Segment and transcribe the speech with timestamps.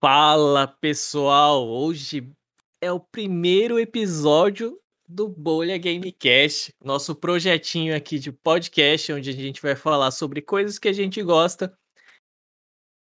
[0.00, 2.30] Fala pessoal, hoje
[2.80, 9.60] é o primeiro episódio do Bolha Gamecast, nosso projetinho aqui de podcast, onde a gente
[9.60, 11.76] vai falar sobre coisas que a gente gosta.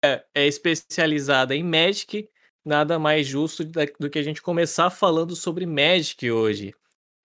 [0.05, 2.29] É, é especializada em Magic,
[2.63, 3.65] nada mais justo
[3.99, 6.73] do que a gente começar falando sobre Magic hoje.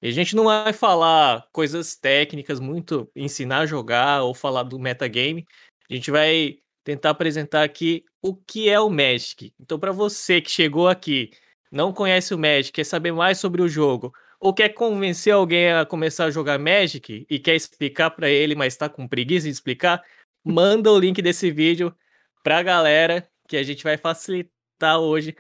[0.03, 4.81] E a gente não vai falar coisas técnicas, muito ensinar a jogar ou falar do
[4.81, 5.47] metagame.
[5.89, 9.53] A gente vai tentar apresentar aqui o que é o Magic.
[9.59, 11.31] Então, para você que chegou aqui,
[11.71, 15.87] não conhece o Magic, quer saber mais sobre o jogo, ou quer convencer alguém a
[15.87, 20.03] começar a jogar Magic e quer explicar para ele, mas está com preguiça de explicar,
[20.45, 21.95] manda o link desse vídeo
[22.43, 25.37] para a galera que a gente vai facilitar hoje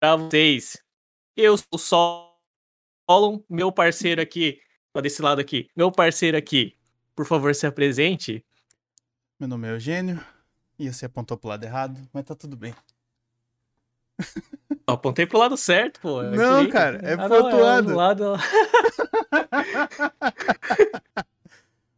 [0.00, 0.82] para vocês.
[1.36, 4.60] Eu sou o Solon, meu parceiro aqui,
[4.92, 6.76] tá desse lado aqui, meu parceiro aqui,
[7.14, 8.44] por favor, se apresente.
[9.38, 10.33] Meu nome é Eugênio
[10.78, 12.74] e você apontou pro lado errado, mas tá tudo bem.
[14.86, 16.22] Eu apontei pro lado certo, pô.
[16.22, 17.94] Não, cara, é ah, pro outro é lado.
[17.94, 18.34] lado...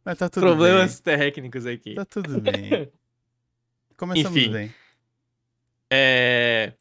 [0.05, 1.17] mas tá tudo Problemas bem.
[1.17, 1.95] técnicos aqui.
[1.95, 2.91] Tá tudo bem.
[3.97, 4.73] Começamos Enfim, bem.
[5.89, 6.73] É...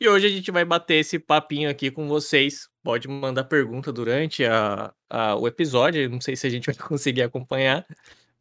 [0.00, 2.68] E hoje a gente vai bater esse papinho aqui com vocês.
[2.82, 6.10] Pode mandar pergunta durante a, a, o episódio.
[6.10, 7.86] Não sei se a gente vai conseguir acompanhar.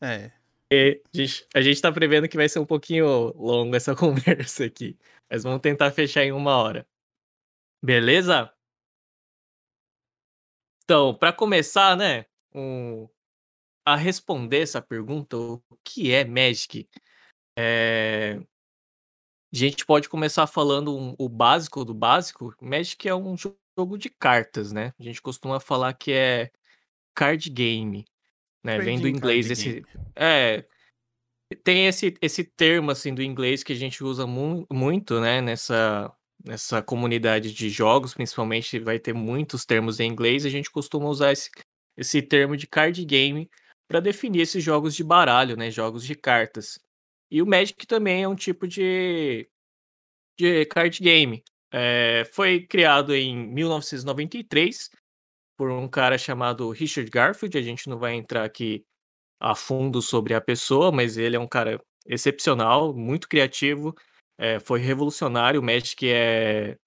[0.02, 0.32] É,
[1.54, 4.98] a gente tá prevendo que vai ser um pouquinho longo essa conversa aqui.
[5.30, 6.88] Mas vamos tentar fechar em uma hora.
[7.84, 8.54] Beleza?
[10.84, 13.08] Então, para começar, né, um,
[13.86, 16.88] a responder essa pergunta, o que é Magic?
[17.58, 18.40] É,
[19.54, 22.56] a gente pode começar falando um, o básico do básico.
[22.62, 24.94] Magic é um jogo de cartas, né?
[25.00, 26.52] A gente costuma falar que é
[27.16, 28.06] card game
[28.64, 28.80] né?
[28.80, 29.84] Vem do inglês esse.
[30.16, 30.66] É.
[31.64, 35.42] Tem esse, esse termo assim do inglês que a gente usa mu muito, né?
[35.42, 36.12] Nessa,
[36.44, 40.46] nessa comunidade de jogos, principalmente, vai ter muitos termos em inglês.
[40.46, 41.52] A gente costuma usar esse,
[41.98, 43.50] esse termo de card game
[43.88, 45.70] para definir esses jogos de baralho, né?
[45.70, 46.80] Jogos de cartas.
[47.30, 49.48] E o Magic também é um tipo de,
[50.40, 51.44] de card game.
[51.72, 54.90] É, foi criado em 1993
[55.58, 57.58] por um cara chamado Richard Garfield.
[57.58, 58.86] A gente não vai entrar aqui
[59.40, 63.96] a fundo sobre a pessoa, mas ele é um cara excepcional, muito criativo,
[64.38, 65.60] é, foi revolucionário.
[65.60, 66.78] O Magic é,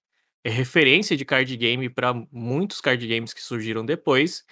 [0.45, 4.45] é referência de card game para muitos card games que surgiram depois.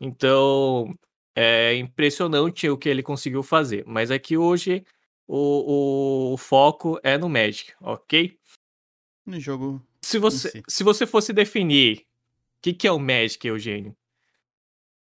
[0.00, 0.94] Então
[1.36, 3.84] é impressionante o que ele conseguiu fazer.
[3.86, 4.84] Mas aqui hoje
[5.26, 8.38] o, o, o foco é no Magic, ok?
[9.26, 9.82] No jogo.
[10.02, 10.62] Se você, si.
[10.68, 12.06] se você fosse definir
[12.64, 13.94] que, que é o Magic, Eugênio?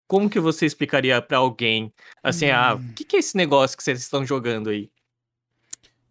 [0.07, 2.55] Como que você explicaria para alguém, assim, hum.
[2.55, 4.91] ah, o que, que é esse negócio que vocês estão jogando aí?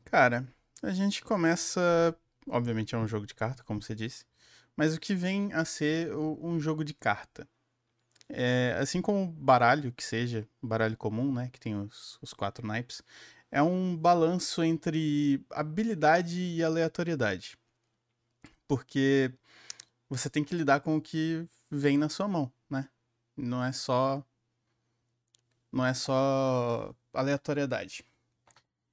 [0.04, 0.46] Cara,
[0.80, 2.16] a gente começa.
[2.48, 4.24] Obviamente é um jogo de carta, como você disse.
[4.76, 7.48] Mas o que vem a ser um jogo de carta?
[8.28, 11.50] É, assim como baralho, que seja, baralho comum, né?
[11.52, 13.02] Que tem os, os quatro naipes.
[13.50, 17.58] É um balanço entre habilidade e aleatoriedade.
[18.68, 19.32] Porque
[20.10, 22.88] você tem que lidar com o que vem na sua mão, né?
[23.36, 24.22] Não é só
[25.72, 28.04] não é só aleatoriedade.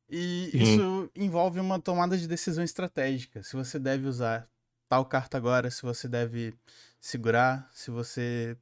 [0.07, 0.61] E uhum.
[0.61, 3.41] isso envolve uma tomada de decisão estratégica.
[3.43, 4.47] Se você deve usar
[4.87, 6.53] tal carta agora, se você deve
[7.01, 8.55] segurar, se você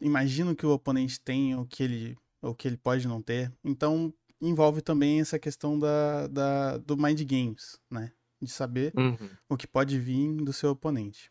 [0.00, 3.52] imagina o que o oponente tem, o que ele, o que ele pode não ter.
[3.62, 8.10] Então envolve também essa questão da, da do mind games, né?
[8.42, 9.30] De saber uhum.
[9.48, 11.30] o que pode vir do seu oponente.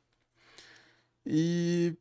[1.26, 1.96] E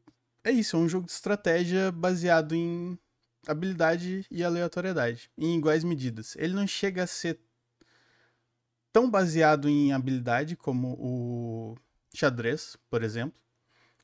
[0.44, 2.98] é isso, é um jogo de estratégia baseado em
[3.46, 6.36] habilidade e aleatoriedade, em iguais medidas.
[6.36, 7.40] Ele não chega a ser
[8.92, 11.76] tão baseado em habilidade como o
[12.14, 13.38] xadrez, por exemplo,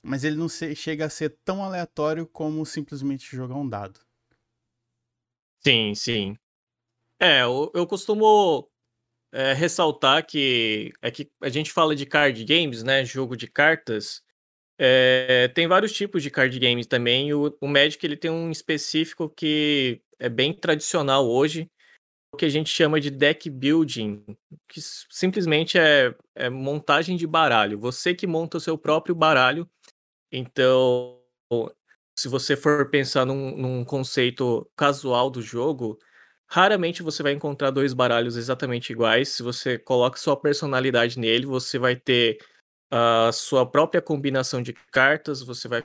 [0.02, 4.00] mas ele não chega a ser tão aleatório como simplesmente jogar um dado.
[5.58, 6.38] Sim, sim.
[7.18, 8.70] É, eu, eu costumo
[9.32, 13.04] é, ressaltar que é que a gente fala de card games, né?
[13.04, 14.22] Jogo de cartas.
[14.78, 17.32] É, tem vários tipos de card games também.
[17.32, 21.70] O, o Magic ele tem um específico que é bem tradicional hoje,
[22.32, 24.24] o que a gente chama de deck building,
[24.68, 24.80] que
[25.10, 27.78] simplesmente é, é montagem de baralho.
[27.78, 29.68] Você que monta o seu próprio baralho.
[30.30, 31.18] Então,
[32.18, 35.98] se você for pensar num, num conceito casual do jogo,
[36.48, 39.30] Raramente você vai encontrar dois baralhos exatamente iguais.
[39.30, 42.38] Se você coloca sua personalidade nele, você vai ter
[42.90, 45.84] a sua própria combinação de cartas, você vai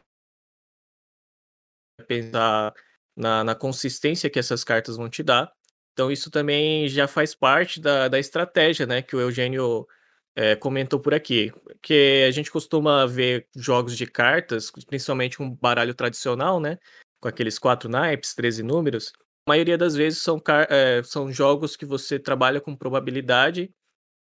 [2.07, 2.73] pensar
[3.15, 5.51] na, na consistência que essas cartas vão te dar.
[5.93, 9.87] Então isso também já faz parte da, da estratégia, né, que o Eugênio
[10.35, 11.51] é, comentou por aqui.
[11.81, 16.77] Que a gente costuma ver jogos de cartas, principalmente um baralho tradicional, né,
[17.19, 19.11] com aqueles quatro naipes, 13 números.
[19.47, 23.71] Maioria das vezes são, é, são jogos que você trabalha com probabilidade,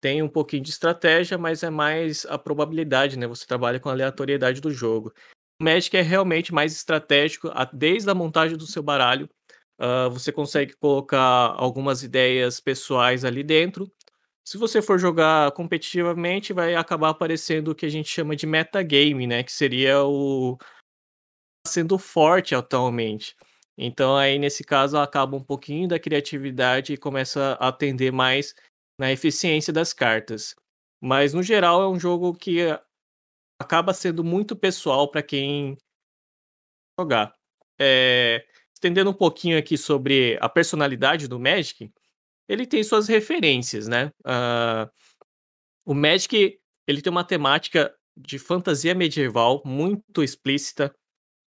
[0.01, 3.27] tem um pouquinho de estratégia, mas é mais a probabilidade, né?
[3.27, 5.13] Você trabalha com a aleatoriedade do jogo.
[5.61, 9.29] O Magic é realmente mais estratégico, desde a montagem do seu baralho
[9.83, 13.91] Uh, você consegue colocar algumas ideias pessoais ali dentro.
[14.45, 19.27] Se você for jogar competitivamente, vai acabar aparecendo o que a gente chama de metagame,
[19.27, 19.43] né?
[19.43, 20.57] Que seria o
[21.67, 23.35] sendo forte atualmente.
[23.77, 28.55] Então aí nesse caso acaba um pouquinho da criatividade e começa a atender mais
[28.99, 30.55] na eficiência das cartas.
[31.01, 32.61] Mas no geral é um jogo que
[33.61, 35.77] acaba sendo muito pessoal para quem
[36.99, 37.35] jogar.
[37.81, 41.91] É, estendendo um pouquinho aqui sobre a personalidade do Magic,
[42.49, 44.11] ele tem suas referências, né?
[44.27, 44.91] Uh,
[45.85, 50.95] o Magic ele tem uma temática de fantasia medieval muito explícita.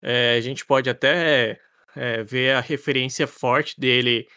[0.03, 1.61] É, a gente pode até
[1.97, 4.29] é, ver a referência forte dele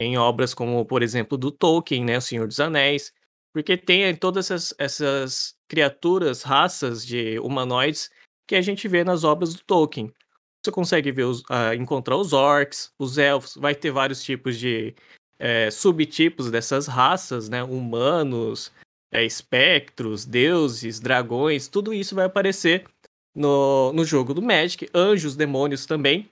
[0.00, 3.12] em obras como, por exemplo, do Tolkien, né, O Senhor dos Anéis,
[3.52, 8.10] porque tem todas essas, essas criaturas, raças de humanoides
[8.46, 10.12] que a gente vê nas obras do Tolkien.
[10.62, 14.94] Você consegue ver os, uh, encontrar os orcs, os elfos, vai ter vários tipos de
[15.38, 17.62] é, subtipos dessas raças, né?
[17.62, 18.72] Humanos,
[19.12, 22.84] é, espectros, deuses, dragões, tudo isso vai aparecer
[23.34, 24.88] no, no jogo do Magic.
[24.94, 26.28] Anjos, demônios também.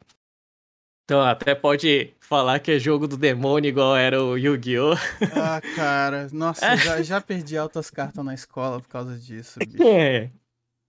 [1.04, 4.94] Então até pode falar que é jogo do demônio igual era o Yu-Gi-Oh!
[5.36, 9.82] Ah, cara, nossa, já, já perdi altas cartas na escola por causa disso, bicho.
[9.82, 10.30] É.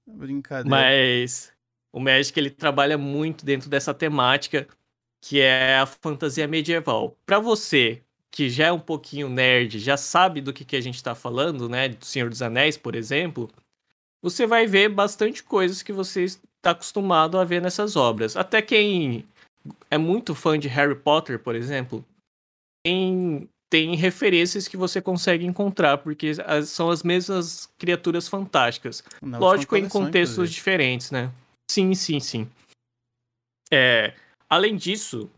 [0.08, 0.70] Brincadeira.
[0.70, 1.52] Mas
[1.92, 4.68] o Magic ele trabalha muito dentro dessa temática
[5.22, 7.18] que é a fantasia medieval.
[7.26, 8.02] Para você
[8.32, 11.68] que já é um pouquinho nerd, já sabe do que, que a gente está falando,
[11.68, 13.50] né, do Senhor dos Anéis, por exemplo,
[14.22, 18.36] você vai ver bastante coisas que você está acostumado a ver nessas obras.
[18.38, 19.26] Até quem
[19.90, 22.06] é muito fã de Harry Potter, por exemplo,
[22.84, 26.32] tem, tem referências que você consegue encontrar, porque
[26.66, 29.04] são as mesmas criaturas fantásticas.
[29.22, 30.56] Não, Lógico, em contextos inclusive.
[30.56, 31.32] diferentes, né?
[31.70, 32.50] Sim, sim, sim.
[33.72, 34.14] É,
[34.50, 35.30] além disso,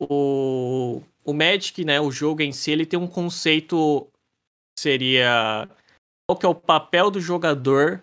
[0.00, 4.08] o, o Magic, né, o jogo em si, ele tem um conceito
[4.78, 5.68] seria
[6.26, 8.00] qual que é o papel do jogador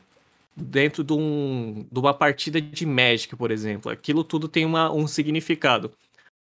[0.56, 3.92] dentro de, um, de uma partida de Magic, por exemplo.
[3.92, 5.92] Aquilo tudo tem uma, um significado.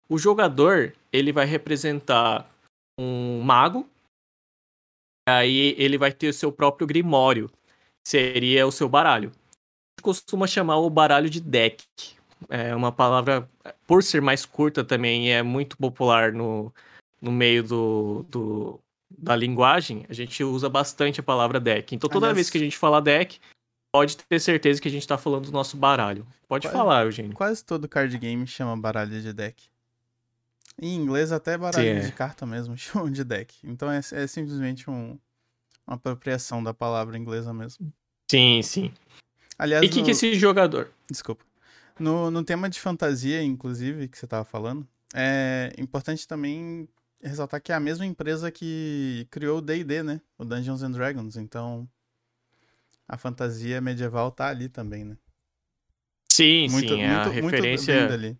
[0.08, 2.50] O jogador, ele vai representar
[2.98, 3.88] um mago,
[5.28, 7.50] aí ele vai ter o seu próprio grimório,
[8.06, 9.32] seria o seu baralho
[10.04, 11.82] costuma chamar o baralho de deck.
[12.50, 13.48] É uma palavra,
[13.86, 16.70] por ser mais curta também, é muito popular no,
[17.22, 18.80] no meio do, do,
[19.16, 21.94] da linguagem, a gente usa bastante a palavra deck.
[21.94, 23.40] Então toda Aliás, vez que a gente fala deck,
[23.94, 26.26] pode ter certeza que a gente está falando do nosso baralho.
[26.48, 27.32] Pode quase, falar, Eugênio.
[27.32, 29.68] Quase todo card game chama baralho de deck.
[30.82, 32.06] Em inglês, até baralho Sim, é.
[32.06, 33.54] de carta mesmo chamam de deck.
[33.62, 35.16] Então é, é simplesmente um,
[35.86, 37.92] uma apropriação da palavra inglesa mesmo.
[38.28, 38.92] Sim, sim.
[39.56, 40.04] Aliás, e o que, no...
[40.06, 40.90] que esse jogador?
[41.08, 41.44] Desculpa.
[41.96, 46.88] No, no tema de fantasia, inclusive, que você estava falando, é importante também
[47.22, 50.20] ressaltar que é a mesma empresa que criou o D&D, né?
[50.36, 51.36] O Dungeons and Dragons.
[51.36, 51.88] Então,
[53.08, 55.16] a fantasia medieval tá ali também, né?
[56.30, 57.02] Sim, muito, sim.
[57.02, 58.12] É muito, a referência...
[58.12, 58.36] ali.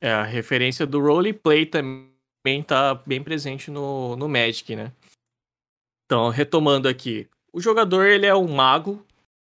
[0.00, 4.92] É, a referência do roleplay também tá bem presente no, no Magic, né?
[6.04, 7.28] Então, retomando aqui.
[7.52, 9.04] O jogador, ele é um mago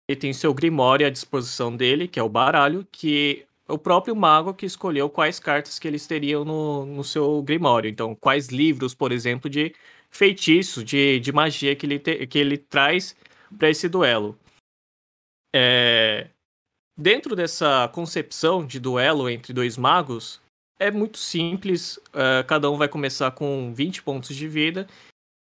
[0.08, 4.16] ele tem seu Grimório à disposição dele, que é o baralho, que é o próprio
[4.16, 7.90] mago que escolheu quais cartas que eles teriam no, no seu Grimório.
[7.90, 9.76] Então, quais livros, por exemplo, de
[10.10, 13.16] feitiço, de, de magia que ele, te, que ele traz
[13.58, 14.38] para esse duelo.
[15.56, 16.30] É...
[16.98, 20.42] Dentro dessa concepção de duelo entre dois magos,
[20.80, 21.98] é muito simples.
[22.10, 24.88] Uh, cada um vai começar com 20 pontos de vida.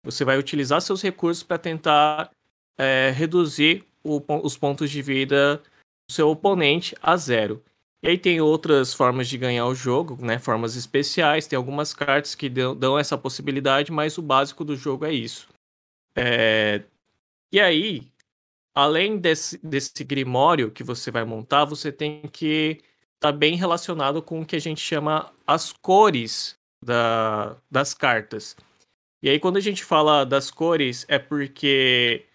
[0.04, 2.30] Você vai utilizar seus recursos para tentar
[2.78, 5.58] é, reduzir o, os pontos de vida
[6.08, 7.62] do seu oponente a zero.
[8.02, 10.38] E aí tem outras formas de ganhar o jogo, né?
[10.38, 15.04] Formas especiais, tem algumas cartas que dão, dão essa possibilidade, mas o básico do jogo
[15.04, 15.48] é isso.
[16.16, 16.82] É...
[17.52, 18.10] E aí,
[18.74, 22.78] além desse, desse grimório que você vai montar, você tem que
[23.14, 28.56] estar tá bem relacionado com o que a gente chama as cores da, das cartas.
[29.22, 32.26] E aí, quando a gente fala das cores, é porque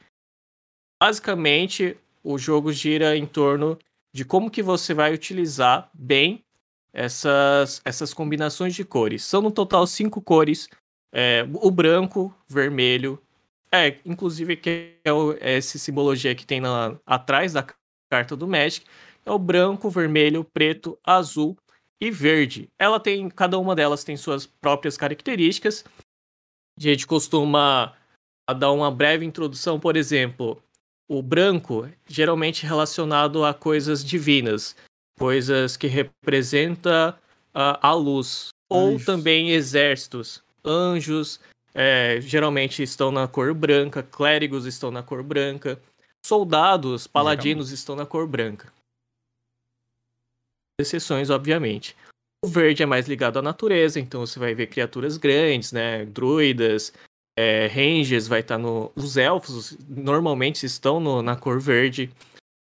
[1.02, 3.78] basicamente o jogo gira em torno
[4.14, 6.44] de como que você vai utilizar bem
[6.94, 9.24] essas, essas combinações de cores.
[9.24, 10.70] São no total cinco cores
[11.14, 13.20] É, o branco, vermelho.
[13.72, 17.66] É, inclusive que é, o, é essa simbologia que tem na, atrás da
[18.10, 18.86] carta do Magic.
[19.26, 21.58] É o branco, vermelho, preto, azul
[22.00, 22.70] e verde.
[22.80, 25.84] Ela tem, cada uma delas tem suas próprias características.
[26.78, 27.94] A gente costuma
[28.58, 30.62] dar uma breve introdução, por exemplo,
[31.10, 34.76] o branco geralmente relacionado a coisas divinas,
[35.18, 41.40] coisas que representam uh, a luz, ou também exércitos, anjos,
[41.78, 45.80] é, geralmente estão na cor branca, clérigos estão na cor branca,
[46.26, 48.74] soldados, paladinos estão na cor branca.
[50.82, 51.96] Exceções, obviamente.
[52.44, 56.04] O verde é mais ligado à natureza, então você vai ver criaturas grandes, né?
[56.06, 56.92] Druidas,
[57.38, 58.92] é, rangers, vai estar tá no.
[58.96, 62.12] Os elfos normalmente estão no, na cor verde.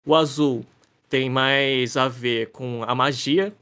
[0.06, 0.66] O azul
[1.08, 3.56] tem mais a ver com a magia.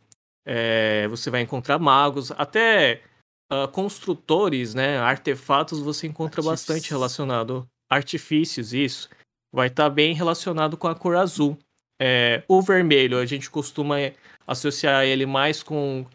[0.43, 3.03] É, você vai encontrar magos, até
[3.51, 4.97] uh, construtores, né?
[4.99, 7.67] Artefatos você encontra bastante relacionado.
[7.89, 9.09] Artifícios, isso.
[9.53, 11.57] Vai estar tá bem relacionado com a cor azul.
[11.99, 13.97] É, o vermelho, a gente costuma
[14.45, 16.05] associar ele mais com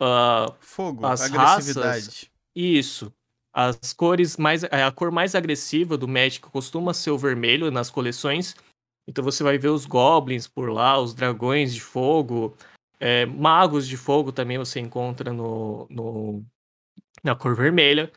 [0.00, 2.04] uh, fogo, as agressividade.
[2.04, 2.30] Raças.
[2.54, 3.12] Isso.
[3.52, 4.64] As cores mais.
[4.64, 8.54] A cor mais agressiva do Magic costuma ser o vermelho nas coleções.
[9.08, 12.56] Então você vai ver os goblins por lá, os dragões de fogo,
[12.98, 16.44] é, magos de fogo também você encontra no, no
[17.24, 18.12] na cor vermelha.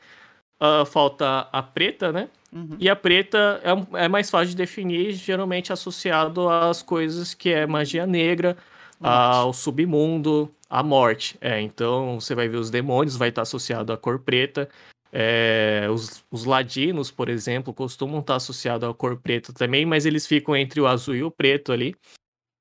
[0.60, 2.30] Uh, falta a preta, né?
[2.52, 2.78] Uhum.
[2.80, 7.68] E a preta é, é, mais fácil de definir, geralmente associado às coisas que é
[7.68, 8.58] magia negra,
[9.00, 11.38] ao submundo, à morte.
[11.40, 14.70] É, então você vai ver os demônios, vai estar associado à cor preta.
[15.12, 20.28] É, os, os, ladinos, por exemplo, costumam estar associados à cor preta também, mas eles
[20.28, 21.96] ficam entre o azul e o preto ali.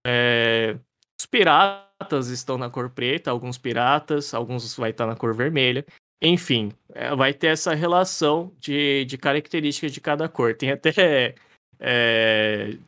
[0.07, 0.76] É,
[1.19, 5.85] os piratas estão na cor preta, alguns piratas, alguns vai estar na cor vermelha.
[6.20, 10.54] Enfim, é, vai ter essa relação de, de características de cada cor.
[10.54, 11.35] Tem até
[11.78, 12.78] é,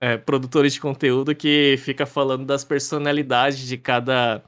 [0.00, 4.42] é, produtores de conteúdo que fica falando das personalidades de cada.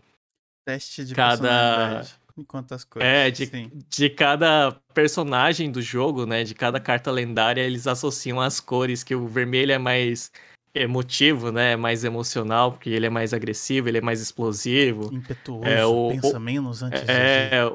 [0.66, 1.38] Teste de cada...
[1.40, 2.20] personalidade.
[2.46, 3.06] Quantas coisas.
[3.06, 3.46] É, de,
[3.86, 6.42] de cada personagem do jogo, né?
[6.42, 10.32] De cada carta lendária, eles associam as cores, que o vermelho é mais
[10.74, 11.76] emotivo, né?
[11.76, 15.12] Mais emocional, porque ele é mais agressivo, ele é mais explosivo.
[15.12, 17.72] Impetuoso, é, o, pensa menos antes é, de é,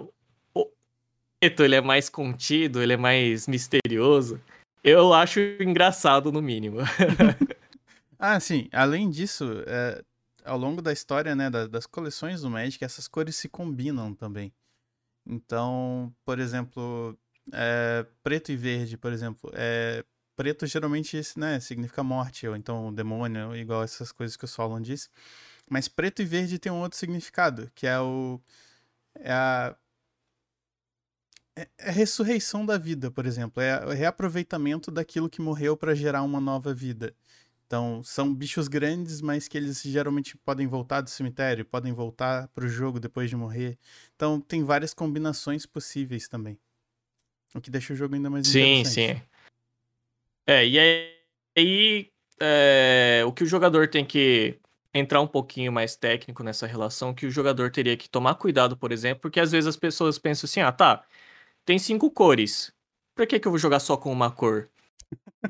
[1.46, 4.42] preto, ele é mais contido, ele é mais misterioso.
[4.84, 6.78] Eu acho engraçado, no mínimo.
[8.18, 8.68] ah, sim.
[8.72, 10.04] Além disso, é,
[10.44, 14.52] ao longo da história, né, das, das coleções do Magic, essas cores se combinam também.
[15.26, 17.18] Então, por exemplo,
[17.52, 20.04] é, preto e verde, por exemplo, é,
[20.36, 25.10] preto geralmente né, significa morte, ou então demônio, igual essas coisas que o Solon disse.
[25.70, 28.40] Mas preto e verde tem um outro significado, que é o.
[29.16, 29.76] É a,
[31.56, 33.62] é, é a ressurreição da vida, por exemplo.
[33.62, 37.16] É o reaproveitamento daquilo que morreu para gerar uma nova vida.
[37.66, 42.66] Então, são bichos grandes, mas que eles geralmente podem voltar do cemitério, podem voltar para
[42.66, 43.78] o jogo depois de morrer.
[44.16, 46.60] Então, tem várias combinações possíveis também.
[47.56, 48.94] O que deixa o jogo ainda mais sim, interessante.
[48.94, 49.22] Sim, sim.
[50.48, 50.80] É, e
[51.58, 54.60] aí é, o que o jogador tem que
[54.94, 58.92] entrar um pouquinho mais técnico nessa relação, que o jogador teria que tomar cuidado, por
[58.92, 61.04] exemplo, porque às vezes as pessoas pensam assim, ah, tá,
[61.66, 62.72] tem cinco cores,
[63.16, 64.70] pra que, que eu vou jogar só com uma cor?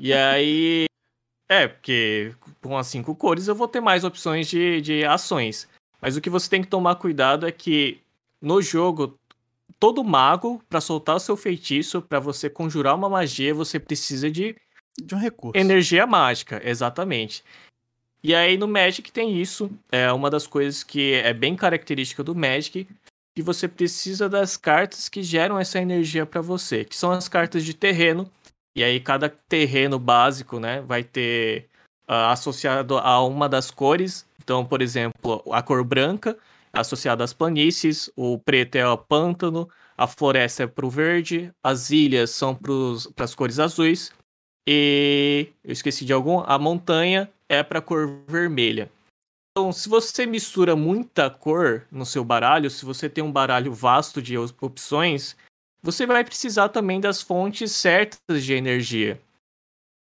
[0.00, 0.86] e aí
[1.48, 5.68] é, porque com as cinco cores eu vou ter mais opções de, de ações.
[6.00, 8.00] Mas o que você tem que tomar cuidado é que
[8.40, 9.18] no jogo,
[9.78, 14.56] todo mago, para soltar o seu feitiço, para você conjurar uma magia, você precisa de.
[14.98, 15.58] De um recurso.
[15.58, 17.44] Energia mágica, exatamente.
[18.22, 19.70] E aí no Magic tem isso.
[19.92, 22.88] É uma das coisas que é bem característica do Magic.
[23.36, 27.64] Que você precisa das cartas que geram essa energia para você, que são as cartas
[27.64, 28.30] de terreno,
[28.74, 31.68] e aí cada terreno básico, né, vai ter
[32.08, 34.26] uh, associado a uma das cores.
[34.42, 36.36] Então, por exemplo, a cor branca
[36.72, 41.90] associada às planícies, o preto é o pântano, a floresta é para o verde, as
[41.90, 44.12] ilhas são para as cores azuis
[44.68, 48.90] e eu esqueci de algum, a montanha é para a cor vermelha.
[49.58, 54.20] Então, se você mistura muita cor no seu baralho, se você tem um baralho vasto
[54.20, 55.34] de opções,
[55.82, 59.18] você vai precisar também das fontes certas de energia.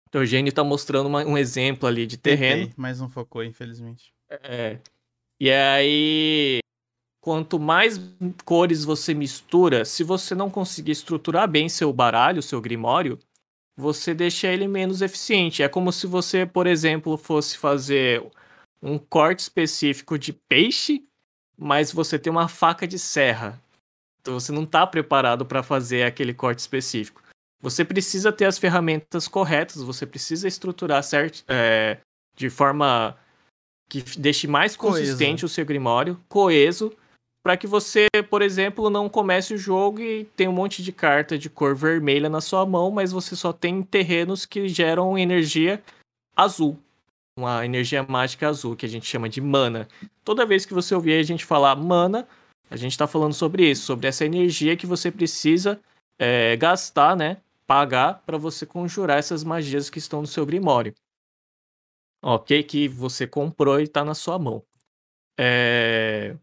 [0.09, 2.63] Então, o Eugênio está mostrando uma, um exemplo ali de terreno.
[2.63, 4.13] Tentei, mas não focou, infelizmente.
[4.29, 4.79] É.
[5.39, 6.59] E aí,
[7.21, 7.97] quanto mais
[8.43, 13.17] cores você mistura, se você não conseguir estruturar bem seu baralho, seu grimório,
[13.77, 15.63] você deixa ele menos eficiente.
[15.63, 18.29] É como se você, por exemplo, fosse fazer
[18.81, 21.03] um corte específico de peixe,
[21.57, 23.61] mas você tem uma faca de serra.
[24.21, 27.21] Então você não está preparado para fazer aquele corte específico.
[27.61, 31.97] Você precisa ter as ferramentas corretas, você precisa estruturar certo, é,
[32.35, 33.17] de forma
[33.89, 35.45] que deixe mais consistente coeso.
[35.45, 36.93] o seu grimório, coeso,
[37.41, 41.37] para que você, por exemplo, não comece o jogo e tenha um monte de carta
[41.37, 45.81] de cor vermelha na sua mão, mas você só tem terrenos que geram energia
[46.35, 46.77] azul.
[47.37, 49.87] Uma energia mágica azul, que a gente chama de mana.
[50.23, 52.27] Toda vez que você ouvir a gente falar mana,
[52.69, 55.79] a gente está falando sobre isso, sobre essa energia que você precisa
[56.17, 57.37] é, gastar, né?
[57.67, 60.95] Pagar para você conjurar essas magias que estão no seu Grimório.
[62.23, 62.63] Ok?
[62.63, 64.65] Que você comprou e está na sua mão.
[65.39, 66.35] É...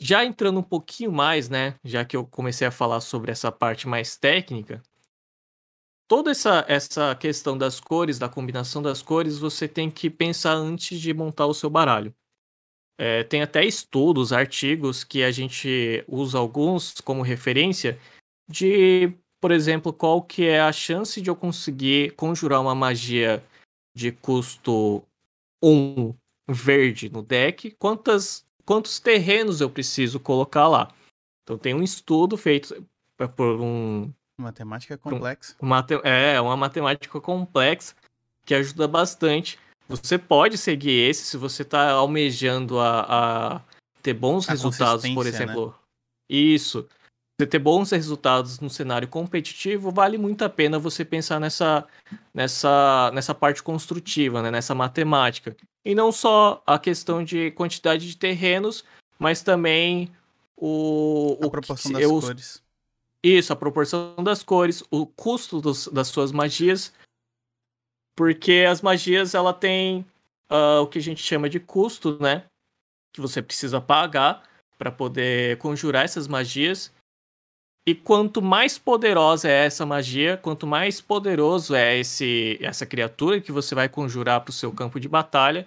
[0.00, 1.78] Já entrando um pouquinho mais, né?
[1.84, 4.82] Já que eu comecei a falar sobre essa parte mais técnica,
[6.08, 10.98] toda essa, essa questão das cores, da combinação das cores, você tem que pensar antes
[10.98, 12.12] de montar o seu baralho.
[12.98, 17.96] É, tem até estudos, artigos que a gente usa alguns como referência
[18.50, 23.44] de, por exemplo, qual que é a chance de eu conseguir conjurar uma magia
[23.94, 25.04] de custo
[25.62, 26.12] 1
[26.50, 30.92] verde no deck, quantas, quantos terrenos eu preciso colocar lá.
[31.42, 32.84] Então tem um estudo feito
[33.36, 35.56] por um Matemática complexa.
[35.60, 37.94] Uma, é, uma matemática complexa
[38.44, 39.58] que ajuda bastante.
[39.88, 43.00] Você pode seguir esse se você está almejando a,
[43.56, 43.60] a,
[44.00, 45.30] ter bons a resultados, por né?
[45.30, 45.66] exemplo.
[45.68, 45.74] Né?
[46.30, 46.86] Isso.
[47.40, 51.86] Você ter bons resultados no cenário competitivo, vale muito a pena você pensar nessa,
[52.32, 54.50] nessa, nessa parte construtiva, né?
[54.52, 55.56] nessa matemática.
[55.84, 58.84] E não só a questão de quantidade de terrenos,
[59.18, 60.12] mas também
[60.56, 61.38] o.
[61.42, 62.67] A o proporção que, das eu, cores
[63.22, 66.92] isso, a proporção das cores, o custo dos, das suas magias.
[68.16, 70.04] Porque as magias, ela tem
[70.50, 72.44] uh, o que a gente chama de custo, né?
[73.12, 74.42] Que você precisa pagar
[74.76, 76.92] para poder conjurar essas magias.
[77.86, 83.50] E quanto mais poderosa é essa magia, quanto mais poderoso é esse, essa criatura que
[83.50, 85.66] você vai conjurar para o seu campo de batalha,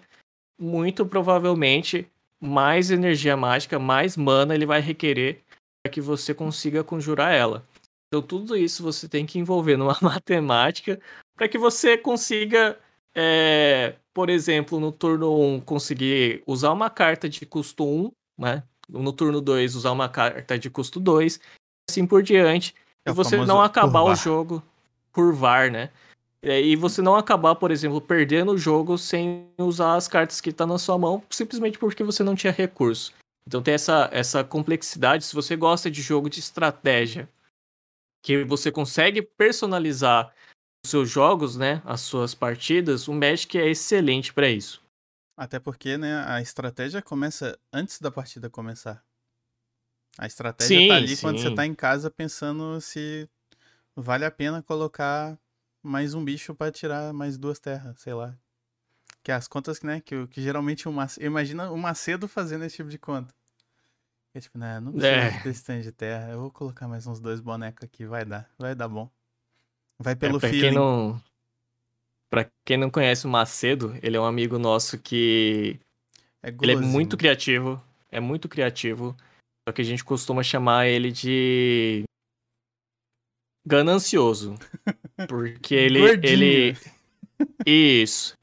[0.59, 2.07] muito provavelmente
[2.39, 5.43] mais energia mágica, mais mana ele vai requerer
[5.83, 7.65] para que você consiga conjurar ela.
[8.07, 10.99] Então, tudo isso você tem que envolver numa matemática
[11.35, 12.77] para que você consiga,
[13.15, 18.63] é, por exemplo, no turno 1, conseguir usar uma carta de custo 1, né?
[18.87, 21.39] No turno 2, usar uma carta de custo 2,
[21.89, 22.75] assim por diante.
[23.05, 24.13] É e você não acabar curvar.
[24.13, 24.63] o jogo
[25.11, 25.89] curvar, né?
[26.43, 30.67] E você não acabar, por exemplo, perdendo o jogo sem usar as cartas que estão
[30.67, 33.13] tá na sua mão, simplesmente porque você não tinha recurso.
[33.47, 35.25] Então tem essa, essa complexidade.
[35.25, 37.29] Se você gosta de jogo de estratégia,
[38.23, 40.33] que você consegue personalizar
[40.85, 44.83] os seus jogos, né, as suas partidas, o Magic é excelente para isso.
[45.37, 49.03] Até porque, né, a estratégia começa antes da partida começar.
[50.17, 51.21] A estratégia sim, tá ali sim.
[51.21, 53.29] quando você tá em casa pensando se
[53.95, 55.39] vale a pena colocar
[55.81, 58.37] mais um bicho para tirar mais duas terras, sei lá.
[59.23, 60.01] Que é as contas, né?
[60.01, 61.25] Que, que geralmente o Macedo.
[61.25, 63.33] Imagina o Macedo fazendo esse tipo de conta.
[64.33, 64.79] É tipo, né?
[64.79, 65.43] Não precisa é.
[65.43, 66.31] desse tanto de terra.
[66.31, 68.05] Eu vou colocar mais uns dois bonecos aqui.
[68.05, 68.49] Vai dar.
[68.57, 69.09] Vai dar bom.
[69.99, 70.69] Vai pelo é, pra feeling.
[70.69, 71.21] Quem não...
[72.29, 75.77] Pra quem não conhece o Macedo, ele é um amigo nosso que.
[76.41, 77.83] É ele é muito criativo.
[78.09, 79.15] É muito criativo.
[79.67, 82.03] Só que a gente costuma chamar ele de.
[83.67, 84.55] Ganancioso.
[85.27, 85.99] Porque ele.
[86.23, 86.77] ele...
[87.65, 88.37] Isso.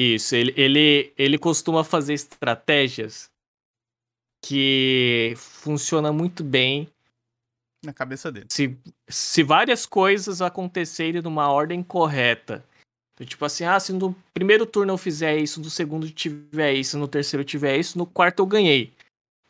[0.00, 3.28] Isso, ele, ele, ele costuma fazer estratégias
[4.40, 6.88] que funciona muito bem
[7.84, 8.46] na cabeça dele.
[8.48, 12.64] Se, se várias coisas acontecerem numa ordem correta.
[13.12, 16.96] Então, tipo assim, ah, se no primeiro turno eu fizer isso, no segundo tiver isso,
[16.96, 18.92] no terceiro tiver isso, no quarto eu ganhei.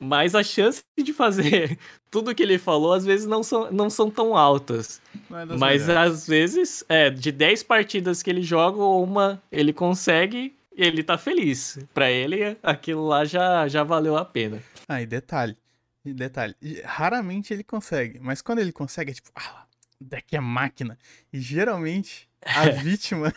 [0.00, 1.76] Mas a chance de fazer
[2.11, 5.00] tudo que ele falou, às vezes, não são, não são tão altas.
[5.30, 6.12] É Mas melhores.
[6.12, 11.18] às vezes, é, de 10 partidas que ele joga, uma ele consegue e ele tá
[11.18, 11.78] feliz.
[11.92, 14.62] Para ele, aquilo lá já, já valeu a pena.
[14.88, 15.56] Ah, e detalhe.
[16.04, 16.54] E detalhe.
[16.84, 18.20] Raramente ele consegue.
[18.20, 19.66] Mas quando ele consegue, é tipo, ah,
[20.00, 20.96] deck é máquina.
[21.32, 23.34] E geralmente, a vítima.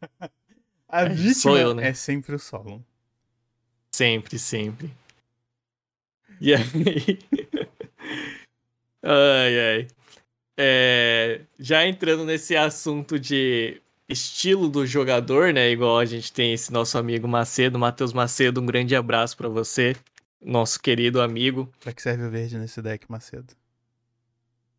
[0.88, 1.88] a vítima eu, né?
[1.88, 2.80] é sempre o Solon.
[3.92, 4.92] Sempre, sempre.
[6.42, 7.18] E aí.
[9.00, 9.88] ai, ai.
[10.58, 15.70] É, já entrando nesse assunto de estilo do jogador, né?
[15.70, 19.94] Igual a gente tem esse nosso amigo Macedo, Matheus Macedo, um grande abraço para você,
[20.44, 21.72] nosso querido amigo.
[21.78, 23.54] Pra que serve o verde nesse deck, Macedo?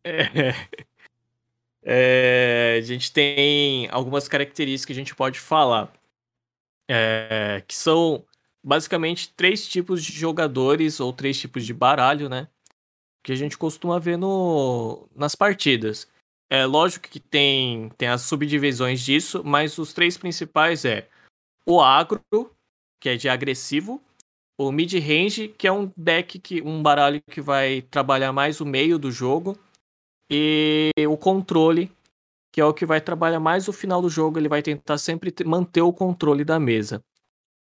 [0.04, 0.52] É,
[1.82, 5.90] é, a gente tem algumas características que a gente pode falar,
[6.86, 8.22] é, que são
[8.64, 12.48] basicamente três tipos de jogadores ou três tipos de baralho, né?
[13.22, 16.08] Que a gente costuma ver no, nas partidas.
[16.50, 21.08] É lógico que tem, tem as subdivisões disso, mas os três principais é
[21.66, 22.22] o agro,
[23.00, 24.02] que é de agressivo,
[24.58, 28.98] o mid-range, que é um deck que um baralho que vai trabalhar mais o meio
[28.98, 29.58] do jogo,
[30.30, 31.90] e o controle,
[32.52, 35.34] que é o que vai trabalhar mais o final do jogo, ele vai tentar sempre
[35.44, 37.02] manter o controle da mesa.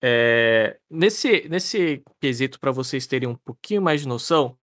[0.01, 4.57] É, nesse, nesse quesito, para vocês terem um pouquinho mais de noção,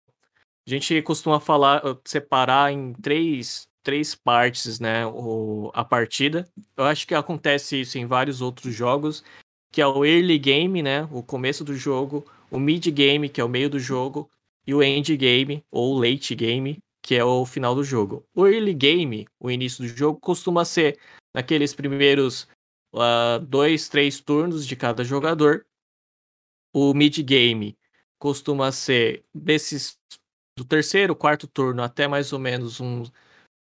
[0.66, 6.46] a gente costuma falar, separar em três, três partes, né, o, a partida.
[6.76, 9.24] Eu acho que acontece isso em vários outros jogos,
[9.72, 13.44] que é o early game, né, o começo do jogo, o mid game, que é
[13.44, 14.28] o meio do jogo,
[14.66, 18.24] e o end game ou late game, que é o final do jogo.
[18.34, 20.98] O early game, o início do jogo, costuma ser
[21.34, 22.46] naqueles primeiros
[22.92, 25.66] uh, dois, três turnos de cada jogador.
[26.72, 27.76] O mid game
[28.18, 29.98] costuma ser desses
[30.56, 33.04] do terceiro, quarto turno até mais ou menos um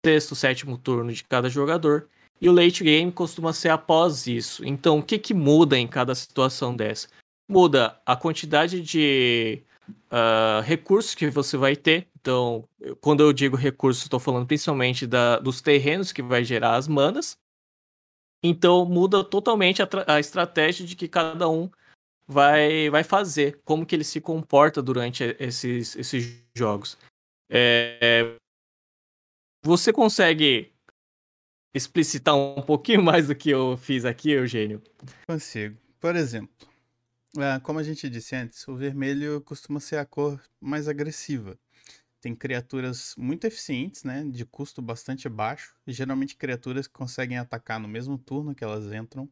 [0.05, 2.07] sexto, sétimo turno de cada jogador.
[2.41, 4.65] E o late game costuma ser após isso.
[4.65, 7.07] Então, o que, que muda em cada situação dessa?
[7.47, 9.61] Muda a quantidade de
[10.11, 12.07] uh, recursos que você vai ter.
[12.19, 12.67] Então,
[12.99, 17.37] quando eu digo recursos, estou falando principalmente da, dos terrenos que vai gerar as manas.
[18.43, 21.69] Então, muda totalmente a, a estratégia de que cada um
[22.27, 26.97] vai, vai fazer, como que ele se comporta durante esses, esses jogos.
[27.49, 28.35] É,
[29.63, 30.71] você consegue
[31.73, 34.81] explicitar um pouquinho mais do que eu fiz aqui, Eugênio?
[35.27, 35.77] Consigo.
[35.99, 36.49] Por exemplo,
[37.37, 41.57] é, como a gente disse antes, o vermelho costuma ser a cor mais agressiva.
[42.21, 47.79] Tem criaturas muito eficientes, né, de custo bastante baixo, e geralmente criaturas que conseguem atacar
[47.79, 49.27] no mesmo turno que elas entram.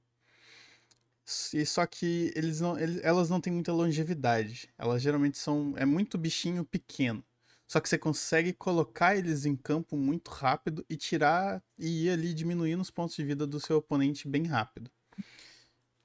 [1.54, 4.68] E só que eles não, eles, elas não têm muita longevidade.
[4.78, 7.24] Elas geralmente são é muito bichinho pequeno.
[7.68, 12.34] Só que você consegue colocar eles em campo muito rápido e tirar e ir ali
[12.34, 14.90] diminuindo os pontos de vida do seu oponente bem rápido.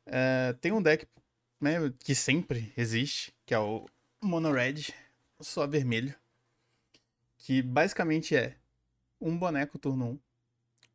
[0.04, 1.06] É, tem um deck
[1.58, 3.86] né, que sempre existe, que é o
[4.22, 4.92] Mono Red,
[5.40, 6.14] só vermelho.
[7.44, 8.56] Que basicamente é
[9.20, 10.18] um boneco turno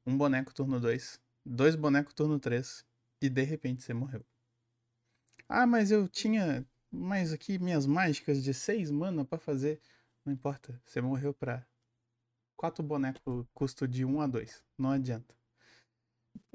[0.08, 2.84] 1, um boneco turno 2, dois bonecos turno 3
[3.22, 4.26] e de repente você morreu.
[5.48, 9.80] Ah, mas eu tinha mais aqui minhas mágicas de 6 mana para fazer.
[10.26, 11.64] Não importa, você morreu pra
[12.58, 14.64] quatro bonecos custo de 1 a 2.
[14.76, 15.36] Não adianta.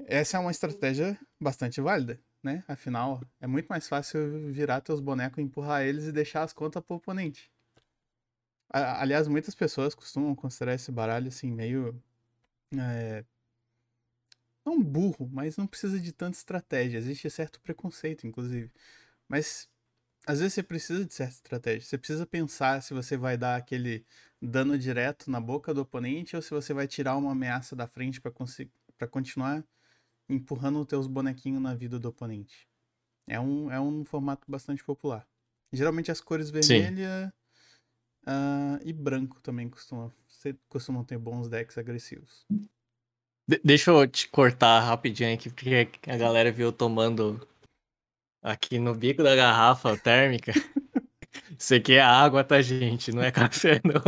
[0.07, 2.65] Essa é uma estratégia bastante válida, né?
[2.67, 6.97] Afinal, é muito mais fácil virar teus bonecos, empurrar eles e deixar as contas pro
[6.97, 7.49] oponente.
[8.69, 12.01] Aliás, muitas pessoas costumam considerar esse baralho assim meio
[12.77, 13.23] é,
[14.65, 16.97] não burro, mas não precisa de tanta estratégia.
[16.97, 18.71] Existe certo preconceito, inclusive.
[19.27, 19.69] Mas
[20.25, 21.81] às vezes você precisa de certa estratégia.
[21.81, 24.03] Você precisa pensar se você vai dar aquele
[24.41, 28.19] dano direto na boca do oponente ou se você vai tirar uma ameaça da frente
[28.19, 29.63] para continuar
[30.27, 32.67] empurrando os teus bonequinhos na vida do oponente.
[33.27, 35.27] É um, é um formato bastante popular.
[35.71, 37.31] Geralmente as cores vermelha
[38.27, 40.11] uh, e branco também costumam,
[40.67, 42.45] costumam ter bons decks agressivos.
[43.47, 47.47] De deixa eu te cortar rapidinho aqui, porque a galera viu tomando
[48.41, 50.51] aqui no bico da garrafa térmica.
[51.57, 53.11] Isso aqui é água, tá, gente?
[53.11, 54.01] Não é café, não.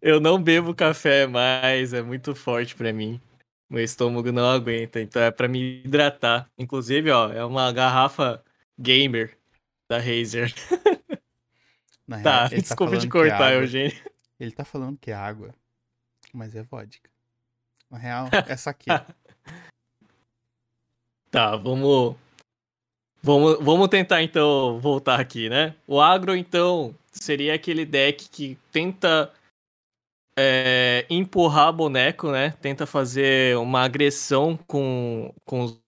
[0.00, 3.20] Eu não bebo café mais, é muito forte para mim.
[3.68, 6.50] Meu estômago não aguenta, então é para me hidratar.
[6.58, 8.42] Inclusive, ó, é uma garrafa
[8.78, 9.36] gamer
[9.88, 10.52] da Razer.
[12.10, 13.96] Na tá, real, tá desculpa tá de cortar, é Eugênio.
[14.38, 15.54] Ele tá falando que é água
[16.32, 17.10] mas é vodka.
[17.90, 18.86] Na real, é saque.
[21.30, 22.16] tá, vamos,
[23.22, 23.58] vamos.
[23.60, 25.74] Vamos tentar então voltar aqui, né?
[25.86, 29.32] O agro, então, seria aquele deck que tenta
[30.36, 32.50] é, empurrar boneco, né?
[32.60, 35.80] Tenta fazer uma agressão com, com os,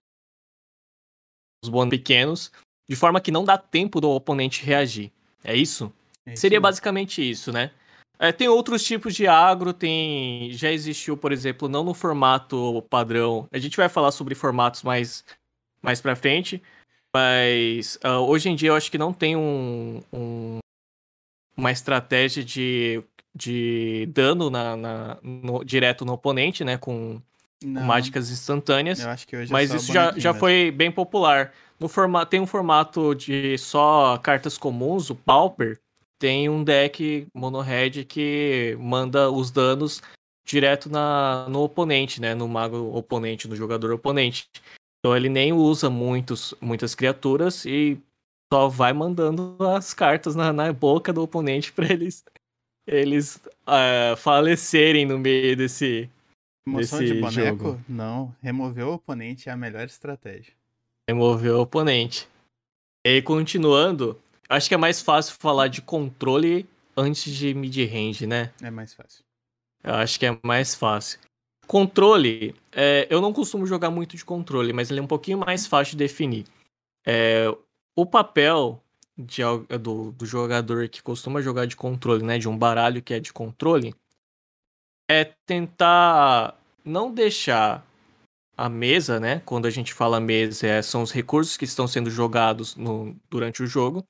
[1.65, 2.53] os bonecos pequenos,
[2.89, 5.13] de forma que não dá tempo do oponente reagir.
[5.45, 5.93] É isso?
[6.27, 6.63] É Seria mesmo.
[6.63, 7.71] basicamente isso, né?
[8.19, 10.53] É, tem outros tipos de agro, tem.
[10.53, 13.49] Já existiu, por exemplo, não no formato padrão.
[13.53, 15.25] A gente vai falar sobre formatos mais,
[15.83, 16.63] mais pra frente.
[17.15, 20.59] Mas uh, hoje em dia eu acho que não tem um, um
[21.57, 23.03] uma estratégia de,
[23.35, 26.79] de dano na, na no, direto no oponente, né?
[26.79, 27.21] Com,
[27.65, 29.01] mágicas instantâneas.
[29.01, 31.53] Eu acho que hoje é mas é isso já, já foi bem popular.
[31.79, 35.81] No formato, tem um formato de só cartas comuns, o Pauper,
[36.23, 40.01] tem um deck mono red que manda os danos
[40.47, 42.33] direto na, no oponente, né?
[42.33, 44.49] No mago oponente, no jogador oponente.
[45.01, 47.99] Então ele nem usa muitos, muitas criaturas e
[48.53, 52.25] só vai mandando as cartas na, na boca do oponente para eles
[52.87, 56.09] eles uh, falecerem no meio desse,
[56.65, 57.65] Moção desse de boneco?
[57.65, 57.81] jogo.
[57.89, 58.33] Não.
[58.41, 60.55] Remover o oponente é a melhor estratégia.
[61.09, 62.29] Remover o oponente.
[63.05, 64.22] E continuando,
[64.53, 68.53] acho que é mais fácil falar de controle antes de mid-range, né?
[68.63, 69.25] É mais fácil.
[69.83, 71.19] Eu acho que é mais fácil.
[71.67, 75.67] Controle, é, eu não costumo jogar muito de controle, mas ele é um pouquinho mais
[75.67, 76.47] fácil de definir.
[77.07, 77.47] É,
[77.97, 78.83] o papel
[79.17, 79.43] de,
[79.81, 82.39] do, do jogador que costuma jogar de controle, né?
[82.39, 83.95] De um baralho que é de controle,
[85.11, 87.87] é tentar não deixar
[88.57, 89.41] a mesa, né?
[89.45, 93.63] Quando a gente fala mesa, é, são os recursos que estão sendo jogados no, durante
[93.63, 94.05] o jogo.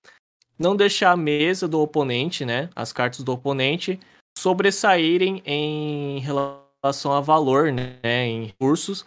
[0.58, 2.68] Não deixar a mesa do oponente, né?
[2.74, 3.98] As cartas do oponente
[4.38, 7.98] sobressaírem em relação a valor, né?
[8.02, 9.04] Em recursos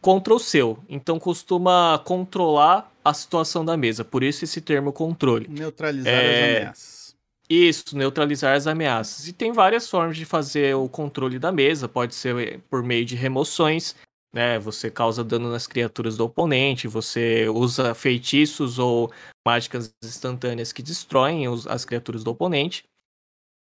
[0.00, 0.78] contra o seu.
[0.88, 4.04] Então costuma controlar a situação da mesa.
[4.04, 5.48] Por isso esse termo controle.
[5.48, 6.18] Neutralizar é...
[6.18, 7.04] as ameaças.
[7.48, 9.28] Isso, neutralizar as ameaças.
[9.28, 11.88] E tem várias formas de fazer o controle da mesa.
[11.88, 13.94] Pode ser por meio de remoções,
[14.34, 14.58] né?
[14.58, 19.12] Você causa dano nas criaturas do oponente, você usa feitiços ou
[19.46, 22.84] mágicas instantâneas que destroem os, as criaturas do oponente.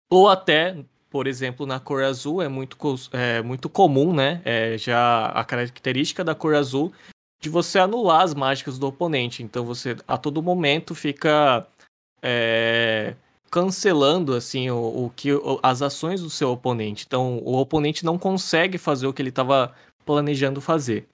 [0.09, 0.77] Ou até
[1.11, 2.77] por exemplo, na cor azul é muito,
[3.11, 4.41] é, muito comum, né?
[4.45, 6.93] É já a característica da cor azul
[7.41, 9.43] de você anular as mágicas do oponente.
[9.43, 11.67] Então você a todo momento fica
[12.21, 13.13] é,
[13.51, 17.03] cancelando assim o, o que o, as ações do seu oponente.
[17.05, 21.07] Então o oponente não consegue fazer o que ele estava planejando fazer.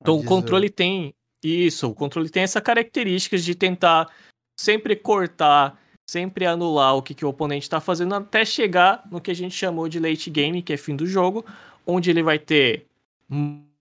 [0.00, 4.12] Então o controle tem isso, o controle tem essa característica de tentar
[4.58, 9.30] sempre cortar sempre anular o que, que o oponente está fazendo até chegar no que
[9.30, 11.44] a gente chamou de late game, que é fim do jogo,
[11.84, 12.86] onde ele vai ter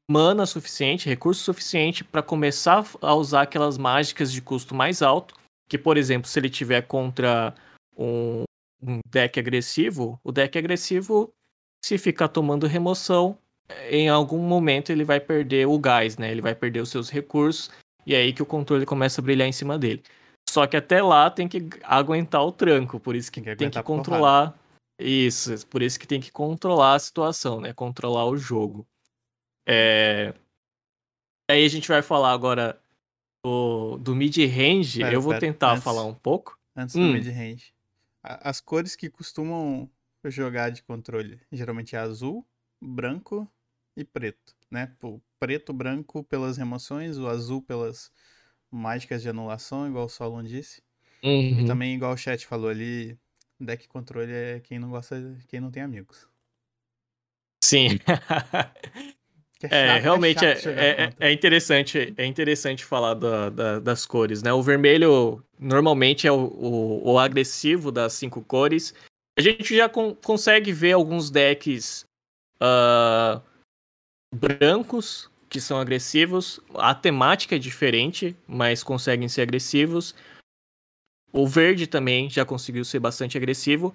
[0.10, 5.36] mana suficiente, recurso suficiente para começar a usar aquelas mágicas de custo mais alto,
[5.70, 7.54] que por exemplo, se ele tiver contra
[7.96, 8.44] um,
[8.82, 11.32] um deck agressivo, o deck agressivo,
[11.84, 13.38] se ficar tomando remoção,
[13.90, 16.32] em algum momento ele vai perder o gás, né?
[16.32, 17.72] Ele vai perder os seus recursos
[18.06, 20.04] e é aí que o controle começa a brilhar em cima dele.
[20.48, 23.70] Só que até lá tem que aguentar o tranco, por isso que tem que, tem
[23.70, 24.52] que controlar.
[24.52, 24.66] Porrada.
[24.98, 27.74] Isso, por isso que tem que controlar a situação, né?
[27.74, 28.88] Controlar o jogo.
[29.68, 30.34] É...
[31.50, 32.80] Aí a gente vai falar agora
[33.44, 35.02] do, do mid-range.
[35.02, 36.58] Eu vou pera, tentar antes, falar um pouco.
[36.76, 37.08] Antes hum.
[37.08, 37.74] do mid-range.
[38.24, 39.90] As cores que costumam
[40.26, 42.44] jogar de controle geralmente é azul,
[42.82, 43.48] branco
[43.96, 44.92] e preto, né?
[45.02, 48.12] O preto, branco pelas remoções, o azul pelas
[48.70, 50.82] mágicas de anulação, igual o Solon disse.
[51.24, 51.62] Uhum.
[51.62, 53.18] E também, igual o chat falou ali,
[53.60, 56.28] deck controle é quem não gosta, quem não tem amigos.
[57.64, 58.00] Sim.
[59.72, 64.54] É, é, realmente é, é, é, interessante é interessante falar da, da, das cores, né?
[64.54, 68.94] O vermelho normalmente é o, o, o agressivo das cinco cores.
[69.38, 72.06] A gente já con consegue ver alguns decks
[72.62, 73.42] uh,
[74.36, 76.60] brancos que são agressivos.
[76.76, 80.14] A temática é diferente, mas conseguem ser agressivos.
[81.32, 83.94] O verde também já conseguiu ser bastante agressivo.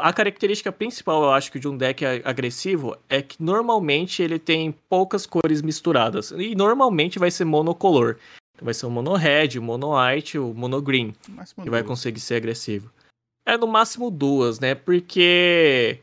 [0.00, 5.26] a característica principal, eu acho, de um deck agressivo é que normalmente ele tem poucas
[5.26, 6.30] cores misturadas.
[6.30, 8.16] E normalmente vai ser monocolor.
[8.62, 11.14] Vai ser o mono red, o mono white, o mono green.
[11.62, 12.90] Que vai conseguir ser agressivo.
[13.46, 14.74] É no máximo duas, né?
[14.74, 15.98] Porque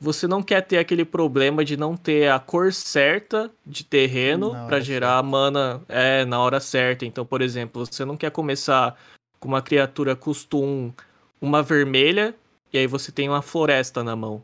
[0.00, 4.80] você não quer ter aquele problema de não ter a cor certa de terreno para
[4.80, 7.06] gerar mana é, na hora certa.
[7.06, 8.96] Então, por exemplo, você não quer começar
[9.40, 10.92] com uma criatura custo 1,
[11.40, 12.34] uma vermelha,
[12.72, 14.42] e aí você tem uma floresta na mão.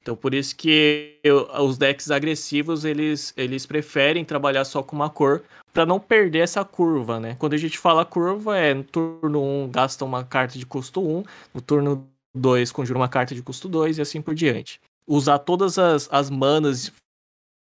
[0.00, 5.08] Então, por isso que eu, os decks agressivos, eles, eles preferem trabalhar só com uma
[5.08, 7.36] cor para não perder essa curva, né?
[7.38, 11.22] Quando a gente fala curva, é no turno 1 gasta uma carta de custo 1,
[11.54, 15.78] no turno 2 conjura uma carta de custo 2 e assim por diante usar todas
[15.78, 16.92] as, as manas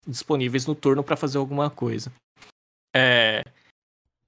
[0.07, 2.12] disponíveis no turno para fazer alguma coisa.
[2.95, 3.43] É...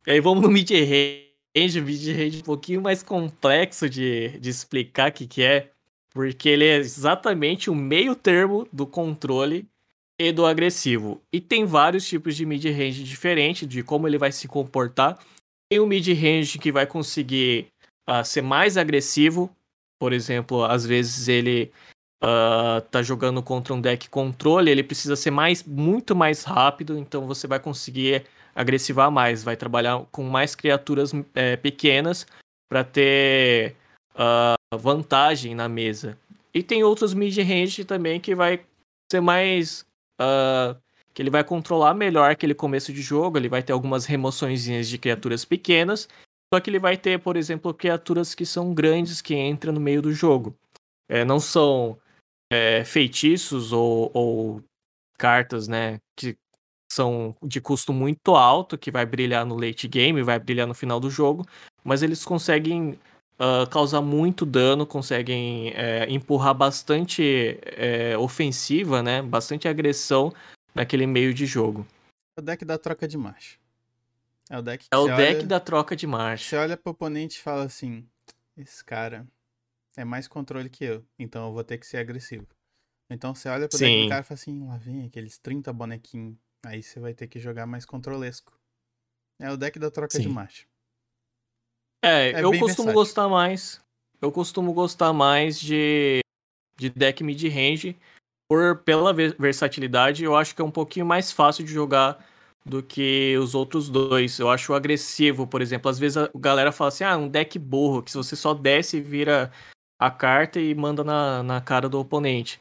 [0.07, 5.27] E aí vamos no mid-range, mid-range um pouquinho mais complexo de, de explicar o que,
[5.27, 5.71] que é,
[6.13, 9.67] porque ele é exatamente o meio termo do controle
[10.19, 11.23] e do agressivo.
[11.33, 15.19] E tem vários tipos de mid-range diferentes, de como ele vai se comportar.
[15.71, 17.69] Tem o mid-range que vai conseguir
[18.09, 19.55] uh, ser mais agressivo,
[19.99, 21.71] por exemplo, às vezes ele
[22.23, 27.27] uh, tá jogando contra um deck controle, ele precisa ser mais, muito mais rápido, então
[27.27, 32.27] você vai conseguir agressivar mais, vai trabalhar com mais criaturas é, pequenas
[32.69, 33.77] para ter
[34.15, 36.19] uh, vantagem na mesa.
[36.53, 38.61] E tem outros mid-range também que vai
[39.11, 39.87] ser mais.
[40.21, 40.77] Uh,
[41.15, 44.99] que ele vai controlar melhor aquele começo de jogo, ele vai ter algumas remoções de
[44.99, 46.09] criaturas pequenas,
[46.53, 50.01] só que ele vai ter, por exemplo, criaturas que são grandes que entram no meio
[50.01, 50.55] do jogo.
[51.09, 51.99] É, não são
[52.51, 54.65] é, feitiços ou, ou,
[55.19, 56.37] cartas, né, que
[56.91, 60.99] são de custo muito alto, que vai brilhar no late game, vai brilhar no final
[60.99, 61.45] do jogo,
[61.85, 62.99] mas eles conseguem
[63.39, 70.33] uh, causar muito dano, conseguem é, empurrar bastante é, ofensiva, né, bastante agressão
[70.75, 71.87] naquele meio de jogo.
[72.37, 73.59] É o deck da troca de marcha.
[74.49, 76.49] É o deck, é o deck olha, da troca de marcha.
[76.49, 78.09] Você olha pro oponente e fala assim:
[78.57, 79.27] esse cara
[79.99, 82.47] é mais controle que eu, então eu vou ter que ser agressivo.
[83.11, 86.37] Então você olha pro deck do cara e fala assim: lá vem aqueles 30 bonequinhos.
[86.65, 88.57] Aí você vai ter que jogar mais controlesco.
[89.41, 90.23] É o deck da troca Sim.
[90.23, 90.67] de marcha.
[92.05, 92.93] É, é eu costumo versátil.
[92.93, 93.81] gostar mais.
[94.21, 96.21] Eu costumo gostar mais de,
[96.77, 97.97] de deck mid-range
[98.49, 102.25] por pela versatilidade, eu acho que é um pouquinho mais fácil de jogar
[102.65, 104.39] do que os outros dois.
[104.39, 105.91] Eu acho agressivo, por exemplo.
[105.91, 109.01] Às vezes a galera fala assim: ah, um deck burro, que se você só desce,
[109.01, 109.53] vira
[109.99, 112.61] a carta e manda na, na cara do oponente.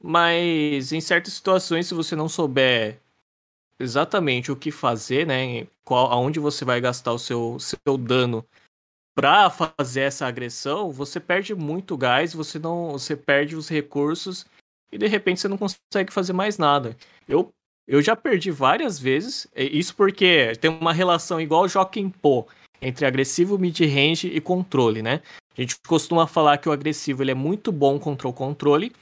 [0.00, 3.00] Mas em certas situações, se você não souber
[3.80, 5.66] exatamente o que fazer, né?
[5.84, 8.44] Qual, aonde você vai gastar o seu, seu dano
[9.14, 14.46] para fazer essa agressão, você perde muito gás, você não, você perde os recursos
[14.92, 16.96] e de repente você não consegue fazer mais nada.
[17.28, 17.50] Eu,
[17.86, 22.46] eu já perdi várias vezes, isso porque tem uma relação igual Joaquim Pô
[22.80, 25.20] entre agressivo, mid-range e controle, né?
[25.58, 28.92] A gente costuma falar que o agressivo ele é muito bom contra o controle,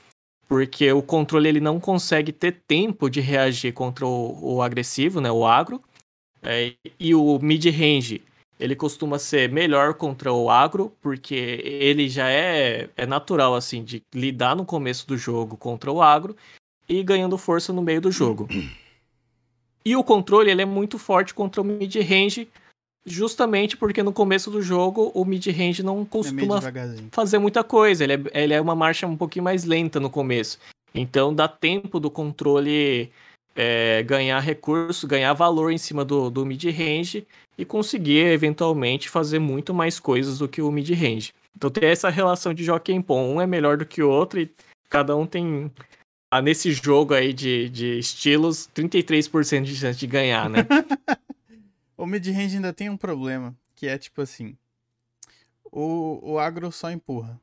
[0.49, 5.31] porque o controle ele não consegue ter tempo de reagir contra o, o agressivo, né,
[5.31, 5.83] o agro,
[6.43, 8.23] é, e o mid-range
[8.59, 14.03] ele costuma ser melhor contra o agro, porque ele já é, é natural, assim, de
[14.15, 16.35] lidar no começo do jogo contra o agro
[16.89, 18.49] e ganhando força no meio do jogo.
[19.85, 22.49] E o controle, ele é muito forte contra o mid-range,
[23.07, 28.05] justamente porque no começo do jogo o mid-range não é costuma é fazer muita coisa.
[28.05, 30.59] Ele é, ele é uma marcha um pouquinho mais lenta no começo.
[30.95, 33.11] Então dá tempo do controle
[33.55, 39.73] é, ganhar recurso, ganhar valor em cima do, do mid-range e conseguir eventualmente fazer muito
[39.73, 41.33] mais coisas do que o mid-range.
[41.57, 44.51] Então tem essa relação de Joaquim Pom, um é melhor do que o outro e
[44.91, 45.71] cada um tem
[46.31, 50.67] ah, nesse jogo aí de, de estilos 33% de chance de ganhar, né?
[51.97, 54.57] o mid-range ainda tem um problema, que é tipo assim,
[55.65, 57.41] o, o agro só empurra,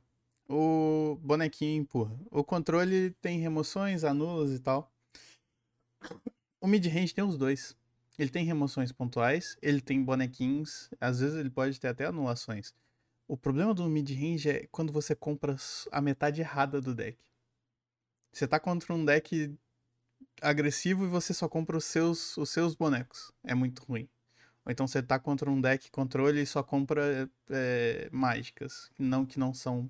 [0.47, 4.91] o bonequinho empurra, o controle tem remoções, anulas e tal.
[6.61, 7.75] O mid-range tem os dois.
[8.17, 12.73] Ele tem remoções pontuais, ele tem bonequinhos, às vezes ele pode ter até anulações.
[13.27, 15.55] O problema do mid-range é quando você compra
[15.91, 17.17] a metade errada do deck.
[18.31, 19.55] Você tá contra um deck
[20.41, 23.31] agressivo e você só compra os seus, os seus bonecos.
[23.43, 24.07] É muito ruim.
[24.65, 28.89] Ou então você tá contra um deck controle e só compra é, mágicas.
[28.97, 29.89] Não que não são.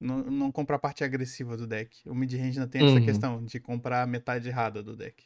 [0.00, 2.08] Não, não compra a parte agressiva do deck.
[2.08, 3.04] O mid-range ainda tem essa uhum.
[3.04, 5.24] questão de comprar a metade errada do deck.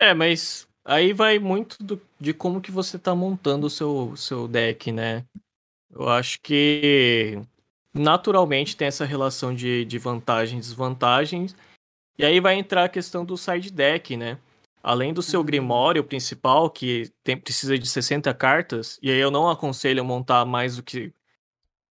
[0.00, 4.48] É, mas aí vai muito do, de como que você tá montando o seu, seu
[4.48, 5.24] deck, né?
[5.90, 7.40] Eu acho que
[7.94, 11.56] naturalmente tem essa relação de, de vantagens e desvantagens.
[12.18, 14.38] E aí vai entrar a questão do side deck, né?
[14.82, 15.46] Além do seu uhum.
[15.46, 20.76] Grimório principal, que tem, precisa de 60 cartas, e aí eu não aconselho montar mais
[20.76, 21.12] do que.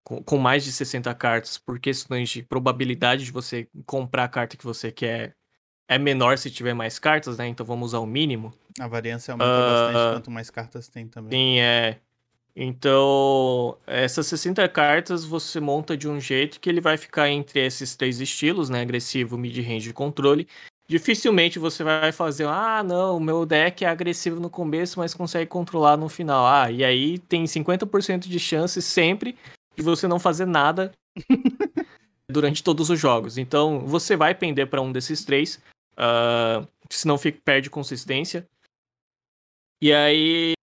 [0.04, 4.56] Com, com mais de 60 cartas, por questões de probabilidade de você comprar a carta
[4.56, 5.36] que você quer
[5.88, 7.48] é menor se tiver mais cartas, né?
[7.48, 8.54] Então vamos usar o mínimo.
[8.80, 11.32] A variância aumenta uh, bastante quanto mais cartas tem também.
[11.32, 11.98] Sim, é.
[12.56, 17.96] Então, essas 60 cartas você monta de um jeito que ele vai ficar entre esses
[17.96, 18.82] três estilos, né?
[18.82, 20.48] Agressivo, mid-range e controle.
[20.90, 25.50] Dificilmente você vai fazer, ah, não, o meu deck é agressivo no começo, mas consegue
[25.50, 26.48] controlar no final.
[26.48, 29.38] Ah, e aí tem 50% de chance sempre
[29.76, 30.94] de você não fazer nada
[32.32, 33.38] durante todos os jogos.
[33.38, 35.62] Então, você vai pender para um desses três.
[35.94, 38.48] Uh, senão fica, perde consistência.
[39.82, 40.54] E aí.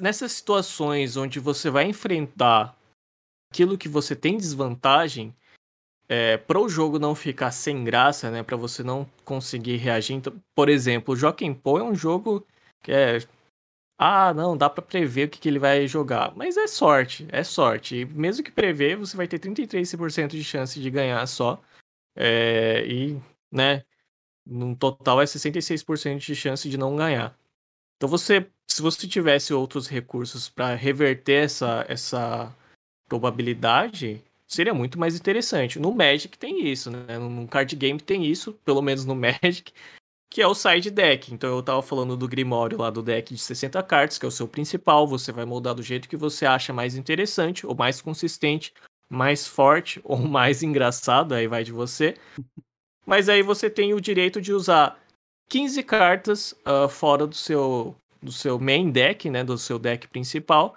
[0.00, 2.76] Nessas situações onde você vai enfrentar
[3.50, 5.34] aquilo que você tem desvantagem,
[6.14, 10.14] é, para o jogo não ficar sem graça, né, para você não conseguir reagir.
[10.14, 12.46] Então, por exemplo, o Joaquim Pô é um jogo
[12.82, 13.18] que é
[13.98, 16.34] ah, não, dá para prever o que, que ele vai jogar.
[16.36, 18.00] Mas é sorte, é sorte.
[18.00, 21.62] E mesmo que prever, você vai ter 33% de chance de ganhar só.
[22.16, 23.20] É, e,
[23.52, 23.84] né,
[24.46, 27.36] no total é 66% de chance de não ganhar.
[27.96, 32.54] Então você, se você tivesse outros recursos para reverter essa, essa
[33.08, 35.78] probabilidade, seria muito mais interessante.
[35.78, 37.18] No Magic tem isso, né?
[37.18, 39.72] No card game tem isso, pelo menos no Magic,
[40.30, 41.32] que é o side deck.
[41.32, 44.32] Então eu tava falando do Grimório lá do deck de 60 cartas, que é o
[44.32, 48.72] seu principal, você vai moldar do jeito que você acha mais interessante, ou mais consistente,
[49.08, 52.16] mais forte ou mais engraçado, aí vai de você.
[53.06, 54.98] Mas aí você tem o direito de usar
[55.50, 60.74] 15 cartas uh, fora do seu do seu main deck, né, do seu deck principal,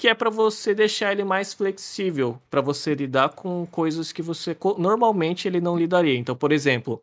[0.00, 4.56] que é para você deixar ele mais flexível, para você lidar com coisas que você
[4.78, 6.16] normalmente ele não lidaria.
[6.16, 7.02] Então, por exemplo,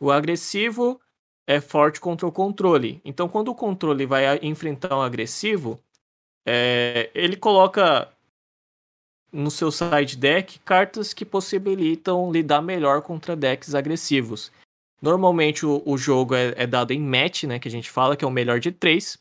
[0.00, 0.98] o agressivo
[1.46, 2.98] é forte contra o controle.
[3.04, 5.78] Então, quando o controle vai enfrentar um agressivo,
[6.48, 8.10] é, ele coloca
[9.30, 14.50] no seu side deck cartas que possibilitam lidar melhor contra decks agressivos.
[15.02, 17.58] Normalmente o, o jogo é, é, dado em match, né?
[17.58, 19.18] Que a gente fala que é o melhor de três.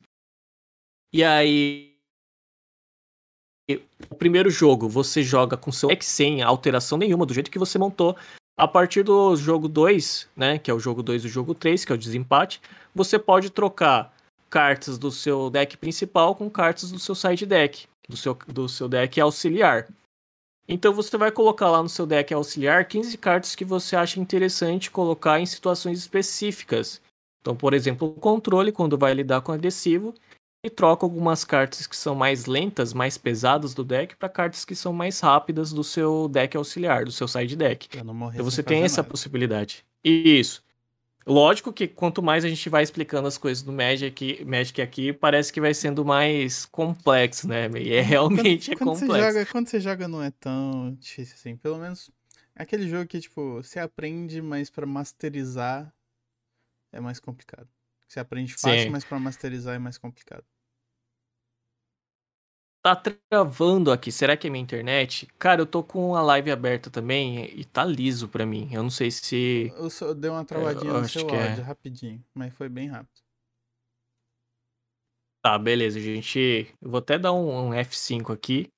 [1.11, 1.88] E aí.
[4.09, 7.77] O primeiro jogo você joga com seu deck sem alteração nenhuma, do jeito que você
[7.77, 8.15] montou.
[8.57, 10.57] A partir do jogo 2, né?
[10.57, 12.61] Que é o jogo 2 e o jogo 3, que é o desempate,
[12.93, 14.13] você pode trocar
[14.49, 18.89] cartas do seu deck principal com cartas do seu side deck, do seu, do seu
[18.89, 19.87] deck auxiliar.
[20.67, 24.91] Então você vai colocar lá no seu deck auxiliar 15 cartas que você acha interessante
[24.91, 27.01] colocar em situações específicas.
[27.41, 30.13] Então, por exemplo, o controle, quando vai lidar com agressivo,
[30.63, 34.75] e troca algumas cartas que são mais lentas, mais pesadas do deck, para cartas que
[34.75, 37.87] são mais rápidas do seu deck auxiliar, do seu side deck.
[37.97, 39.09] Então você tem essa nada.
[39.09, 39.85] possibilidade.
[40.03, 40.63] Isso.
[41.25, 45.53] Lógico que quanto mais a gente vai explicando as coisas do Magic, Magic aqui, parece
[45.53, 47.69] que vai sendo mais complexo, né?
[47.77, 49.13] E é realmente quando, é complexo.
[49.13, 51.55] Você joga, quando você joga não é tão difícil assim.
[51.55, 52.09] Pelo menos
[52.55, 55.93] é aquele jogo que, tipo, você aprende, mas para masterizar
[56.91, 57.67] é mais complicado.
[58.09, 58.89] Você aprende fácil, Sim.
[58.89, 60.43] mas para masterizar é mais complicado.
[62.81, 62.95] Tá
[63.29, 64.11] travando aqui.
[64.11, 65.27] Será que é minha internet?
[65.37, 68.67] Cara, eu tô com a live aberta também e tá liso pra mim.
[68.73, 69.71] Eu não sei se.
[69.75, 71.49] Eu só dei uma travadinha eu no seu é.
[71.49, 71.65] áudio, é.
[71.65, 73.21] rapidinho, mas foi bem rápido.
[75.43, 76.73] Tá, beleza, gente.
[76.81, 78.71] Eu vou até dar um, um F5 aqui.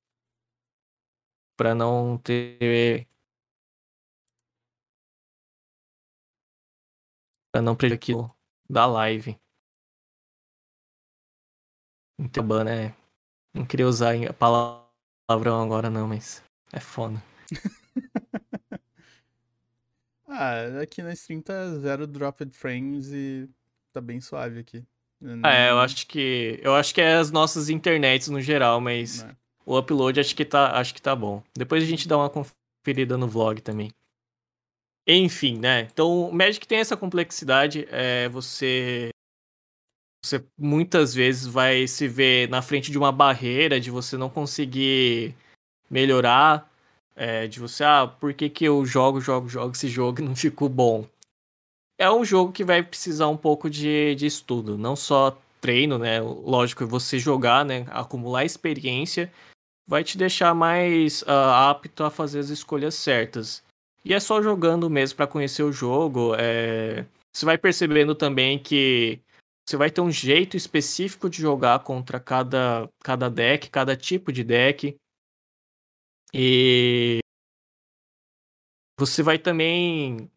[1.56, 3.08] Pra não ter.
[7.54, 8.14] Pra não perder aqui
[8.72, 9.38] da live.
[12.18, 12.96] Então, né?
[13.54, 16.42] Não queria usar a palavrão agora não, mas
[16.72, 17.22] é foda.
[20.28, 23.50] ah, aqui na stream tá zero dropped frames e
[23.92, 24.86] tá bem suave aqui.
[25.20, 25.42] não...
[25.44, 29.24] Ah, é, eu acho que eu acho que é as nossas internets no geral, mas
[29.24, 29.36] é.
[29.66, 31.44] o upload acho que tá acho que tá bom.
[31.58, 33.92] Depois a gente dá uma conferida no vlog também.
[35.08, 35.82] Enfim, né?
[35.92, 37.88] Então, o Magic tem essa complexidade.
[37.90, 39.10] É, você
[40.24, 45.36] você muitas vezes vai se ver na frente de uma barreira de você não conseguir
[45.90, 46.72] melhorar,
[47.16, 50.36] é, de você, ah, por que, que eu jogo, jogo, jogo esse jogo e não
[50.36, 51.06] ficou bom?
[51.98, 56.20] É um jogo que vai precisar um pouco de, de estudo, não só treino, né?
[56.22, 57.86] Lógico, você jogar, né?
[57.90, 59.32] Acumular experiência
[59.88, 63.64] vai te deixar mais uh, apto a fazer as escolhas certas.
[64.04, 66.36] E é só jogando mesmo para conhecer o jogo.
[66.36, 67.06] É...
[67.34, 69.20] Você vai percebendo também que
[69.66, 74.44] você vai ter um jeito específico de jogar contra cada, cada deck, cada tipo de
[74.44, 74.96] deck.
[76.34, 77.20] E
[79.00, 80.30] você vai também,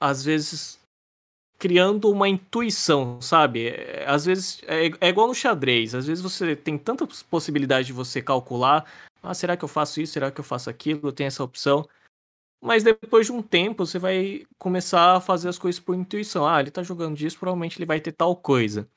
[0.00, 0.80] às vezes,
[1.58, 3.68] criando uma intuição, sabe?
[3.68, 5.94] É, às vezes é, é igual no xadrez.
[5.94, 8.84] Às vezes você tem tantas possibilidades de você calcular.
[9.22, 10.12] Ah, será que eu faço isso?
[10.12, 11.12] Será que eu faço aquilo?
[11.12, 11.88] Tenho essa opção.
[12.64, 16.48] Mas depois de um tempo, você vai começar a fazer as coisas por intuição.
[16.48, 18.88] Ah, ele tá jogando disso, provavelmente ele vai ter tal coisa.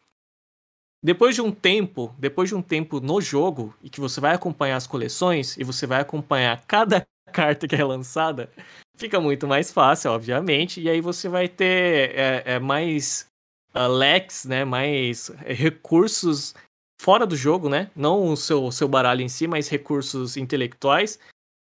[1.04, 4.78] Depois de um tempo, depois de um tempo no jogo, e que você vai acompanhar
[4.78, 8.50] as coleções, e você vai acompanhar cada carta que é lançada,
[8.96, 13.30] fica muito mais fácil, obviamente, e aí você vai ter é, é, mais
[13.76, 16.56] uh, leques, né, mais recursos
[17.02, 21.20] fora do jogo, né, não o seu, seu baralho em si, mas recursos intelectuais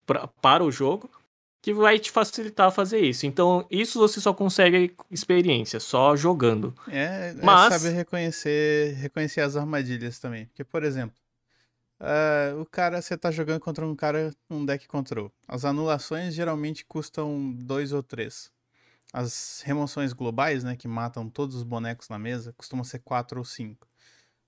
[0.04, 1.08] pra, para o jogo,
[1.62, 3.24] que vai te facilitar fazer isso.
[3.24, 6.74] Então, isso você só consegue experiência, só jogando.
[6.88, 7.72] É, é Mas...
[7.72, 10.46] é saber reconhecer, reconhecer as armadilhas também.
[10.46, 11.16] Porque, por exemplo,
[12.00, 15.30] uh, o cara, você tá jogando contra um cara, um deck control.
[15.46, 18.50] As anulações geralmente custam dois ou três.
[19.12, 23.44] As remoções globais, né, que matam todos os bonecos na mesa, costumam ser quatro ou
[23.44, 23.86] cinco.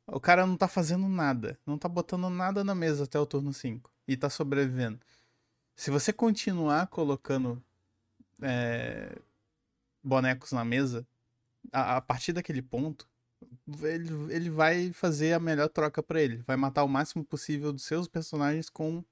[0.06, 3.52] O cara não tá fazendo nada, não tá botando nada na mesa até o turno
[3.54, 4.98] 5 e tá sobrevivendo.
[5.77, 7.62] Se você continuar colocando
[8.41, 9.16] é,
[10.03, 11.07] bonecos na mesa,
[11.72, 13.09] a, a, partir daquele ponto,
[13.83, 16.39] ele, ele vai fazer a melhor troca para ele.
[16.47, 19.05] Vai matar o máximo possível dos seus personagens com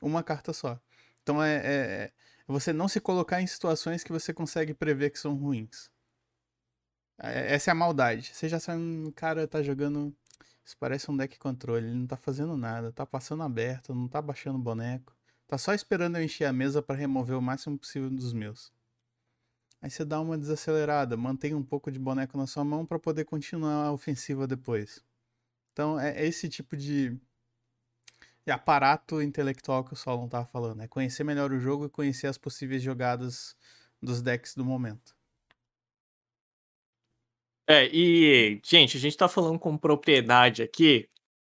[0.00, 0.80] uma carta só.
[1.22, 1.62] Então é, é,
[2.04, 2.12] é
[2.46, 5.90] você não se colocar em situações que você consegue prever que são ruins.
[7.18, 8.30] É, essa é a maldade.
[8.34, 10.14] Você já sabe, o hum, cara tá jogando.
[10.64, 14.22] Isso parece um deck controle, ele não tá fazendo nada, tá passando aberto, não tá
[14.22, 15.14] baixando boneco.
[15.50, 18.72] Tá só esperando eu encher a mesa para remover o máximo possível dos meus.
[19.82, 23.24] Aí você dá uma desacelerada, mantém um pouco de boneco na sua mão para poder
[23.24, 25.04] continuar a ofensiva depois.
[25.72, 27.18] Então é esse tipo de,
[28.46, 30.82] de aparato intelectual que o Solon tava falando.
[30.82, 33.56] É conhecer melhor o jogo e conhecer as possíveis jogadas
[34.00, 35.16] dos decks do momento.
[37.68, 41.10] É, e, gente, a gente tá falando com propriedade aqui,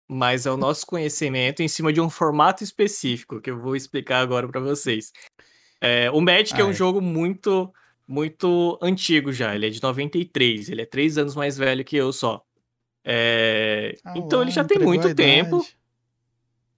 [0.08, 4.20] mas é o nosso conhecimento em cima de um formato específico que eu vou explicar
[4.20, 5.12] agora para vocês.
[5.80, 7.72] É, o Magic é um jogo muito,
[8.06, 9.54] muito antigo já.
[9.54, 12.42] Ele é de 93, ele é três anos mais velho que eu só.
[13.04, 15.66] É, ah, então ele já tem muito tempo.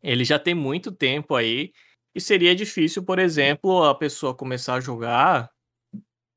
[0.02, 1.72] Ele já tem muito tempo aí.
[2.14, 5.48] E seria difícil, por exemplo, a pessoa começar a jogar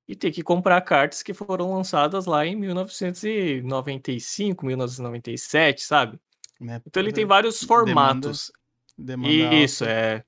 [0.08, 6.20] e ter que comprar cartas que foram lançadas lá em 1995, 1997, sabe?
[6.64, 6.82] Né?
[6.86, 8.52] Então ele tem vários formatos.
[8.98, 9.94] Demanda, demanda Isso, alta.
[9.94, 10.24] é.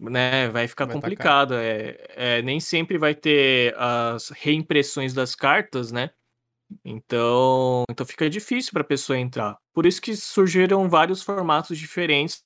[0.00, 1.54] Né, vai ficar vai complicado.
[1.54, 6.10] É, é, nem sempre vai ter as reimpressões das cartas, né?
[6.84, 9.56] Então, então fica difícil para a pessoa entrar.
[9.72, 12.42] Por isso que surgiram vários formatos diferentes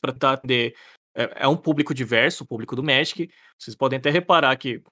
[0.00, 0.74] para atender
[1.14, 3.30] é, é um público diverso, o público do Magic.
[3.58, 4.82] Vocês podem até reparar que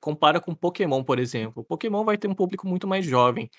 [0.00, 1.62] compara com Pokémon, por exemplo.
[1.62, 3.50] O Pokémon vai ter um público muito mais jovem,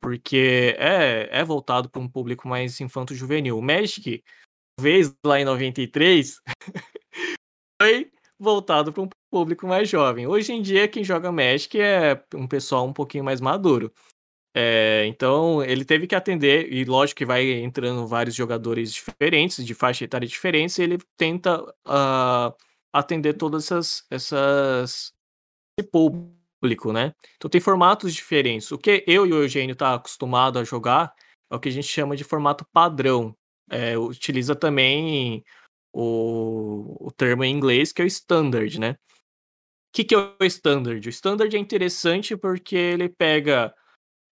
[0.00, 3.58] porque é, é voltado para um público mais infanto-juvenil.
[3.58, 4.22] O Magic,
[4.80, 6.40] vez lá em 93,
[7.80, 10.26] foi voltado para um público mais jovem.
[10.26, 13.92] Hoje em dia, quem joga Magic é um pessoal um pouquinho mais maduro.
[14.54, 19.74] É, então ele teve que atender, e lógico que vai entrando vários jogadores diferentes, de
[19.74, 22.52] faixa etária diferentes, e ele tenta uh,
[22.92, 25.12] atender todas essas, essas
[25.78, 26.39] esse público,
[26.92, 27.14] né?
[27.36, 28.70] Então tem formatos diferentes.
[28.70, 31.12] O que eu e o Eugênio tá acostumado a jogar
[31.50, 33.34] é o que a gente chama de formato padrão.
[33.70, 35.44] É, utiliza também
[35.92, 38.92] o, o termo em inglês que é o standard, né?
[38.92, 41.06] O que, que é o standard?
[41.06, 43.74] O standard é interessante porque ele pega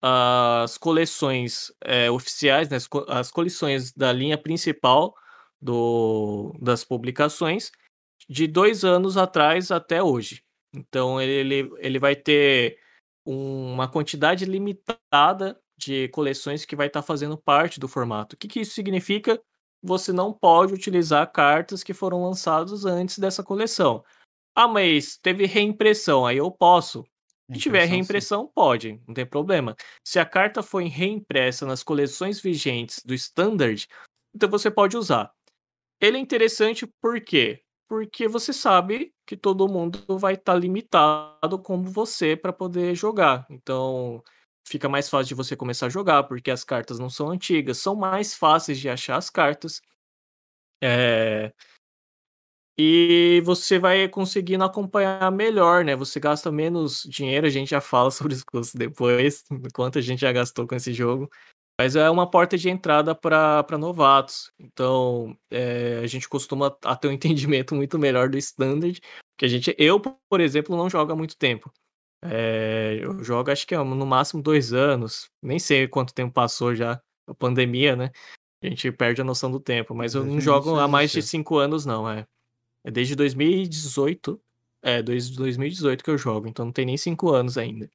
[0.00, 2.76] as coleções é, oficiais, né,
[3.08, 5.14] as coleções da linha principal
[5.60, 7.72] do, das publicações
[8.28, 10.42] de dois anos atrás até hoje.
[10.78, 12.78] Então ele, ele vai ter
[13.24, 18.34] uma quantidade limitada de coleções que vai estar tá fazendo parte do formato.
[18.34, 19.40] O que, que isso significa?
[19.82, 24.04] Você não pode utilizar cartas que foram lançadas antes dessa coleção.
[24.54, 27.04] Ah, mas teve reimpressão, aí eu posso.
[27.52, 28.52] Se tiver reimpressão, sim.
[28.54, 29.74] pode, não tem problema.
[30.04, 33.86] Se a carta foi reimpressa nas coleções vigentes do Standard,
[34.34, 35.32] então você pode usar.
[36.00, 37.62] Ele é interessante por quê?
[37.88, 43.46] Porque você sabe que todo mundo vai estar tá limitado como você para poder jogar.
[43.50, 44.24] Então,
[44.66, 47.94] fica mais fácil de você começar a jogar, porque as cartas não são antigas, são
[47.94, 49.82] mais fáceis de achar as cartas.
[50.82, 51.52] É...
[52.78, 55.94] E você vai conseguindo acompanhar melhor, né?
[55.94, 60.32] Você gasta menos dinheiro, a gente já fala sobre custos depois, quanto a gente já
[60.32, 61.28] gastou com esse jogo.
[61.80, 64.52] Mas é uma porta de entrada para novatos.
[64.58, 69.00] Então, é, a gente costuma ter um entendimento muito melhor do standard.
[69.36, 71.72] Que a gente, eu, por exemplo, não jogo há muito tempo.
[72.24, 75.30] É, eu jogo acho que é no máximo dois anos.
[75.40, 77.00] Nem sei quanto tempo passou já.
[77.28, 78.10] A pandemia, né?
[78.60, 79.94] A gente perde a noção do tempo.
[79.94, 82.10] Mas eu não jogo há mais de cinco anos, não.
[82.10, 82.26] É.
[82.84, 84.40] É desde 2018.
[84.82, 87.90] É, desde 2018 que eu jogo, então não tem nem cinco anos ainda.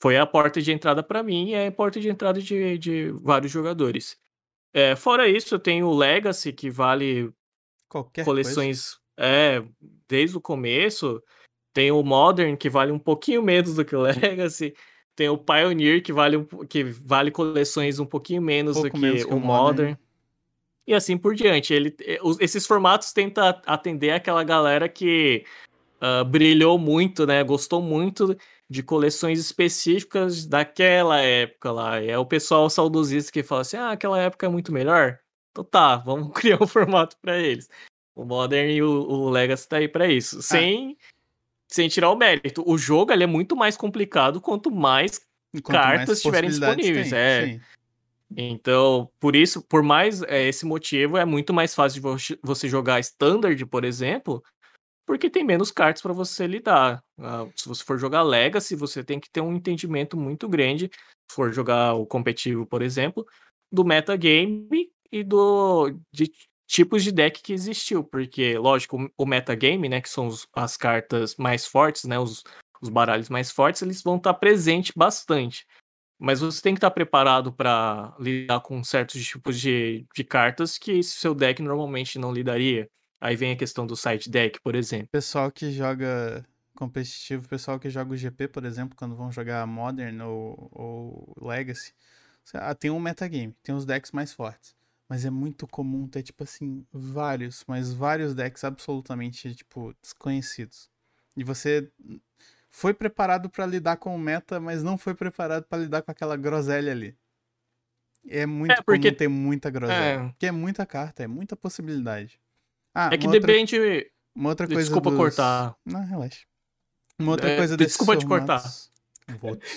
[0.00, 3.10] Foi a porta de entrada para mim e é a porta de entrada de, de
[3.22, 4.16] vários jogadores.
[4.72, 7.32] É, fora isso, eu tenho o Legacy, que vale
[7.88, 9.62] Qualquer coleções é,
[10.06, 11.22] desde o começo.
[11.72, 14.74] Tem o Modern, que vale um pouquinho menos do que o Legacy.
[15.14, 19.24] Tem o Pioneer, que vale, que vale coleções um pouquinho menos um do que, menos
[19.24, 19.90] que o Modern.
[19.90, 20.06] Modern
[20.86, 21.74] e assim por diante.
[21.74, 25.44] Ele, eh, esses formatos tentam atender aquela galera que
[26.00, 27.42] uh, brilhou muito, né?
[27.42, 28.36] Gostou muito
[28.68, 32.02] de coleções específicas daquela época lá.
[32.02, 35.18] E é o pessoal saudosista que fala assim: ah, aquela época é muito melhor.
[35.50, 37.68] Então tá, vamos criar um formato para eles.
[38.14, 40.38] O Modern e o, o Legacy tá aí para isso.
[40.38, 40.42] Ah.
[40.42, 40.96] Sem,
[41.68, 42.62] sem tirar o mérito.
[42.66, 45.20] O jogo ele é muito mais complicado quanto mais
[45.52, 47.10] quanto cartas mais estiverem disponíveis.
[47.10, 47.46] Tem, é.
[47.46, 47.60] Sim.
[48.36, 52.98] Então, por isso, por mais é, esse motivo, é muito mais fácil de você jogar
[52.98, 54.42] Standard, por exemplo,
[55.06, 57.02] porque tem menos cartas para você lidar.
[57.18, 60.90] Uh, se você for jogar Legacy, você tem que ter um entendimento muito grande,
[61.30, 63.24] se for jogar o competitivo, por exemplo,
[63.70, 66.30] do metagame e do de
[66.66, 71.36] tipos de deck que existiu, porque, lógico, o metagame, né, que são os, as cartas
[71.36, 72.42] mais fortes, né, os,
[72.82, 75.64] os baralhos mais fortes, eles vão estar presentes bastante.
[76.18, 81.02] Mas você tem que estar preparado para lidar com certos tipos de, de cartas que
[81.02, 82.88] seu deck normalmente não lidaria.
[83.20, 85.08] Aí vem a questão do side deck, por exemplo.
[85.08, 86.44] Pessoal que joga
[86.76, 91.92] competitivo, pessoal que joga o GP, por exemplo, quando vão jogar Modern ou, ou Legacy,
[92.54, 94.76] ah, tem um metagame, tem os decks mais fortes.
[95.08, 100.90] Mas é muito comum ter, tipo assim, vários, mas vários decks absolutamente, tipo, desconhecidos.
[101.36, 101.90] E você
[102.70, 106.36] foi preparado para lidar com o meta, mas não foi preparado para lidar com aquela
[106.36, 107.16] groselha ali.
[108.28, 109.08] É muito é porque...
[109.08, 110.20] comum ter muita groselha.
[110.20, 110.28] É.
[110.28, 112.40] Porque é muita carta, é muita possibilidade.
[112.96, 113.78] Ah, é que depende.
[113.78, 114.10] Outra...
[114.34, 114.82] Uma outra coisa.
[114.82, 115.18] Desculpa dos...
[115.18, 115.76] cortar.
[115.84, 116.40] Não, relaxa.
[117.18, 118.62] Uma outra é, coisa Desculpa te cortar.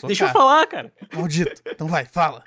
[0.06, 0.94] Deixa eu falar, cara.
[1.14, 1.62] Maldito.
[1.66, 2.44] Então vai, fala.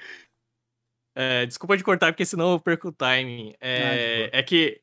[1.15, 3.55] É, desculpa te cortar, porque senão eu perco o timing.
[3.61, 4.81] É, ah, é que.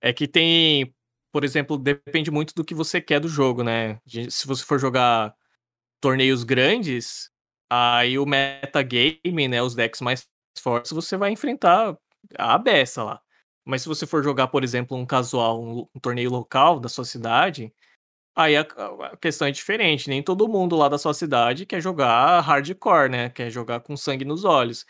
[0.00, 0.94] É que tem
[1.34, 3.98] por exemplo, depende muito do que você quer do jogo, né?
[4.30, 5.34] Se você for jogar
[6.00, 7.28] torneios grandes,
[7.68, 10.28] aí o metagame, né, os decks mais
[10.60, 11.98] fortes, você vai enfrentar
[12.38, 13.20] a beça lá.
[13.64, 17.04] Mas se você for jogar, por exemplo, um casual, um, um torneio local da sua
[17.04, 17.72] cidade,
[18.36, 20.08] aí a, a, questão é diferente.
[20.08, 23.30] Nem todo mundo lá da sua cidade quer jogar hardcore, né?
[23.30, 24.84] Quer jogar com sangue nos olhos.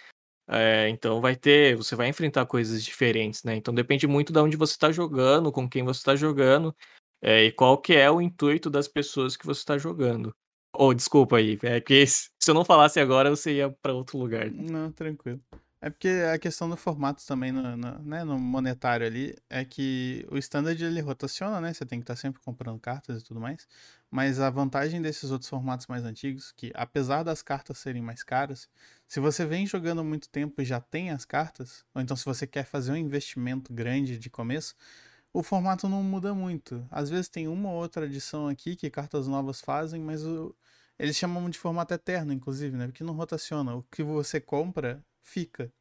[0.49, 3.57] É, então vai ter, você vai enfrentar coisas diferentes, né?
[3.57, 6.75] Então depende muito de onde você está jogando, com quem você está jogando,
[7.23, 10.35] é, e qual que é o intuito das pessoas que você está jogando.
[10.75, 14.19] Ou oh, desculpa aí, é que se eu não falasse agora você ia para outro
[14.19, 14.51] lugar.
[14.51, 15.41] Não, tranquilo.
[15.85, 20.27] É porque a questão do formato também no, no, né, no monetário ali é que
[20.31, 21.75] o standard ele rotaciona, né?
[21.75, 23.69] Você tem que estar tá sempre comprando cartas e tudo mais.
[24.11, 28.67] Mas a vantagem desses outros formatos mais antigos, que apesar das cartas serem mais caras,
[29.07, 32.47] se você vem jogando muito tempo e já tem as cartas, ou então se você
[32.47, 34.75] quer fazer um investimento grande de começo,
[35.35, 36.87] o formato não muda muito.
[36.91, 40.57] Às vezes tem uma ou outra adição aqui que cartas novas fazem, mas o,
[40.99, 42.87] eles chamam de formato eterno, inclusive, né?
[42.87, 43.75] Porque não rotaciona.
[43.75, 45.73] O que você compra fica.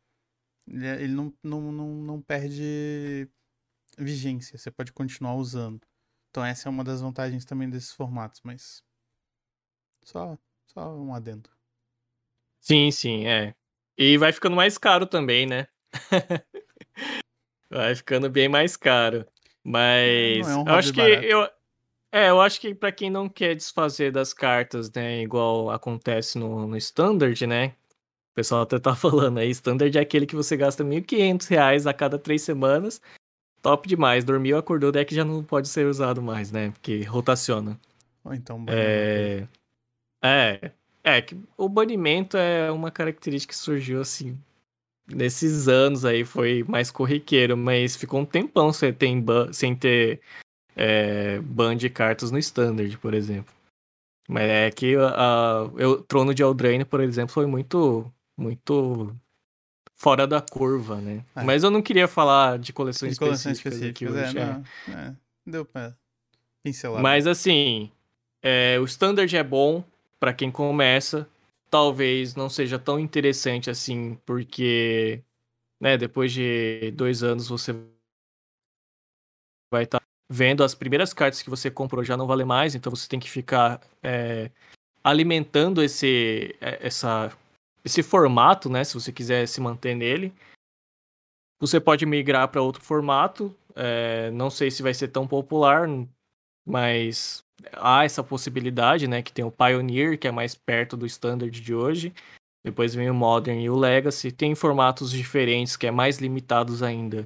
[0.67, 3.29] Ele, é, ele não, não, não, não perde
[3.97, 4.57] vigência.
[4.57, 5.81] Você pode continuar usando.
[6.31, 8.83] Então essa é uma das vantagens também desses formatos, mas
[10.03, 10.35] só,
[10.65, 11.49] só um adendo.
[12.59, 13.53] Sim, sim, é.
[13.95, 15.67] E vai ficando mais caro também, né?
[17.69, 19.27] vai ficando bem mais caro.
[19.63, 21.47] Mas é um eu acho que eu
[22.11, 26.67] é, eu acho que para quem não quer desfazer das cartas, né, igual acontece no,
[26.67, 27.75] no standard, né?
[28.33, 31.93] O pessoal até tá falando aí, standard é aquele que você gasta R$ 1.500 a
[31.93, 32.99] cada três semanas.
[33.61, 34.25] Top demais.
[34.25, 36.71] Dormiu, acordou, o deck já não pode ser usado mais, né?
[36.71, 37.79] Porque rotaciona.
[38.23, 39.47] Ou então é...
[40.23, 40.71] é.
[41.03, 44.37] É, que o banimento é uma característica que surgiu assim.
[45.05, 49.13] Nesses anos aí foi mais corriqueiro, mas ficou um tempão sem ter,
[49.53, 50.21] sem ter
[50.75, 53.53] é, ban de cartas no Standard, por exemplo.
[54.27, 59.15] Mas é que a, o Trono de Eldraine, por exemplo, foi muito, muito
[59.95, 61.23] fora da curva, né?
[61.35, 61.43] É.
[61.43, 64.37] Mas eu não queria falar de coleções de específicas, específicas aqui hoje.
[64.37, 65.15] É, não, é.
[65.45, 65.95] Deu pra
[66.63, 67.01] pincelar.
[67.01, 67.91] Mas assim,
[68.41, 69.83] é, o Standard é bom,
[70.19, 71.27] para quem começa,
[71.69, 75.21] talvez não seja tão interessante assim, porque
[75.79, 77.73] né, depois de dois anos você
[79.71, 82.89] vai estar tá vendo as primeiras cartas que você comprou já não vale mais, então
[82.89, 84.49] você tem que ficar é,
[85.03, 87.31] alimentando esse, é, essa,
[87.85, 88.83] esse formato, né?
[88.83, 90.33] Se você quiser se manter nele.
[91.59, 93.55] Você pode migrar para outro formato.
[93.75, 95.87] É, não sei se vai ser tão popular,
[96.65, 99.21] mas há essa possibilidade, né?
[99.21, 102.13] Que tem o Pioneer, que é mais perto do Standard de hoje.
[102.65, 104.31] Depois vem o Modern e o Legacy.
[104.31, 107.25] Tem formatos diferentes, que é mais limitados ainda.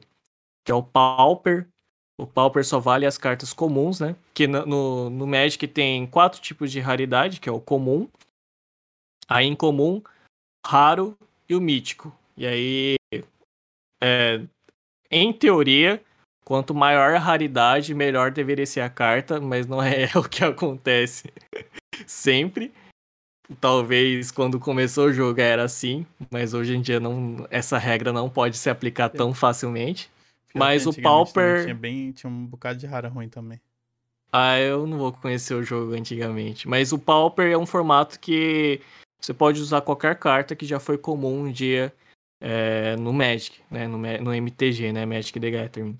[0.65, 1.67] Que é o Pauper.
[2.19, 4.15] O Pauper só vale as cartas comuns, né?
[4.33, 8.07] Que no, no Magic tem quatro tipos de raridade, que é o comum,
[9.27, 10.01] a incomum,
[10.67, 12.15] raro e o mítico.
[12.35, 12.95] E aí,
[14.01, 14.41] é,
[15.09, 16.01] em teoria,
[16.47, 21.29] Quanto maior a raridade, melhor deveria ser a carta, mas não é o que acontece
[22.07, 22.71] sempre.
[23.59, 28.29] Talvez quando começou o jogo era assim, mas hoje em dia não, essa regra não
[28.29, 30.09] pode se aplicar tão facilmente.
[30.47, 31.63] Pior mas o Pauper.
[31.63, 33.59] Tinha, bem, tinha um bocado de rara ruim também.
[34.31, 36.65] Ah, eu não vou conhecer o jogo antigamente.
[36.65, 38.79] Mas o Pauper é um formato que
[39.19, 41.93] você pode usar qualquer carta que já foi comum um dia
[42.39, 43.87] é, no Magic, né?
[43.87, 45.05] No, no MTG, né?
[45.05, 45.97] Magic the Gathering.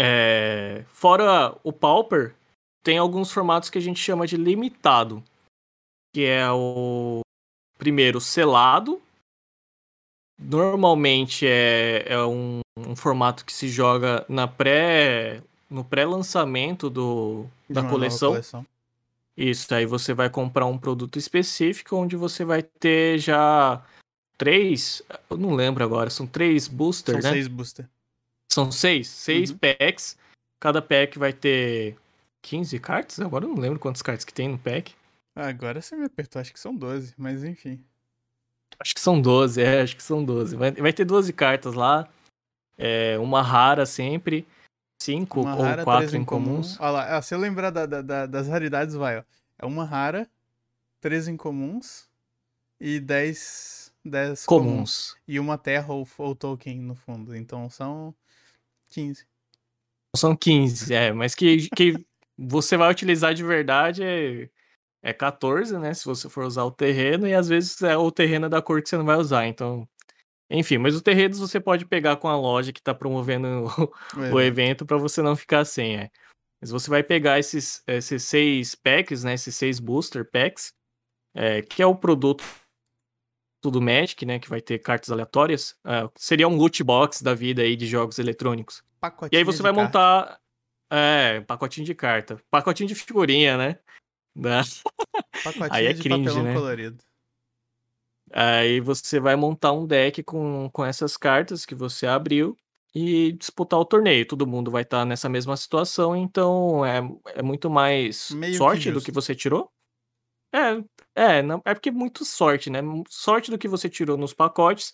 [0.00, 2.34] É, fora o Pauper,
[2.82, 5.22] tem alguns formatos que a gente chama de limitado,
[6.12, 7.20] que é o
[7.78, 9.00] primeiro selado,
[10.38, 17.82] normalmente é, é um, um, formato que se joga na pré no pré-lançamento do da
[17.88, 18.32] coleção.
[18.32, 18.66] coleção.
[19.36, 23.82] Isso, aí você vai comprar um produto específico onde você vai ter já
[24.36, 27.36] três, eu não lembro agora, são três boosters, são né?
[27.36, 27.88] seis boosters.
[28.52, 29.58] São seis, seis uhum.
[29.58, 30.18] packs.
[30.60, 31.96] Cada pack vai ter
[32.42, 33.20] 15 cartas?
[33.20, 34.94] Agora eu não lembro quantas cartas que tem no pack.
[35.34, 37.82] Agora você me apertou, acho que são 12, mas enfim.
[38.78, 40.56] Acho que são 12, é, acho que são 12.
[40.56, 42.06] Vai, vai ter 12 cartas lá.
[42.76, 44.46] É, uma rara sempre.
[45.02, 45.46] 5 ou
[45.84, 46.78] 4 incomuns.
[46.80, 49.22] Olha lá, ah, se eu lembrar da, da, das raridades, vai, ó.
[49.58, 50.28] É uma rara,
[51.00, 52.08] 3 incomuns
[52.80, 54.72] e 10, 10 comuns.
[54.72, 55.16] comuns.
[55.26, 57.34] E uma terra ou, ou token no fundo.
[57.36, 58.14] Então são
[58.90, 59.26] 15.
[60.16, 62.04] São 15, é, mas que, que
[62.36, 64.50] você vai utilizar de verdade é
[65.02, 65.92] é 14, né?
[65.92, 68.88] Se você for usar o terreno, e às vezes é o terreno da cor que
[68.88, 69.46] você não vai usar.
[69.46, 69.86] Então,
[70.52, 73.66] enfim, mas o terreno você pode pegar com a loja que está promovendo
[74.16, 76.10] o, o evento para você não ficar sem, é.
[76.60, 79.34] Mas você vai pegar esses, esses seis packs, né?
[79.34, 80.72] Esses seis booster packs,
[81.34, 82.44] é, que é o produto
[83.64, 84.38] do Magic, né?
[84.38, 85.76] Que vai ter cartas aleatórias.
[85.84, 88.84] É, seria um loot box da vida aí de jogos eletrônicos.
[89.00, 89.98] Pacotinho e aí você vai carta.
[89.98, 90.40] montar.
[90.88, 92.40] É, pacotinho de carta.
[92.48, 93.78] Pacotinho de figurinha, né?
[94.36, 94.62] Né?
[95.42, 96.54] Pacotinho Aí é de cringe, papelão né?
[96.54, 97.04] colorido.
[98.32, 102.56] Aí você vai montar um deck com, com essas cartas que você abriu
[102.94, 104.26] e disputar o torneio.
[104.26, 107.00] Todo mundo vai estar tá nessa mesma situação, então é,
[107.34, 109.70] é muito mais Meio sorte que do que você tirou.
[110.54, 110.82] É,
[111.14, 112.80] é, não, é porque é muito sorte, né?
[113.08, 114.92] Sorte do que você tirou nos pacotes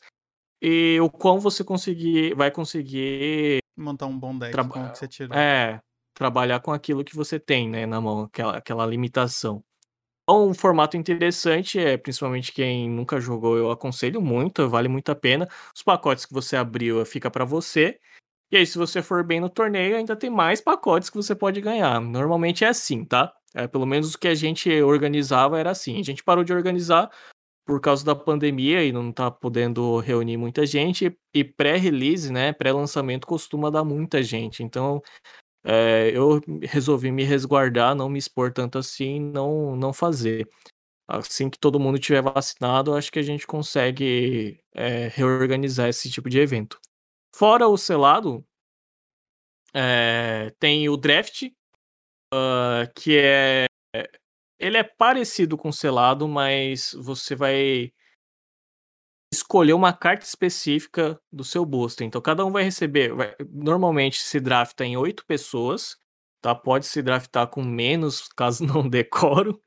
[0.63, 5.09] e o quão você conseguir, vai conseguir montar um bom deck com o que você
[5.09, 5.37] tirou.
[5.37, 5.81] É,
[6.15, 9.63] trabalhar com aquilo que você tem, né, na mão, aquela, aquela limitação.
[10.29, 15.15] Então, um formato interessante, é principalmente quem nunca jogou, eu aconselho muito, vale muito a
[15.15, 15.49] pena.
[15.75, 17.99] Os pacotes que você abriu fica para você.
[18.53, 21.61] E aí, se você for bem no torneio, ainda tem mais pacotes que você pode
[21.63, 22.01] ganhar.
[22.01, 23.33] Normalmente é assim, tá?
[23.55, 26.01] É, pelo menos o que a gente organizava era assim.
[26.01, 27.11] A gente parou de organizar
[27.67, 31.17] por causa da pandemia e não tá podendo reunir muita gente.
[31.35, 32.53] E pré-release, né?
[32.53, 34.63] Pré-lançamento costuma dar muita gente.
[34.65, 35.03] Então,
[35.71, 40.49] é, eu resolvi me resguardar, não me expor tanto assim, não, não fazer.
[41.07, 46.31] Assim que todo mundo tiver vacinado, acho que a gente consegue é, reorganizar esse tipo
[46.31, 46.81] de evento.
[47.35, 48.43] Fora o selado,
[49.75, 51.43] é, tem o draft,
[52.33, 53.67] uh, que é.
[54.59, 57.93] Ele é parecido com o selado, mas você vai
[59.33, 62.07] escolher uma carta específica do seu booster.
[62.07, 63.15] Então, cada um vai receber.
[63.15, 65.97] Vai, normalmente se drafta em oito pessoas,
[66.41, 66.55] tá?
[66.55, 69.61] Pode se draftar com menos, caso não decoro.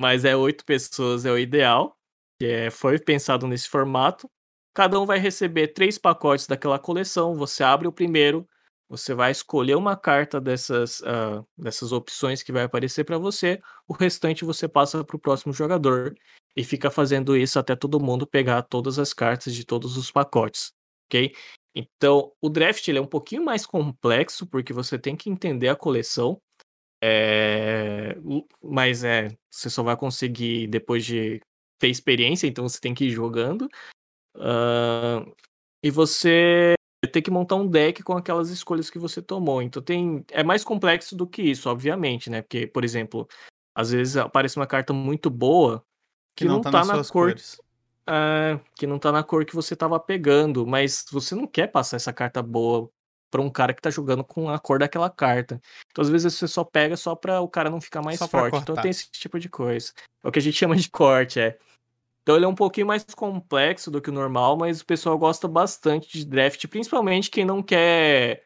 [0.00, 1.96] Mas é oito pessoas é o ideal.
[2.42, 4.28] É, foi pensado nesse formato.
[4.74, 7.34] Cada um vai receber três pacotes daquela coleção.
[7.34, 8.46] Você abre o primeiro,
[8.88, 13.58] você vai escolher uma carta dessas, uh, dessas opções que vai aparecer para você.
[13.88, 16.14] O restante você passa para o próximo jogador
[16.56, 20.72] e fica fazendo isso até todo mundo pegar todas as cartas de todos os pacotes,
[21.06, 21.34] ok?
[21.74, 25.76] Então, o draft ele é um pouquinho mais complexo porque você tem que entender a
[25.76, 26.40] coleção,
[27.02, 28.16] é...
[28.62, 31.42] mas é você só vai conseguir depois de
[31.78, 33.68] ter experiência, então você tem que ir jogando.
[34.34, 35.30] Uh...
[35.82, 36.74] e você
[37.12, 39.60] tem que montar um deck com aquelas escolhas que você tomou.
[39.60, 42.40] Então tem é mais complexo do que isso, obviamente, né?
[42.40, 43.28] Porque, por exemplo,
[43.74, 45.84] às vezes aparece uma carta muito boa
[46.36, 47.34] que, que não, não tá, tá na cor
[48.08, 51.96] é, que não tá na cor que você tava pegando, mas você não quer passar
[51.96, 52.88] essa carta boa
[53.28, 55.60] para um cara que tá jogando com a cor daquela carta.
[55.90, 58.58] Então, às vezes, você só pega só para o cara não ficar mais só forte.
[58.58, 59.92] Então, tem esse tipo de coisa.
[60.22, 61.58] É o que a gente chama de corte, é.
[62.22, 65.48] Então, ele é um pouquinho mais complexo do que o normal, mas o pessoal gosta
[65.48, 68.45] bastante de draft, principalmente quem não quer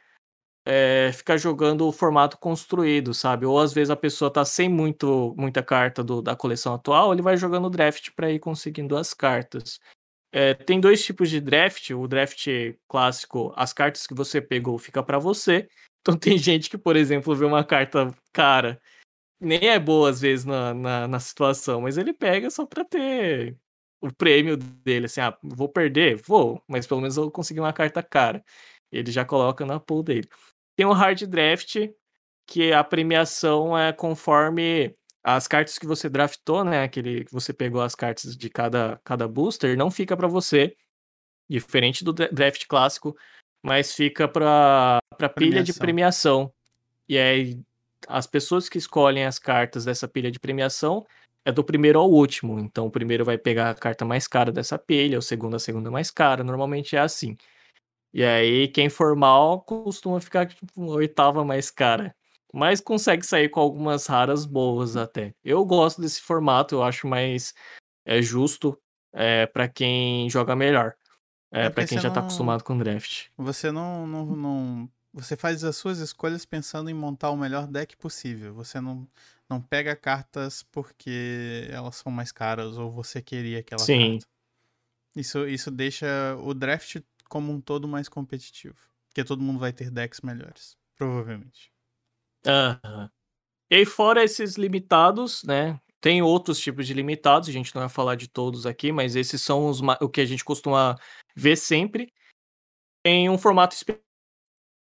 [0.72, 3.44] é, ficar jogando o formato construído, sabe?
[3.44, 7.22] Ou às vezes a pessoa tá sem muito, muita carta do, da coleção atual, ele
[7.22, 9.80] vai jogando draft para ir conseguindo as cartas.
[10.32, 11.90] É, tem dois tipos de draft.
[11.90, 12.46] O draft
[12.88, 15.68] clássico, as cartas que você pegou fica para você.
[16.02, 18.80] Então tem gente que, por exemplo, vê uma carta cara,
[19.40, 23.56] nem é boa às vezes na, na, na situação, mas ele pega só para ter
[24.00, 26.16] o prêmio dele, assim, ah, vou perder?
[26.16, 28.44] Vou, mas pelo menos eu vou conseguir uma carta cara.
[28.92, 30.28] Ele já coloca na pool dele.
[30.80, 31.76] Tem o hard draft,
[32.46, 36.84] que a premiação é conforme as cartas que você draftou, né?
[36.84, 40.74] Aquele que você pegou as cartas de cada, cada booster, não fica para você,
[41.46, 43.14] diferente do draft clássico,
[43.62, 45.02] mas fica para
[45.36, 46.50] pilha de premiação.
[47.06, 47.60] E aí
[48.08, 51.04] as pessoas que escolhem as cartas dessa pilha de premiação,
[51.44, 52.58] é do primeiro ao último.
[52.58, 55.90] Então o primeiro vai pegar a carta mais cara dessa pilha, o segundo a segunda
[55.90, 56.42] mais cara.
[56.42, 57.36] Normalmente é assim.
[58.12, 62.14] E aí, quem for mal costuma ficar tipo, oitava mais cara.
[62.52, 65.32] Mas consegue sair com algumas raras boas até.
[65.44, 67.54] Eu gosto desse formato, eu acho mais
[68.04, 68.76] é, justo
[69.12, 70.94] é, para quem joga melhor.
[71.52, 72.14] É, é para quem já não...
[72.14, 73.28] tá acostumado com draft.
[73.36, 74.90] Você não, não, não.
[75.12, 78.54] Você faz as suas escolhas pensando em montar o melhor deck possível.
[78.54, 79.06] Você não,
[79.48, 84.18] não pega cartas porque elas são mais caras ou você queria aquela Sim.
[84.18, 84.26] carta.
[85.16, 86.06] Isso, isso deixa
[86.40, 87.00] o draft
[87.30, 88.76] como um todo mais competitivo.
[89.08, 90.76] Porque todo mundo vai ter decks melhores.
[90.96, 91.72] Provavelmente.
[92.46, 93.10] Aham.
[93.70, 95.80] E aí, fora esses limitados, né?
[96.00, 99.40] Tem outros tipos de limitados, a gente não vai falar de todos aqui, mas esses
[99.42, 100.98] são os, o que a gente costuma
[101.36, 102.12] ver sempre.
[103.04, 103.76] Tem um formato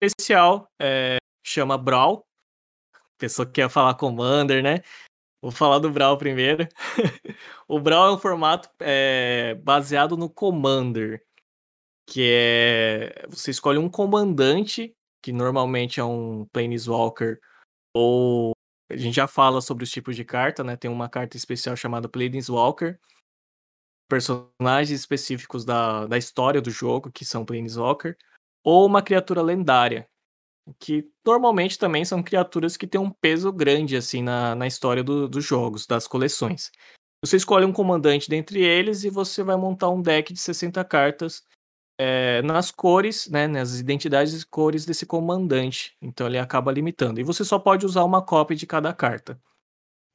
[0.01, 2.25] especial, é, chama Brawl.
[3.19, 4.79] Pessoa que quer falar Commander, né?
[5.41, 6.67] Vou falar do Brawl primeiro.
[7.67, 11.23] o Brawl é um formato é, baseado no Commander
[12.07, 17.39] que é você escolhe um comandante, que normalmente é um Planeswalker,
[17.93, 18.53] ou
[18.89, 20.75] a gente já fala sobre os tipos de carta, né?
[20.75, 22.99] Tem uma carta especial chamada Planeswalker,
[24.09, 28.17] personagens específicos da, da história do jogo, que são Planeswalker,
[28.63, 30.07] ou uma criatura lendária,
[30.79, 35.27] que normalmente também são criaturas que têm um peso grande assim na, na história do,
[35.27, 36.71] dos jogos, das coleções.
[37.23, 41.43] Você escolhe um comandante dentre eles e você vai montar um deck de 60 cartas
[42.03, 45.95] é, nas cores, né, nas identidades e cores desse comandante.
[46.01, 47.19] Então ele acaba limitando.
[47.19, 49.39] E você só pode usar uma cópia de cada carta.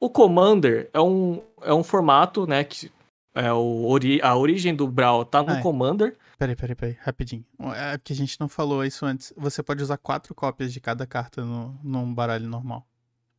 [0.01, 2.91] O Commander é um, é um formato, né, que
[3.33, 5.63] é o ori a origem do Brawl tá no ah, é.
[5.63, 6.17] Commander.
[6.37, 7.45] Peraí, peraí, peraí, rapidinho.
[7.77, 9.33] É que a gente não falou isso antes.
[9.37, 12.85] Você pode usar quatro cópias de cada carta no, num baralho normal.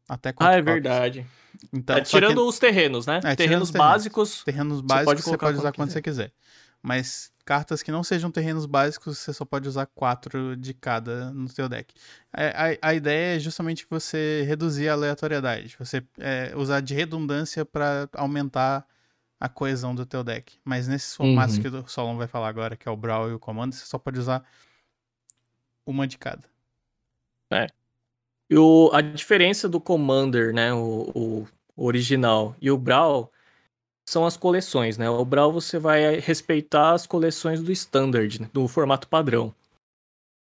[0.07, 0.73] Até quatro Ah, é cópias.
[0.73, 1.27] verdade.
[1.73, 2.47] Então, é, tirando que...
[2.47, 3.19] os terrenos, né?
[3.25, 4.41] É, terrenos básicos.
[4.45, 5.99] Terrenos básicos você pode, você pode usar quando quiser.
[5.99, 6.31] você quiser.
[6.81, 11.47] Mas cartas que não sejam terrenos básicos, você só pode usar quatro de cada no
[11.47, 11.93] seu deck.
[12.33, 17.63] A, a, a ideia é justamente você reduzir a aleatoriedade, você é, usar de redundância
[17.63, 18.85] para aumentar
[19.39, 20.59] a coesão do teu deck.
[20.65, 21.61] Mas nesses formatos uhum.
[21.61, 23.97] que o Solon vai falar agora, que é o Brawl e o Comando, você só
[23.97, 24.43] pode usar
[25.85, 26.43] uma de cada.
[27.49, 27.67] É.
[28.49, 33.31] E o, a diferença do Commander, né, o, o original, e o Brawl
[34.08, 35.10] são as coleções, né?
[35.10, 38.49] O Brawl você vai respeitar as coleções do Standard, né?
[38.53, 39.53] do formato padrão.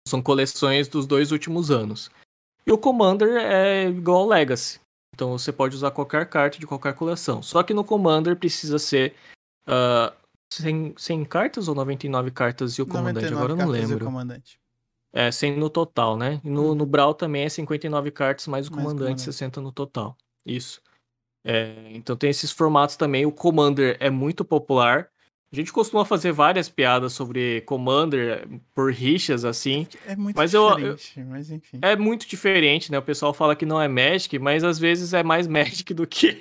[0.09, 2.11] São coleções dos dois últimos anos.
[2.67, 4.81] E o Commander é igual ao Legacy.
[5.15, 7.43] Então você pode usar qualquer carta de qualquer coleção.
[7.43, 9.15] Só que no Commander precisa ser
[9.69, 10.13] uh,
[10.53, 13.33] 100, 100 cartas ou 99 cartas e o comandante?
[13.33, 14.11] Agora eu não lembro.
[15.13, 16.41] É, 100 no total, né?
[16.43, 16.75] E no, hum.
[16.75, 20.17] no Brawl também é 59 cartas mais o mais comandante, comandante, 60 no total.
[20.45, 20.83] Isso.
[21.45, 23.27] É, então tem esses formatos também.
[23.27, 25.09] O Commander é muito popular.
[25.53, 29.87] A gente costuma fazer várias piadas sobre Commander por rixas, assim.
[30.05, 31.79] É muito mas diferente, eu, eu, mas enfim.
[31.81, 32.99] É muito diferente, né?
[32.99, 36.37] O pessoal fala que não é Magic, mas às vezes é mais Magic do que,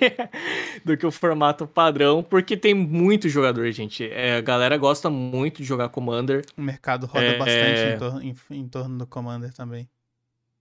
[0.84, 4.04] do que o formato padrão, porque tem muito jogador, gente.
[4.10, 6.44] É, a galera gosta muito de jogar Commander.
[6.56, 9.88] O mercado roda é, bastante em, tor em, em, torno do Commander também.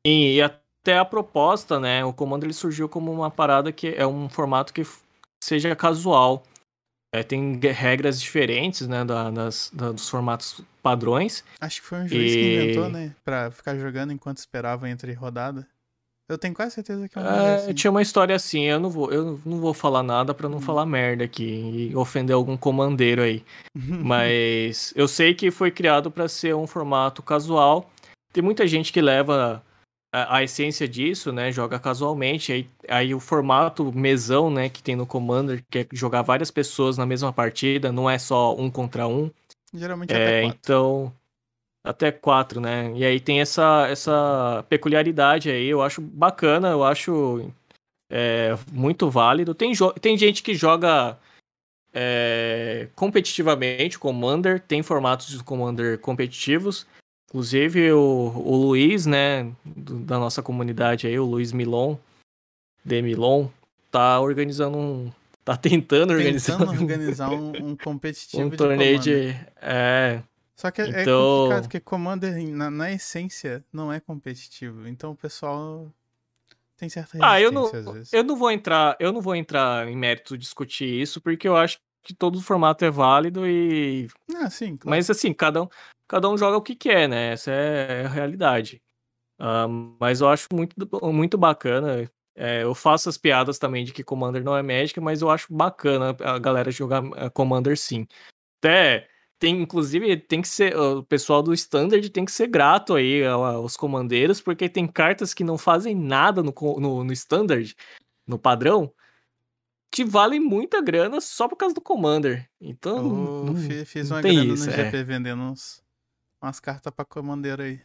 [0.06, 2.04] E, e a, até a proposta, né?
[2.04, 4.86] O comando ele surgiu como uma parada que é um formato que
[5.42, 6.44] seja casual.
[7.16, 11.44] É, tem regras diferentes, né, da, das, da, dos formatos padrões.
[11.62, 12.36] Acho que foi um juiz e...
[12.36, 15.68] que inventou, né, pra ficar jogando enquanto esperava entre rodada.
[16.28, 17.74] Eu tenho quase certeza que é, é assim.
[17.74, 20.62] Tinha uma história assim, eu não vou, eu não vou falar nada para não hum.
[20.62, 23.44] falar merda aqui e ofender algum comandeiro aí.
[23.76, 27.92] Mas eu sei que foi criado para ser um formato casual.
[28.34, 29.64] Tem muita gente que leva
[30.14, 31.52] a, a, essência disso, né?
[31.52, 32.52] Joga casualmente.
[32.52, 37.00] Aí, aí o formato mesão, né, que tem no Commander, que é jogar várias pessoas
[37.00, 39.32] na mesma partida, não é só um contra um.
[39.74, 40.60] Geralmente é, até quatro.
[40.62, 41.14] Então,
[41.84, 42.94] até quatro, né?
[42.96, 47.52] E aí tem essa, essa peculiaridade aí, eu acho bacana, eu acho
[48.08, 49.56] é, muito válido.
[49.56, 51.18] Tem, tem gente que joga
[51.92, 56.86] é, competitivamente Commander, tem formatos de Commander competitivos.
[57.34, 61.98] Inclusive o, o Luiz, né, do, da nossa comunidade aí, o Luiz Milon,
[62.86, 63.50] de Milon,
[63.90, 65.12] tá organizando um.
[65.44, 66.60] Tá tentando organizar.
[66.60, 69.36] Tentando organizar um, um competitivo um de torneio de.
[69.60, 70.22] É.
[70.56, 71.02] Só que é, é então...
[71.02, 74.88] é complicado, porque Commander, na, na, essência, não é competitivo.
[74.88, 75.92] Então o pessoal
[76.78, 77.72] tem certa ah, eu não,
[78.12, 81.80] Eu não vou entrar, eu não vou entrar em mérito discutir isso, porque eu acho
[82.04, 84.08] que todo formato é válido e.
[84.36, 84.90] Ah, sim, claro.
[84.90, 85.68] Mas assim, cada um
[86.08, 87.32] cada um joga o que quer, né?
[87.32, 88.82] Essa é a realidade.
[89.40, 90.76] Uh, mas eu acho muito,
[91.12, 92.10] muito bacana.
[92.36, 95.54] É, eu faço as piadas também de que Commander não é Magic, mas eu acho
[95.54, 98.08] bacana a galera jogar eh, Commander sim.
[98.60, 99.08] Até
[99.40, 100.76] tem, inclusive, tem que ser.
[100.78, 105.44] O pessoal do Standard tem que ser grato aí aos comandeiros, porque tem cartas que
[105.44, 107.76] não fazem nada no, no, no Standard,
[108.26, 108.92] no padrão,
[109.94, 112.50] que valem muita grana só por causa do Commander.
[112.60, 112.98] Então.
[112.98, 115.04] Eu não, fiz uma grana isso, no GP é.
[115.04, 115.84] vendendo uns,
[116.42, 117.80] umas cartas pra Commander aí.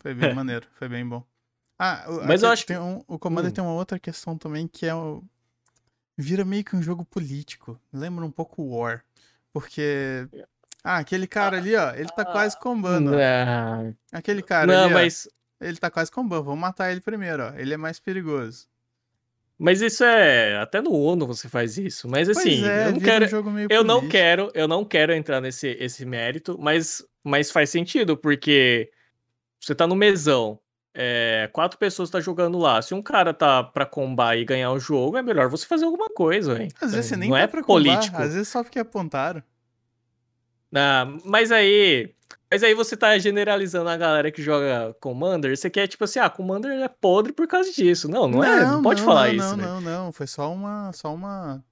[0.00, 0.34] Foi bem é.
[0.34, 1.24] maneiro, foi bem bom.
[1.78, 3.54] Ah, mas eu acho que um, o Commander hum.
[3.54, 5.22] tem uma outra questão também que é o
[6.18, 7.80] vira meio que um jogo político.
[7.92, 9.04] Lembra um pouco War,
[9.52, 10.28] porque
[10.82, 13.12] ah, aquele cara ali, ó, ele tá quase combando.
[13.12, 13.96] Não.
[14.10, 15.28] Aquele cara não, ali, mas...
[15.60, 16.42] ó, ele tá quase combando.
[16.42, 17.54] Vamos matar ele primeiro, ó.
[17.54, 18.66] Ele é mais perigoso.
[19.62, 22.08] Mas isso é até no ONU você faz isso.
[22.08, 25.68] Mas assim, é, eu não quero, um eu não quero, eu não quero entrar nesse
[25.78, 28.90] esse mérito, mas mas faz sentido porque
[29.60, 30.58] você tá no mesão,
[30.92, 32.82] é, quatro pessoas tá jogando lá.
[32.82, 36.08] Se um cara tá pra combar e ganhar o jogo, é melhor você fazer alguma
[36.08, 36.68] coisa, hein?
[36.80, 38.06] Às vezes você nem não tá é pra político.
[38.06, 39.44] Combar, às vezes só porque apontaram.
[40.74, 42.12] Ah, mas aí.
[42.50, 45.56] Mas aí você tá generalizando a galera que joga Commander.
[45.56, 48.08] Você quer, tipo assim, ah, Commander é podre por causa disso.
[48.08, 48.64] Não, não, não é.
[48.64, 49.56] Não pode não, falar não, isso.
[49.56, 50.12] Não, não, não.
[50.12, 50.92] Foi só uma.
[50.92, 51.64] Só uma.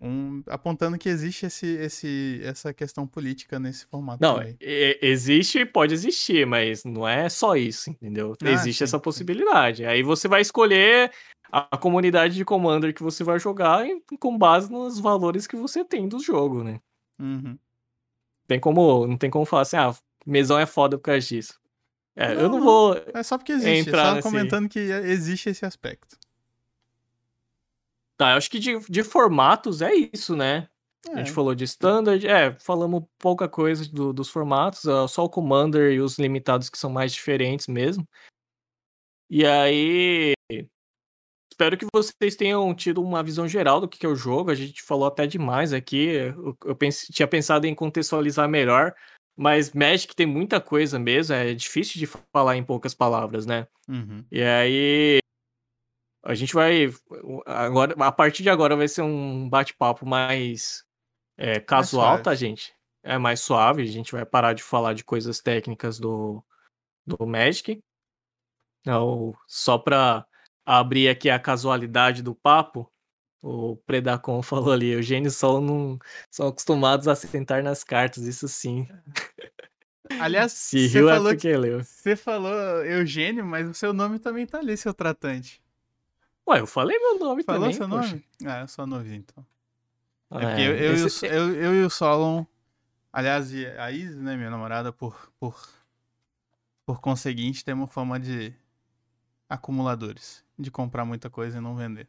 [0.00, 4.18] Um, apontando que existe esse, esse, essa questão política nesse formato.
[4.20, 8.34] Não, existe e pode existir, mas não é só isso, entendeu?
[8.42, 9.78] Ah, existe sim, essa possibilidade.
[9.78, 9.84] Sim.
[9.84, 11.12] Aí você vai escolher
[11.52, 13.84] a, a comunidade de Commander que você vai jogar
[14.18, 16.80] com base nos valores que você tem do jogo, né?
[17.20, 17.56] Uhum
[18.46, 19.94] tem como, não tem como falar assim, ah,
[20.26, 21.60] mesão é foda por causa disso.
[22.14, 22.94] É, não, eu não vou.
[23.14, 24.28] É só porque existe, entrar só nesse...
[24.28, 26.16] comentando que existe esse aspecto.
[28.16, 30.68] Tá, eu acho que de, de formatos é isso, né?
[31.08, 31.14] É.
[31.14, 31.34] A gente é.
[31.34, 36.18] falou de standard, é, falamos pouca coisa do, dos formatos, só o Commander e os
[36.18, 38.06] limitados que são mais diferentes mesmo.
[39.28, 40.34] E aí,
[41.62, 44.50] espero que vocês tenham tido uma visão geral do que é o jogo.
[44.50, 46.06] A gente falou até demais aqui.
[46.06, 48.92] Eu, eu pense, tinha pensado em contextualizar melhor,
[49.36, 51.34] mas Magic tem muita coisa mesmo.
[51.34, 53.68] É difícil de falar em poucas palavras, né?
[53.88, 54.24] Uhum.
[54.30, 55.18] E aí.
[56.24, 56.88] A gente vai.
[57.46, 60.84] Agora, a partir de agora vai ser um bate-papo mais
[61.36, 62.74] é, casual, mais tá, gente?
[63.04, 63.82] É mais suave.
[63.82, 66.44] A gente vai parar de falar de coisas técnicas do,
[67.06, 67.80] do Magic.
[68.80, 70.24] Então, só para
[70.64, 72.90] abrir aqui a casualidade do papo,
[73.42, 75.98] o Predacon falou ali, Eugênio e Sol não
[76.30, 78.88] são acostumados a sentar nas cartas, isso sim.
[80.20, 81.82] Aliás, Se você falou, é que leu.
[81.82, 82.54] Você falou
[82.84, 85.62] Eugênio, mas o seu nome também tá ali, seu tratante.
[86.48, 87.76] Ué, eu falei meu nome Falou também.
[87.78, 88.22] Falou seu poxa.
[88.40, 88.52] nome?
[88.52, 89.46] Ah, eu sou novinho, então.
[90.32, 91.26] É, é porque eu, eu, esse...
[91.26, 92.44] eu, eu, e o Solon,
[93.12, 95.56] aliás, a Isis, né, minha namorada, por, por,
[96.84, 98.52] por conseguinte, temos fama de
[99.48, 102.08] acumuladores de comprar muita coisa e não vender.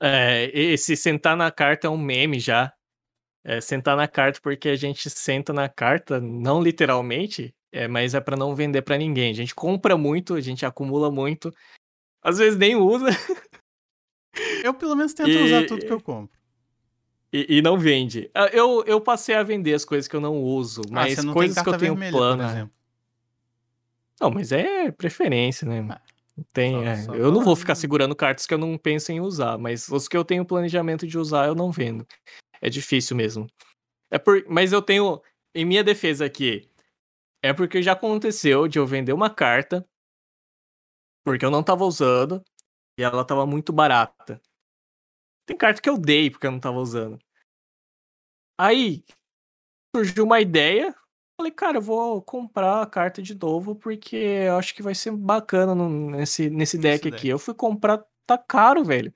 [0.00, 2.72] É, esse sentar na carta é um meme já.
[3.42, 8.20] É, sentar na carta porque a gente senta na carta, não literalmente, é, mas é
[8.20, 9.30] para não vender para ninguém.
[9.30, 11.52] A gente compra muito, a gente acumula muito,
[12.22, 13.08] às vezes nem usa.
[14.64, 15.42] Eu pelo menos tento e...
[15.44, 16.36] usar tudo que eu compro.
[17.32, 18.30] E, e, não vende.
[18.32, 21.32] Ah, eu, eu passei a vender as coisas que eu não uso, ah, mas ah,
[21.32, 22.70] coisas que eu tenho vermelha, plano.
[24.20, 25.84] Não, mas é preferência, né?
[25.90, 26.00] Ah,
[26.52, 26.96] tem, só, é.
[27.02, 30.08] Só eu não vou ficar segurando cartas que eu não penso em usar, mas os
[30.08, 32.06] que eu tenho planejamento de usar eu não vendo.
[32.60, 33.46] É difícil mesmo.
[34.10, 35.20] É por, mas eu tenho,
[35.54, 36.68] em minha defesa aqui,
[37.42, 39.86] é porque já aconteceu de eu vender uma carta
[41.24, 42.44] porque eu não tava usando
[42.98, 44.40] e ela tava muito barata.
[45.46, 47.18] Tem carta que eu dei porque eu não tava usando.
[48.58, 49.04] Aí
[49.94, 50.94] surgiu uma ideia,
[51.36, 55.10] Falei, cara, eu vou comprar a carta de novo porque eu acho que vai ser
[55.10, 57.28] bacana no, nesse, nesse deck aqui.
[57.28, 59.12] Eu fui comprar, tá caro, velho.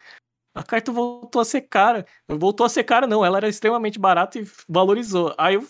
[0.54, 2.04] A carta voltou a ser cara.
[2.26, 3.24] Voltou a ser cara, não.
[3.24, 5.32] Ela era extremamente barata e valorizou.
[5.38, 5.66] Aí eu.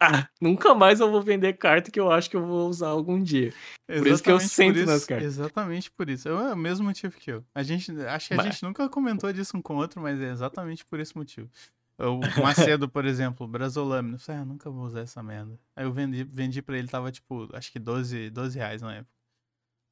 [0.00, 3.22] Ah, nunca mais eu vou vender carta que eu acho que eu vou usar algum
[3.22, 3.52] dia.
[3.88, 5.26] Exatamente por isso que eu sento isso, nas cartas.
[5.26, 6.28] Exatamente por isso.
[6.28, 7.44] É o mesmo motivo que eu.
[7.54, 8.46] A gente, acho que a mas...
[8.46, 11.50] gente nunca comentou disso um com o outro, mas é exatamente por esse motivo.
[11.98, 14.18] O Macedo, por exemplo, Brasolâmina.
[14.26, 15.58] Eu ah, nunca vou usar essa merda.
[15.76, 19.14] Aí eu vendi, vendi pra ele, tava tipo, acho que 12, 12 reais na época.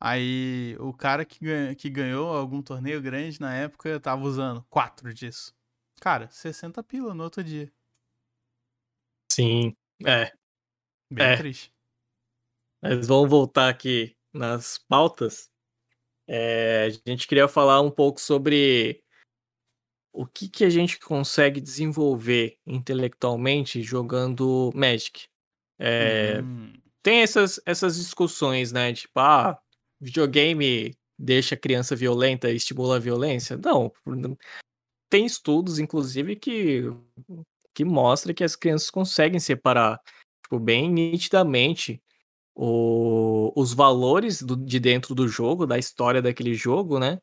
[0.00, 5.14] Aí o cara que, ganha, que ganhou algum torneio grande na época tava usando quatro
[5.14, 5.55] disso.
[6.00, 7.72] Cara, 60 pila no outro dia.
[9.30, 10.32] Sim, é.
[11.09, 11.36] Bem é.
[11.36, 11.72] triste.
[12.82, 15.48] Mas vamos voltar aqui nas pautas.
[16.26, 19.05] É, a gente queria falar um pouco sobre
[20.12, 25.26] o que, que a gente consegue desenvolver intelectualmente jogando Magic.
[25.78, 26.42] É.
[27.02, 28.92] Tem essas, essas discussões, né?
[28.92, 29.58] Tipo, ah,
[30.00, 33.56] videogame deixa a criança violenta e estimula a violência?
[33.56, 33.92] Não.
[35.08, 36.84] Tem estudos, inclusive, que,
[37.74, 40.00] que mostra que as crianças conseguem separar
[40.42, 42.02] tipo, bem nitidamente
[42.54, 47.18] o, os valores do, de dentro do jogo, da história daquele jogo, né?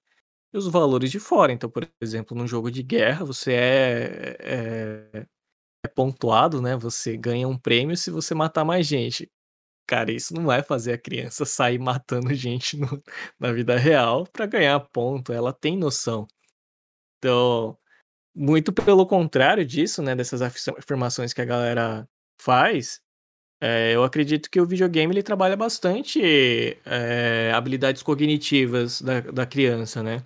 [0.53, 1.51] E os valores de fora.
[1.53, 5.25] Então, por exemplo, num jogo de guerra, você é, é,
[5.85, 6.75] é pontuado, né?
[6.77, 9.29] Você ganha um prêmio se você matar mais gente.
[9.87, 13.03] Cara, isso não vai fazer a criança sair matando gente no,
[13.39, 15.33] na vida real para ganhar ponto.
[15.33, 16.27] Ela tem noção.
[17.19, 17.77] Então,
[18.35, 20.15] muito pelo contrário disso, né?
[20.15, 22.07] Dessas afirmações que a galera
[22.41, 23.01] faz,
[23.61, 26.21] é, eu acredito que o videogame ele trabalha bastante
[26.85, 30.23] é, habilidades cognitivas da, da criança, né?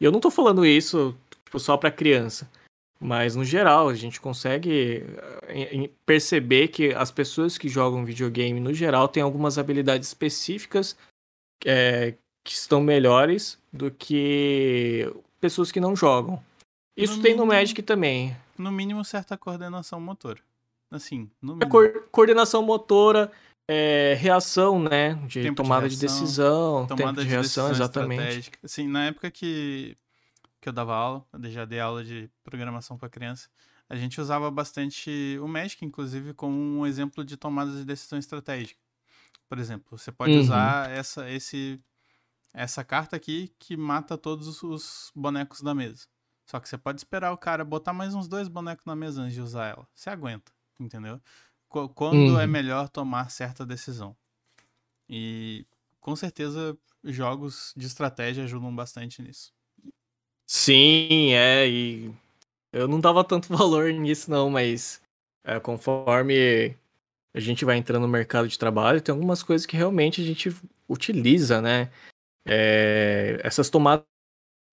[0.00, 2.50] E eu não tô falando isso tipo, só para criança,
[2.98, 5.04] mas no geral a gente consegue
[5.48, 10.96] eh, perceber que as pessoas que jogam videogame no geral têm algumas habilidades específicas
[11.64, 16.42] é, que estão melhores do que pessoas que não jogam.
[16.96, 18.36] Isso no tem mínimo, no Magic também.
[18.56, 20.40] No mínimo certa coordenação motora.
[20.90, 21.70] Assim, no mínimo.
[21.70, 23.30] Co coordenação motora,
[23.72, 25.14] é, reação, né?
[25.28, 28.50] De tempo tomada de, reação, de decisão, tomada de, de reação, exatamente.
[28.64, 29.96] Assim, na época que,
[30.60, 33.48] que eu dava aula, eu já dei aula de programação para criança,
[33.88, 38.80] a gente usava bastante o Magic, inclusive, como um exemplo de tomada de decisão estratégica.
[39.48, 40.40] Por exemplo, você pode uhum.
[40.40, 41.80] usar essa, esse,
[42.52, 46.06] essa carta aqui que mata todos os bonecos da mesa.
[46.44, 49.34] Só que você pode esperar o cara botar mais uns dois bonecos na mesa antes
[49.34, 49.86] de usar ela.
[49.94, 50.50] Você aguenta
[50.84, 51.20] entendeu?
[51.70, 52.50] Quando é uhum.
[52.50, 54.16] melhor tomar certa decisão.
[55.08, 55.64] E
[56.00, 59.52] com certeza jogos de estratégia ajudam bastante nisso.
[60.46, 62.12] Sim, é, e
[62.72, 65.00] eu não dava tanto valor nisso não, mas
[65.44, 66.76] é, conforme
[67.32, 70.54] a gente vai entrando no mercado de trabalho, tem algumas coisas que realmente a gente
[70.88, 71.90] utiliza, né?
[72.44, 74.04] É, essas tomadas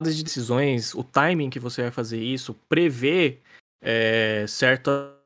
[0.02, 3.42] de decisões, o timing que você vai fazer isso, prever
[3.82, 5.17] é, certa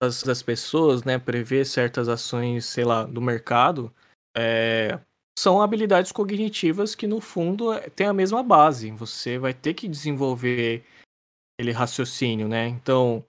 [0.00, 3.92] das pessoas, né, prever certas ações, sei lá, do mercado,
[4.34, 4.98] é,
[5.38, 8.90] são habilidades cognitivas que, no fundo, é, tem a mesma base.
[8.92, 10.82] Você vai ter que desenvolver
[11.54, 12.66] aquele raciocínio, né?
[12.68, 13.22] Então,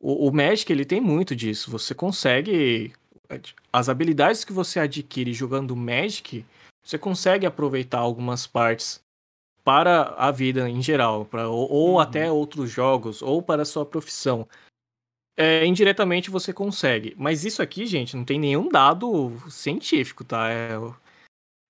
[0.00, 1.70] o, o Magic, ele tem muito disso.
[1.70, 2.92] Você consegue...
[3.72, 6.46] As habilidades que você adquire jogando Magic,
[6.82, 9.02] você consegue aproveitar algumas partes
[9.62, 12.00] para a vida em geral, pra, ou, ou uhum.
[12.00, 14.48] até outros jogos, ou para a sua profissão
[15.38, 17.14] é, indiretamente você consegue.
[17.16, 20.50] Mas isso aqui, gente, não tem nenhum dado científico, tá?
[20.50, 20.72] É,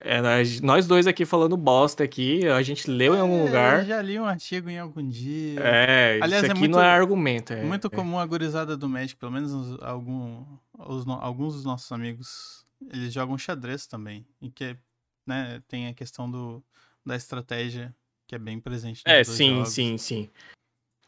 [0.00, 0.22] é,
[0.62, 3.78] nós dois aqui falando bosta aqui, a gente leu em algum é, lugar.
[3.80, 5.60] Eu já li um artigo em algum dia.
[5.60, 7.52] É, Aliás, isso é aqui é muito, não é argumento.
[7.52, 10.46] É, muito comum a gurizada do México, pelo menos algum,
[10.78, 14.26] os, alguns dos nossos amigos, eles jogam xadrez também.
[14.40, 14.78] E que
[15.26, 16.64] né, tem a questão do,
[17.04, 17.94] da estratégia
[18.26, 19.02] que é bem presente.
[19.04, 19.68] É, sim, jogos.
[19.74, 20.30] sim, sim.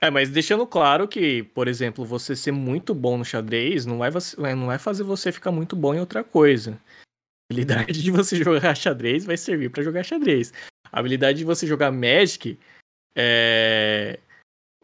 [0.01, 4.11] É, mas deixando claro que, por exemplo, você ser muito bom no xadrez não vai,
[4.55, 6.73] não vai fazer você ficar muito bom em outra coisa.
[6.73, 10.55] A habilidade de você jogar xadrez vai servir para jogar xadrez.
[10.91, 12.59] A habilidade de você jogar Magic
[13.15, 14.19] é...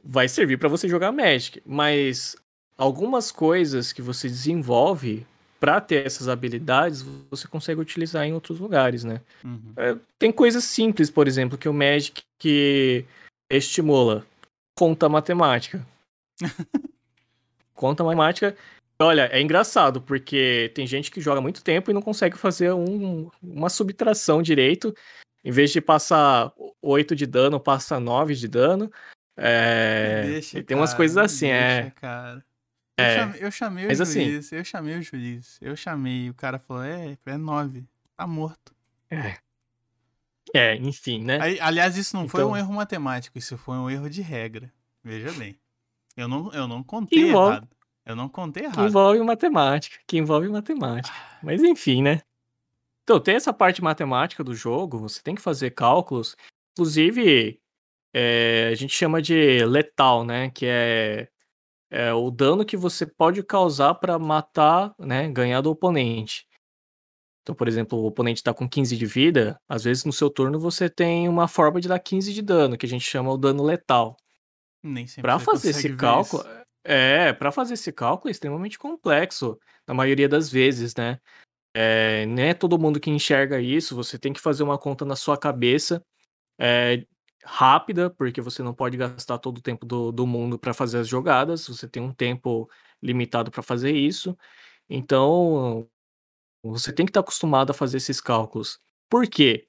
[0.05, 1.63] vai servir para você jogar Magic.
[1.65, 2.37] Mas
[2.77, 5.27] algumas coisas que você desenvolve
[5.59, 9.23] para ter essas habilidades, você consegue utilizar em outros lugares, né?
[9.43, 9.73] Uhum.
[9.75, 13.07] É, tem coisas simples, por exemplo, que o Magic que
[13.51, 14.27] estimula
[14.77, 15.85] conta matemática.
[17.75, 18.57] conta matemática.
[18.99, 23.31] Olha, é engraçado, porque tem gente que joga muito tempo e não consegue fazer um,
[23.43, 24.95] uma subtração direito.
[25.45, 28.91] Em vez de passar 8 de dano, passa 9 de dano.
[29.37, 30.23] É...
[30.23, 31.83] Deixa, tem cara, umas coisas assim, é.
[31.83, 31.91] deixa, é.
[31.91, 32.45] Cara.
[32.99, 33.15] Eu, é.
[33.15, 34.57] chamei, eu chamei o Mas assim juiz, assim...
[34.57, 37.85] eu chamei o juiz, eu chamei, o cara falou, é, é 9,
[38.17, 38.75] tá morto.
[39.11, 39.37] É.
[40.55, 41.39] É, enfim, né?
[41.41, 42.41] Aí, aliás, isso não então...
[42.41, 44.73] foi um erro matemático, isso foi um erro de regra.
[45.03, 45.59] Veja bem.
[46.17, 47.57] Eu não, eu não contei envolve...
[47.57, 47.69] errado.
[48.05, 48.77] Eu não contei errado.
[48.77, 51.15] Que envolve matemática, que envolve matemática.
[51.43, 52.23] Mas enfim, né?
[53.03, 56.37] Então, tem essa parte matemática do jogo, você tem que fazer cálculos.
[56.73, 57.61] Inclusive,
[58.15, 60.51] é, a gente chama de letal, né?
[60.51, 61.29] Que é,
[61.91, 65.29] é o dano que você pode causar para matar, né?
[65.29, 66.47] Ganhar do oponente.
[67.47, 70.59] Então, por exemplo, o oponente está com 15 de vida, às vezes no seu turno
[70.59, 73.63] você tem uma forma de dar 15 de dano, que a gente chama o dano
[73.63, 74.17] letal.
[74.83, 76.51] Nem sempre Para fazer esse cálculo, isso.
[76.83, 79.57] é, para fazer esse cálculo é extremamente complexo,
[79.87, 81.21] na maioria das vezes, né?
[81.73, 85.15] É, não é todo mundo que enxerga isso, você tem que fazer uma conta na
[85.15, 86.03] sua cabeça,
[86.59, 87.05] é,
[87.45, 91.07] rápida, porque você não pode gastar todo o tempo do, do mundo para fazer as
[91.07, 92.69] jogadas, você tem um tempo
[93.01, 94.37] limitado para fazer isso.
[94.91, 95.89] Então,
[96.73, 98.79] você tem que estar acostumado a fazer esses cálculos.
[99.09, 99.67] Por quê?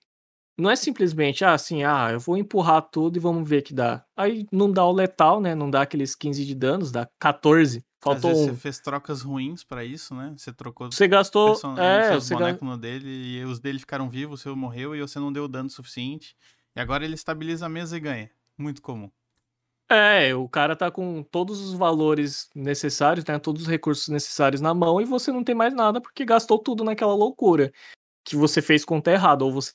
[0.58, 4.04] não é simplesmente, ah, assim, ah, eu vou empurrar tudo e vamos ver que dá.
[4.16, 5.54] Aí não dá o letal, né?
[5.54, 7.86] Não dá aqueles 15 de danos, dá 14.
[8.00, 8.56] Faltou Às vezes um.
[8.56, 10.34] você fez trocas ruins pra isso, né?
[10.36, 11.52] Você trocou Você gastou.
[11.52, 11.78] person...
[11.78, 15.20] É, seus você no dele e os dele ficaram vivos, o seu morreu e você
[15.20, 16.36] não deu dano suficiente.
[16.76, 18.30] E agora ele estabiliza a mesa e ganha.
[18.58, 19.12] Muito comum.
[19.90, 23.40] É, o cara tá com todos os valores necessários, né?
[23.40, 26.84] Todos os recursos necessários na mão e você não tem mais nada porque gastou tudo
[26.84, 27.72] naquela loucura
[28.26, 29.74] que você fez conta errada ou você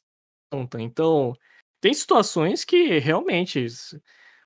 [0.52, 0.80] conta.
[0.82, 1.34] Então,
[1.80, 3.66] tem situações que realmente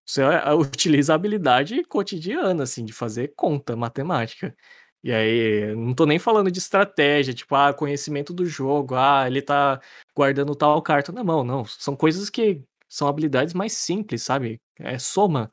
[0.07, 4.57] você a- utiliza a habilidade cotidiana, assim, de fazer conta matemática.
[5.05, 9.43] E aí, não tô nem falando de estratégia, tipo, ah, conhecimento do jogo, ah, ele
[9.43, 9.81] tá
[10.17, 11.45] guardando tal carta na mão.
[11.45, 14.61] Não, são coisas que são habilidades mais simples, sabe?
[14.79, 15.51] É soma.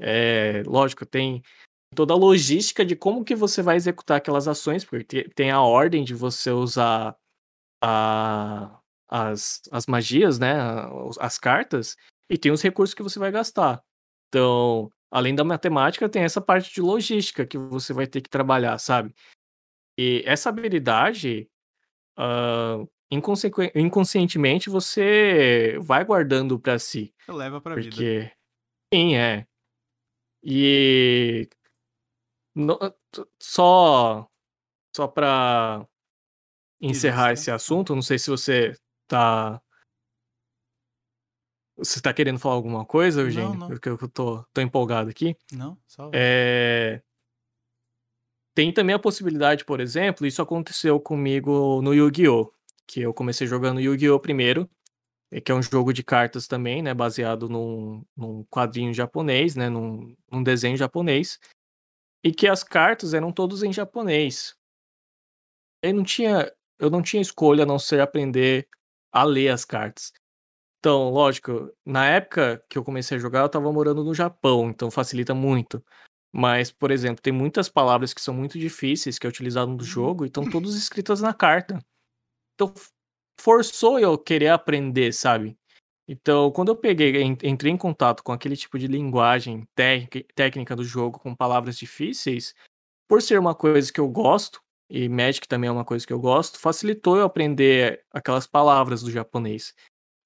[0.00, 1.42] É, lógico, tem
[1.94, 5.60] toda a logística de como que você vai executar aquelas ações, porque te- tem a
[5.62, 7.16] ordem de você usar
[7.82, 8.78] a-
[9.08, 10.54] as, as magias, né?
[11.20, 11.96] As cartas,
[12.30, 13.82] e tem os recursos que você vai gastar.
[14.28, 18.78] Então, além da matemática, tem essa parte de logística que você vai ter que trabalhar,
[18.78, 19.14] sabe?
[19.98, 21.48] E essa habilidade,
[22.18, 27.14] ah, inconsequen- inconscientemente, você vai guardando pra si.
[27.24, 27.88] Você leva pra vida.
[27.90, 28.32] Porque.
[28.92, 29.46] Sim, é.
[30.42, 31.48] E.
[32.54, 34.28] no- t- só.
[34.96, 35.86] Só pra
[36.80, 37.32] encerrar Ilustrar.
[37.32, 38.74] esse assunto, não sei se você
[39.06, 39.60] tá.
[41.76, 43.54] Você tá querendo falar alguma coisa, Não, Eugênio?
[43.54, 43.68] não.
[43.68, 45.36] Porque eu tô, tô empolgado aqui.
[45.52, 46.10] Não, só.
[46.12, 47.00] É,
[48.54, 52.52] Tem também a possibilidade, por exemplo, isso aconteceu comigo no Yu-Gi-Oh!
[52.88, 54.18] Que eu comecei jogando Yu-Gi-Oh!
[54.18, 54.68] primeiro,
[55.44, 56.94] que é um jogo de cartas também, né?
[56.94, 59.68] Baseado num, num quadrinho japonês, né?
[59.68, 61.38] Num, num desenho japonês.
[62.24, 64.56] E que as cartas eram todas em japonês.
[65.82, 68.66] Eu não tinha, eu não tinha escolha a não ser aprender
[69.12, 70.12] a ler as cartas.
[70.78, 74.90] Então, lógico, na época que eu comecei a jogar, eu tava morando no Japão, então
[74.90, 75.84] facilita muito.
[76.32, 80.24] Mas, por exemplo, tem muitas palavras que são muito difíceis que é utilizado no jogo
[80.24, 81.78] e estão todas escritas na carta.
[82.60, 82.74] Então,
[83.40, 85.56] forçou eu querer aprender, sabe?
[86.08, 89.64] Então, quando eu peguei, en- entrei em contato com aquele tipo de linguagem
[90.34, 92.54] técnica do jogo, com palavras difíceis,
[93.08, 94.60] por ser uma coisa que eu gosto,
[94.90, 99.10] e Magic também é uma coisa que eu gosto, facilitou eu aprender aquelas palavras do
[99.10, 99.72] japonês.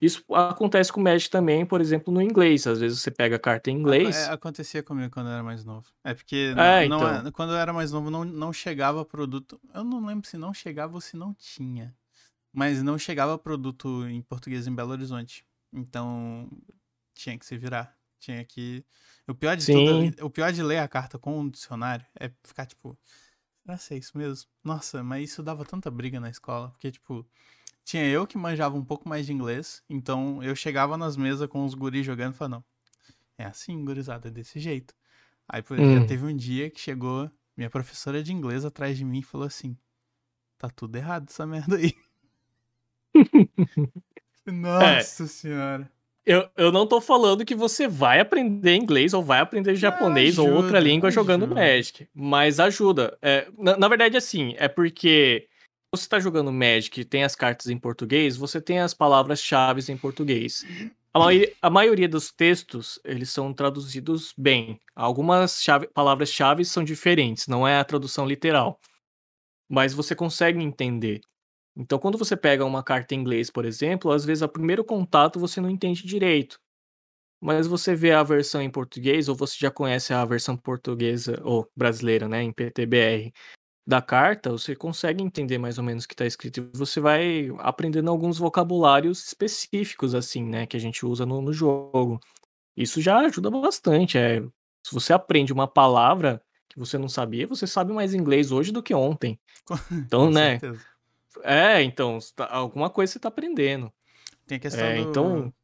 [0.00, 2.66] Isso acontece com Magic também, por exemplo, no inglês.
[2.66, 4.16] Às vezes você pega a carta em inglês.
[4.16, 5.86] é, acontecia comigo quando eu era mais novo.
[6.02, 7.26] É porque É, não, não então.
[7.28, 9.60] é- quando eu era mais novo não, não chegava produto.
[9.74, 11.94] Eu não lembro se não chegava ou se não tinha.
[12.52, 15.44] Mas não chegava produto em português em Belo Horizonte.
[15.72, 16.50] Então
[17.14, 17.96] tinha que se virar.
[18.18, 18.84] Tinha que.
[19.26, 20.10] O pior de Sim.
[20.10, 22.96] tudo, o pior de ler a carta com um dicionário é ficar tipo.
[23.64, 24.50] Será que é isso mesmo?
[24.62, 26.70] Nossa, mas isso dava tanta briga na escola.
[26.70, 27.26] Porque, tipo,
[27.84, 29.82] tinha eu que manjava um pouco mais de inglês.
[29.88, 32.64] Então eu chegava nas mesas com os guris jogando e falava, não.
[33.38, 34.94] É assim, gurizada, é desse jeito.
[35.48, 35.94] Aí, Hum.
[35.94, 39.46] já teve um dia que chegou minha professora de inglês atrás de mim e falou
[39.46, 39.76] assim:
[40.58, 41.94] Tá tudo errado essa merda aí.
[44.46, 45.90] Nossa senhora.
[46.24, 50.48] Eu, eu não tô falando que você vai aprender inglês ou vai aprender japonês ou
[50.48, 51.60] outra ajuda, língua jogando ajuda.
[51.60, 53.18] Magic, mas ajuda.
[53.20, 55.48] É, na, na verdade, assim, é porque
[55.92, 59.96] você tá jogando Magic e tem as cartas em português, você tem as palavras-chave em
[59.96, 60.64] português.
[61.12, 64.80] A, mai- a maioria dos textos, eles são traduzidos bem.
[64.94, 68.80] Algumas chave- palavras-chave são diferentes, não é a tradução literal.
[69.68, 71.20] Mas você consegue entender.
[71.76, 75.40] Então, quando você pega uma carta em inglês, por exemplo, às vezes, ao primeiro contato
[75.40, 76.58] você não entende direito.
[77.40, 81.68] Mas você vê a versão em português, ou você já conhece a versão portuguesa, ou
[81.76, 83.32] brasileira, né, em PTBR,
[83.86, 86.60] da carta, você consegue entender mais ou menos o que está escrito.
[86.60, 91.52] E você vai aprendendo alguns vocabulários específicos, assim, né, que a gente usa no, no
[91.52, 92.20] jogo.
[92.76, 94.18] Isso já ajuda bastante.
[94.18, 94.40] É,
[94.86, 98.82] se você aprende uma palavra que você não sabia, você sabe mais inglês hoje do
[98.82, 99.38] que ontem.
[100.08, 100.58] Então, Com né?
[100.60, 100.91] certeza.
[101.42, 103.92] É, então, tá- alguma coisa você tá aprendendo.
[104.46, 105.00] Tem a questão É, do.
[105.10, 105.54] então.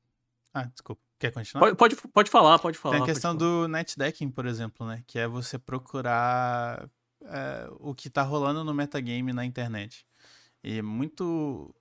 [0.54, 1.02] Ah, desculpa.
[1.18, 1.74] Quer continuar?
[1.74, 2.94] Pode, pode, pode falar, pode falar.
[2.94, 5.02] Tem a questão do netdecking, por exemplo, né?
[5.06, 6.88] Que é você procurar
[7.24, 10.06] é, o que tá rolando no metagame na internet.
[10.62, 11.74] E é muito.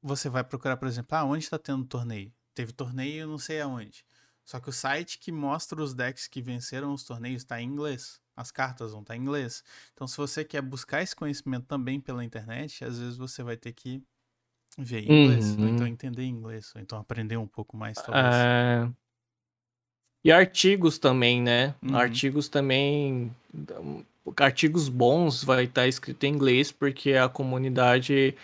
[0.00, 2.32] Você vai procurar, por exemplo, ah, onde tá tendo torneio?
[2.54, 4.04] Teve torneio não sei aonde.
[4.44, 8.20] Só que o site que mostra os decks que venceram os torneios tá em inglês.
[8.36, 9.62] As cartas vão estar em inglês.
[9.92, 13.72] Então, se você quer buscar esse conhecimento também pela internet, às vezes você vai ter
[13.72, 14.02] que
[14.78, 15.56] ver inglês.
[15.58, 15.92] Ou então Uhum.
[15.92, 16.72] entender inglês.
[16.74, 18.34] Ou então aprender um pouco mais, talvez.
[18.34, 18.88] É,
[20.24, 21.74] E artigos também, né?
[21.82, 21.96] Uhum.
[21.96, 23.34] Artigos também.
[24.36, 28.34] Artigos bons vai estar escrito em inglês, porque a comunidade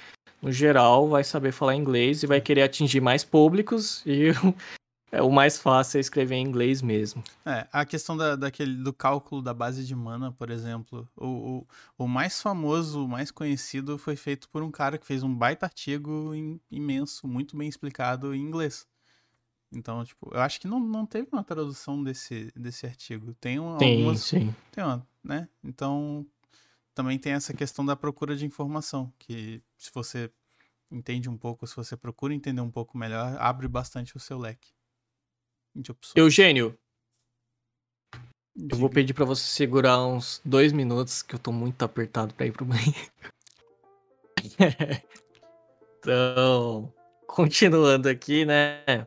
[0.42, 4.28] no geral, vai saber falar inglês e vai querer atingir mais públicos e
[5.10, 7.22] é, o mais fácil é escrever em inglês mesmo.
[7.44, 12.04] É, a questão da, daquele, do cálculo da base de mana, por exemplo, o, o,
[12.04, 15.64] o mais famoso, o mais conhecido foi feito por um cara que fez um baita
[15.64, 16.32] artigo
[16.70, 18.86] imenso, muito bem explicado em inglês.
[19.72, 23.34] Então, tipo, eu acho que não, não teve uma tradução desse, desse artigo.
[23.34, 24.20] Tem um, sim, algumas.
[24.20, 24.54] Sim.
[24.72, 25.48] Tem uma, né?
[25.64, 26.26] Então,
[26.94, 30.30] também tem essa questão da procura de informação, que se você
[30.90, 34.77] entende um pouco, se você procura entender um pouco melhor, abre bastante o seu leque
[35.80, 36.16] de opções.
[36.16, 36.76] Eugênio,
[38.54, 38.74] Diga.
[38.74, 42.46] eu vou pedir para você segurar uns dois minutos, que eu tô muito apertado para
[42.46, 43.12] ir pro banheiro.
[45.98, 46.92] então,
[47.26, 49.06] continuando aqui, né?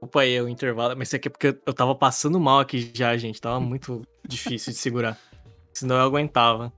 [0.00, 3.16] Opa aí o intervalo, mas isso aqui é porque eu tava passando mal aqui já,
[3.16, 3.40] gente.
[3.40, 5.18] Tava muito difícil de segurar.
[5.72, 6.72] Senão eu aguentava.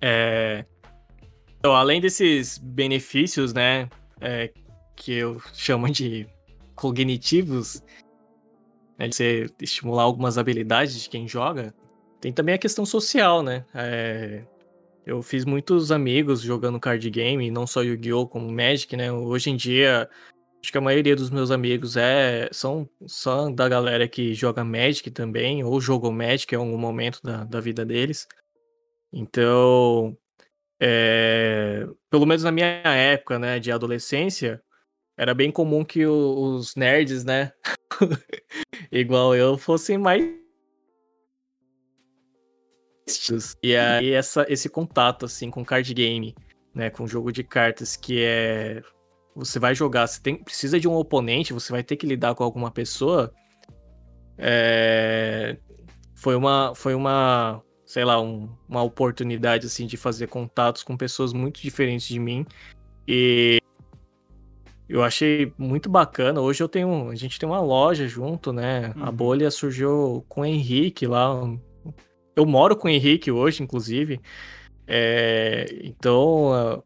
[0.00, 0.64] É...
[1.58, 3.88] Então, além desses benefícios, né?
[4.20, 4.52] É,
[4.96, 6.28] que eu chamo de
[6.74, 7.82] cognitivos,
[8.98, 11.74] né, de você estimular algumas habilidades de quem joga,
[12.20, 13.64] tem também a questão social, né?
[13.74, 14.44] É...
[15.04, 18.28] Eu fiz muitos amigos jogando card game, não só Yu-Gi-Oh!
[18.28, 19.10] como Magic, né?
[19.10, 20.08] Hoje em dia
[20.62, 25.10] Acho que a maioria dos meus amigos é são, são da galera que joga Magic
[25.10, 28.28] também, ou jogou Magic em algum momento da, da vida deles.
[29.12, 30.16] Então,
[30.80, 34.62] é, pelo menos na minha época, né, de adolescência,
[35.22, 37.52] era bem comum que o, os nerds, né,
[38.90, 40.42] igual eu, fossem mais
[43.62, 46.34] e aí essa, esse contato assim com card game,
[46.74, 48.82] né, com jogo de cartas que é
[49.34, 52.44] você vai jogar, você tem, precisa de um oponente, você vai ter que lidar com
[52.44, 53.32] alguma pessoa.
[54.36, 55.56] É,
[56.14, 61.32] foi uma, foi uma, sei lá, um, uma oportunidade assim de fazer contatos com pessoas
[61.32, 62.44] muito diferentes de mim.
[63.08, 63.58] E
[64.88, 66.40] eu achei muito bacana.
[66.40, 68.92] Hoje eu tenho, a gente tem uma loja junto, né?
[68.96, 69.04] Uhum.
[69.04, 71.32] A bolha surgiu com o Henrique lá.
[72.34, 74.20] Eu moro com o Henrique hoje, inclusive.
[74.86, 76.82] É, então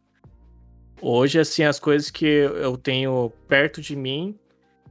[1.01, 4.39] Hoje, assim, as coisas que eu tenho perto de mim,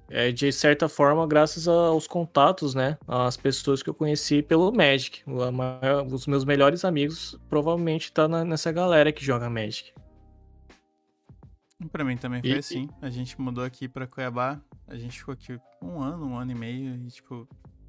[0.09, 2.97] é de certa forma, graças aos contatos, né?
[3.07, 5.23] As pessoas que eu conheci pelo Magic.
[6.11, 9.91] Os meus melhores amigos provavelmente tá nessa galera que joga Magic.
[11.91, 12.89] Pra mim também foi e, assim.
[13.01, 14.61] A gente mudou aqui pra Cuiabá.
[14.87, 16.95] A gente ficou aqui um ano, um ano e meio.
[16.95, 17.47] E, tipo,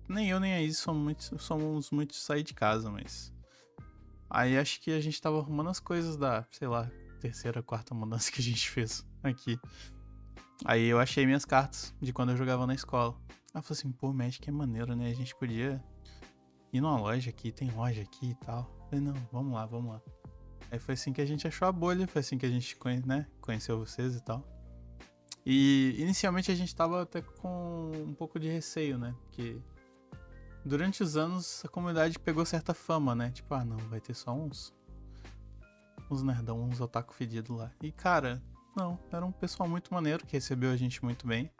[0.08, 3.32] nem eu nem a somos muito, somos muito de sair de casa, mas.
[4.28, 6.90] Aí acho que a gente tava arrumando as coisas da, sei lá,
[7.20, 9.58] terceira, quarta mudança que a gente fez aqui.
[10.64, 13.14] Aí eu achei minhas cartas de quando eu jogava na escola.
[13.52, 15.10] Ela falou assim, pô, Magic é maneiro, né?
[15.10, 15.82] A gente podia
[16.72, 18.70] ir numa loja aqui, tem loja aqui e tal.
[18.80, 20.00] Eu falei, não, vamos lá, vamos lá.
[20.70, 23.26] Aí foi assim que a gente achou a bolha, foi assim que a gente né,
[23.40, 24.44] conheceu vocês e tal.
[25.44, 29.14] E inicialmente a gente tava até com um pouco de receio, né?
[29.22, 29.56] Porque
[30.64, 33.30] durante os anos a comunidade pegou certa fama, né?
[33.30, 34.74] Tipo, ah, não, vai ter só uns
[36.10, 37.70] uns nerdão, uns otaku fedido lá.
[37.80, 38.42] E cara,
[38.76, 41.50] não, era um pessoal muito maneiro que recebeu a gente muito bem.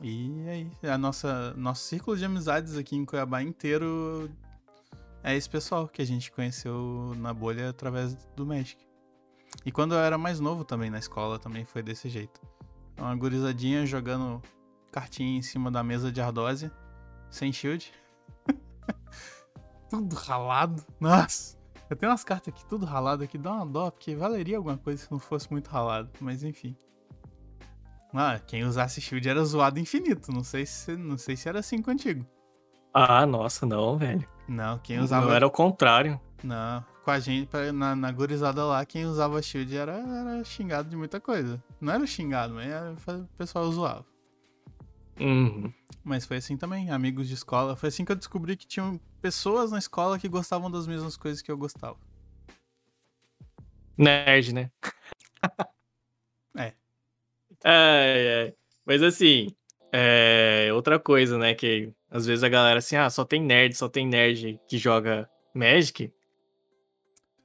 [0.00, 4.30] E aí, a nossa nosso círculo de amizades aqui em Cuiabá inteiro
[5.22, 8.86] é esse pessoal que a gente conheceu na bolha através do Magic.
[9.64, 12.40] E quando eu era mais novo também na escola também foi desse jeito.
[12.98, 14.42] Uma gurizadinha jogando
[14.90, 16.72] cartinha em cima da mesa de ardósia,
[17.30, 17.92] sem shield.
[19.90, 20.84] Tudo ralado.
[21.00, 21.58] Nossa.
[21.88, 25.04] Eu tenho umas cartas aqui tudo ralado aqui, dá uma dó, porque valeria alguma coisa
[25.04, 26.76] se não fosse muito ralado, mas enfim.
[28.14, 31.82] Ah, quem usasse shield era zoado infinito, não sei se, não sei se era assim
[31.82, 32.24] contigo.
[32.92, 34.26] Ah, nossa, não, velho.
[34.48, 35.26] Não, quem usava...
[35.26, 36.20] Não, era o contrário.
[36.42, 40.96] Não, com a gente, na, na gurizada lá, quem usava shield era, era xingado de
[40.96, 41.62] muita coisa.
[41.80, 44.06] Não era xingado, mas era, o pessoal zoava.
[45.20, 45.72] Uhum.
[46.02, 47.76] Mas foi assim também, amigos de escola.
[47.76, 51.42] Foi assim que eu descobri que tinham pessoas na escola que gostavam das mesmas coisas
[51.42, 51.98] que eu gostava.
[53.96, 54.70] Nerd, né?
[56.56, 56.72] é.
[57.62, 58.54] É, é.
[58.86, 59.54] Mas assim,
[59.92, 61.54] é outra coisa, né?
[61.54, 65.28] Que às vezes a galera assim, ah, só tem nerd, só tem nerd que joga
[65.54, 66.12] Magic.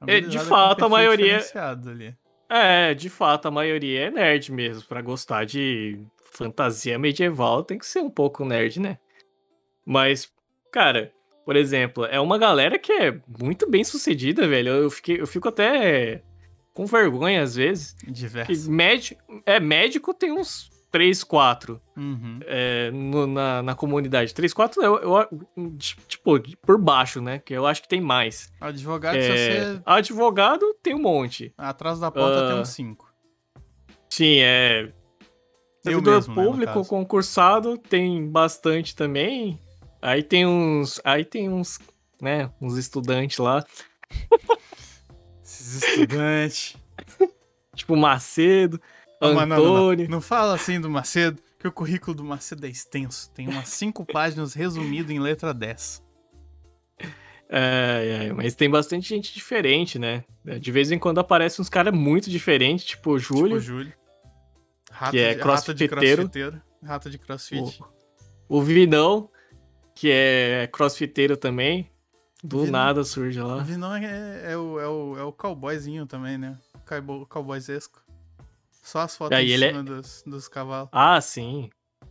[0.06, 1.40] É, de fato, a maioria.
[1.54, 2.16] Ali.
[2.48, 4.86] É, de fato, a maioria é nerd mesmo.
[4.86, 5.98] para gostar de
[6.32, 8.98] fantasia medieval, tem que ser um pouco nerd, né?
[9.84, 10.30] Mas,
[10.70, 11.12] cara,
[11.44, 14.70] por exemplo, é uma galera que é muito bem sucedida, velho.
[14.70, 16.22] Eu, fiquei, eu fico até
[16.74, 17.96] com vergonha às vezes.
[18.06, 18.70] Diverso.
[18.70, 22.40] Médico, é, médico tem uns 3, 4 Uhum.
[22.46, 24.32] é, no- na, na comunidade.
[24.32, 25.28] 3, 4 eu, eu-
[26.08, 27.38] tipo, por baixo, né?
[27.38, 28.50] Que eu acho que tem mais.
[28.58, 29.82] Advogado, É, você.
[29.84, 31.52] Advogado tem um monte.
[31.58, 33.12] Atrás da porta tem Ah, uns 5.
[34.08, 34.88] Sim, é.
[35.82, 36.88] Servidor né, público caso.
[36.88, 39.60] concursado tem bastante também.
[40.00, 40.98] Aí tem uns.
[41.04, 41.78] Aí tem uns,
[42.22, 42.50] né?
[42.58, 43.62] Uns estudantes lá.
[45.44, 46.76] Esses estudantes.
[47.76, 48.80] Tipo Macedo,
[49.20, 49.76] Não, mas não, não, não.
[49.76, 50.10] Antônio.
[50.10, 53.30] Não fala assim do Macedo, que o currículo do Macedo é extenso.
[53.30, 56.04] Tem umas 5 páginas resumido em letra 10.
[57.48, 60.24] É, é, mas tem bastante gente diferente, né?
[60.60, 63.92] De vez em quando aparecem uns caras muito diferentes, tipo o Júlio, Tipo Júlio.
[64.90, 66.16] Rato Que é de, rato de crossfiteiro.
[66.22, 66.62] crossfiteiro.
[66.82, 67.80] Rato de crossfit.
[68.48, 69.30] o Vinão,
[69.94, 71.88] que é crossfiteiro também.
[72.42, 72.72] Do Vinão.
[72.72, 73.62] nada surge O lá.
[73.62, 76.58] Vinão é, é, o, é, o, é o cowboyzinho também, né?
[76.74, 78.00] O cowboy, cowboyzesco.
[78.86, 80.88] Só as fotos Aí em é- dos, dos cavalos.
[80.92, 81.68] Ah, sim.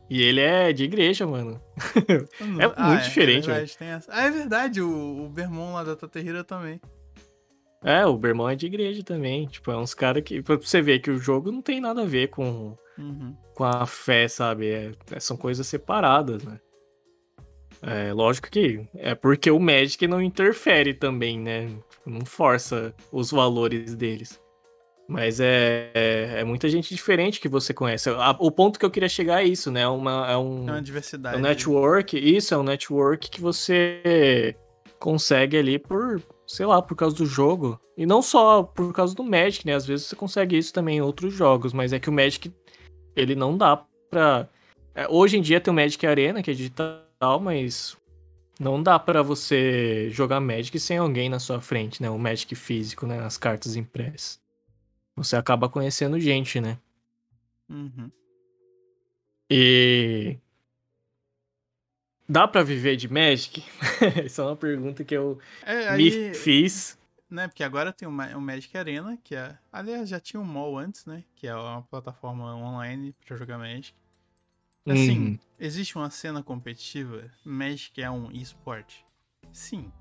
[0.10, 1.60] E ele é de igreja, mano.
[2.40, 2.46] É
[2.84, 4.12] muito diferente, É verdade, tem essa.
[4.14, 6.80] Ah, é verdade, o, o Bermon lá da Taterrira também.
[7.84, 9.46] É, o Bermão é de igreja também.
[9.48, 10.42] Tipo, é uns caras que.
[10.42, 13.36] Pra você ver que o jogo não tem nada a ver com, Uhum.
[13.56, 14.68] com a fé, sabe?
[14.70, 16.60] É- é- são coisas separadas, né?
[17.82, 21.70] É lógico que é porque o Magic não interfere também, né?
[22.06, 24.40] Não força os valores deles.
[25.08, 28.10] Mas é, é, é muita gente diferente que você conhece.
[28.10, 29.82] A- o ponto que eu queria chegar é isso, né?
[29.82, 31.38] É, uma, é um, É uma é diversidade.
[31.38, 32.18] um network.
[32.18, 34.56] Isso é um network que você
[35.00, 37.80] consegue ali por, sei lá, por causa do jogo.
[37.96, 39.76] E não só por causa do Magic, né?
[39.76, 42.52] Às vezes você consegue isso também em outros jogos, mas é que o Magic,
[43.16, 44.48] ele não dá pra.
[44.96, 47.96] é, hoje em dia tem o Magic Arena, que é digital, mas
[48.60, 52.10] não dá pra você jogar Magic sem alguém na sua frente, né?
[52.10, 53.20] O Magic físico, né?
[53.20, 54.44] As cartas impressas.
[55.16, 56.78] Você acaba conhecendo gente, né?
[57.70, 58.12] Uhum.
[59.50, 60.38] E.
[62.28, 63.64] Dá pra viver de Magic?
[64.26, 66.98] Essa é uma pergunta que eu É, me aí, fiz.
[67.30, 69.56] né, porque agora tem o, Ma- o Magic Arena, que é...
[69.72, 71.24] Aliás, já tinha o MOL antes, né?
[71.36, 73.94] Que é uma plataforma online pra jogar Magic.
[74.88, 77.30] Assim, Hum, existe uma cena competitiva?
[77.44, 79.06] Magic é um esporte?
[79.54, 79.92] Sim.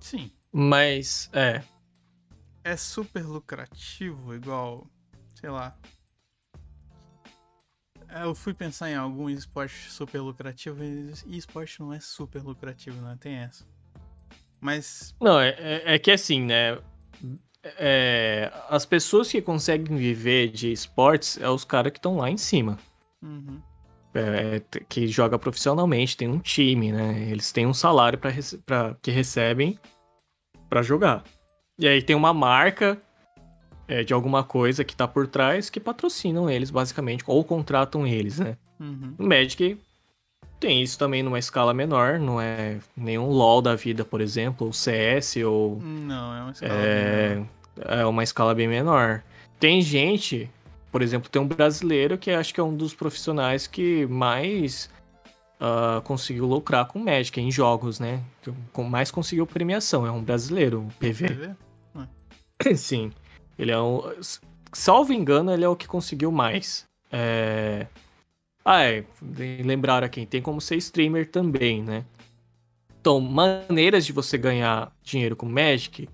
[0.00, 0.30] Sim.
[0.52, 1.62] mas, é.
[2.68, 4.86] É super lucrativo, igual,
[5.34, 5.74] sei lá.
[8.10, 13.00] É, Eu fui pensar em algum esporte super lucrativo e esporte não é super lucrativo,
[13.00, 13.64] não tem essa.
[14.60, 16.78] Mas, Não, é, é- é que assim, né?
[17.62, 22.36] É, as pessoas que conseguem viver de esportes é os caras que estão lá em
[22.36, 22.78] cima.
[23.22, 23.62] uhum,
[24.12, 27.30] É, t- que joga profissionalmente, tem um time, né?
[27.30, 29.78] Eles têm um salário pra- que recebem
[30.68, 31.24] pra jogar.
[31.78, 32.98] E aí tem uma marca
[33.86, 38.38] é, de alguma coisa que tá por trás que patrocinam eles, basicamente, ou contratam eles,
[38.38, 38.56] né?
[38.80, 39.78] uhum, O Magic
[40.60, 44.72] tem isso também numa escala menor, não é nenhum LoL da vida, por exemplo, ou
[44.72, 47.46] CS, ou não, é uma escala é, menor.
[47.76, 49.22] é uma escala bem menor.
[49.60, 50.50] Tem gente,
[50.90, 54.90] por exemplo, tem um brasileiro que acho que é um dos profissionais que mais
[55.60, 58.22] ah, conseguiu lucrar com Magic em jogos, né?
[58.42, 61.50] Que mais conseguiu premiação, é um brasileiro, o Quer PV.
[62.76, 63.12] Sim.
[63.58, 64.00] Ele é um.
[64.72, 66.86] Salvo engano, ele é o que conseguiu mais.
[67.10, 67.86] É...
[68.64, 69.04] Ah, é.
[69.64, 72.04] Lembraram aqui, tem como ser streamer também, né?
[73.00, 76.08] Então, maneiras de você ganhar dinheiro com Magic?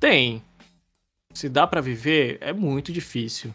[0.00, 0.42] Tem.
[1.32, 3.54] Se dá pra viver, é muito difícil.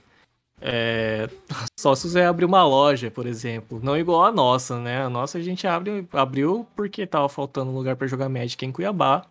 [0.61, 1.27] É...
[1.79, 3.79] Só se você abrir uma loja, por exemplo.
[3.81, 5.01] Não igual a nossa, né?
[5.01, 9.25] A nossa a gente abre, abriu porque tava faltando lugar pra jogar Magic em Cuiabá.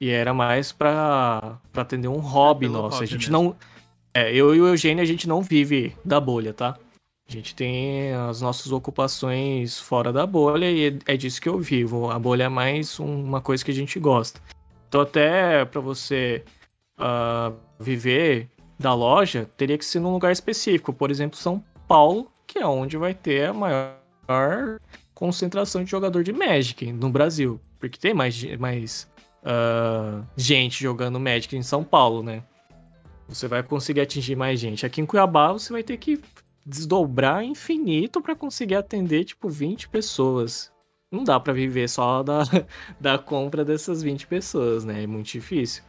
[0.00, 2.96] E era mais pra, pra atender um hobby pelo nosso.
[2.96, 3.44] a hobby gente mesmo.
[3.50, 3.56] não.
[4.12, 6.76] É, eu e o Eugênio, a gente não vive da bolha, tá?
[7.28, 11.58] A gente tem as nossas ocupações fora da bolha e é- é disso que eu
[11.58, 12.10] vivo.
[12.10, 14.40] A bolha é mais um- uma coisa que a gente gosta.
[14.88, 16.44] Então, até pra você
[16.98, 18.48] ah, viver
[18.78, 20.92] da loja, teria que ser num lugar específico.
[20.94, 24.78] Por exemplo, São Paulo, que é onde vai ter a maior
[25.14, 27.60] concentração de jogador de Magic no Brasil.
[27.78, 29.06] Porque tem mais, mais
[29.48, 32.42] ah, gente jogando Magic em São Paulo, né?
[33.28, 34.84] Você vai conseguir atingir mais gente.
[34.84, 36.20] Aqui em Cuiabá, você vai ter que
[36.64, 40.72] desdobrar infinito pra conseguir atender, tipo, 20 pessoas.
[41.12, 42.42] Não dá pra viver só da,
[43.00, 45.04] da compra dessas 20 pessoas, né?
[45.04, 45.84] É muito difícil.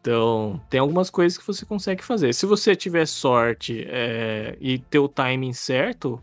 [0.00, 2.34] Então, tem algumas coisas que você consegue fazer.
[2.34, 6.20] Se você tiver sorte é, e ter o timing certo,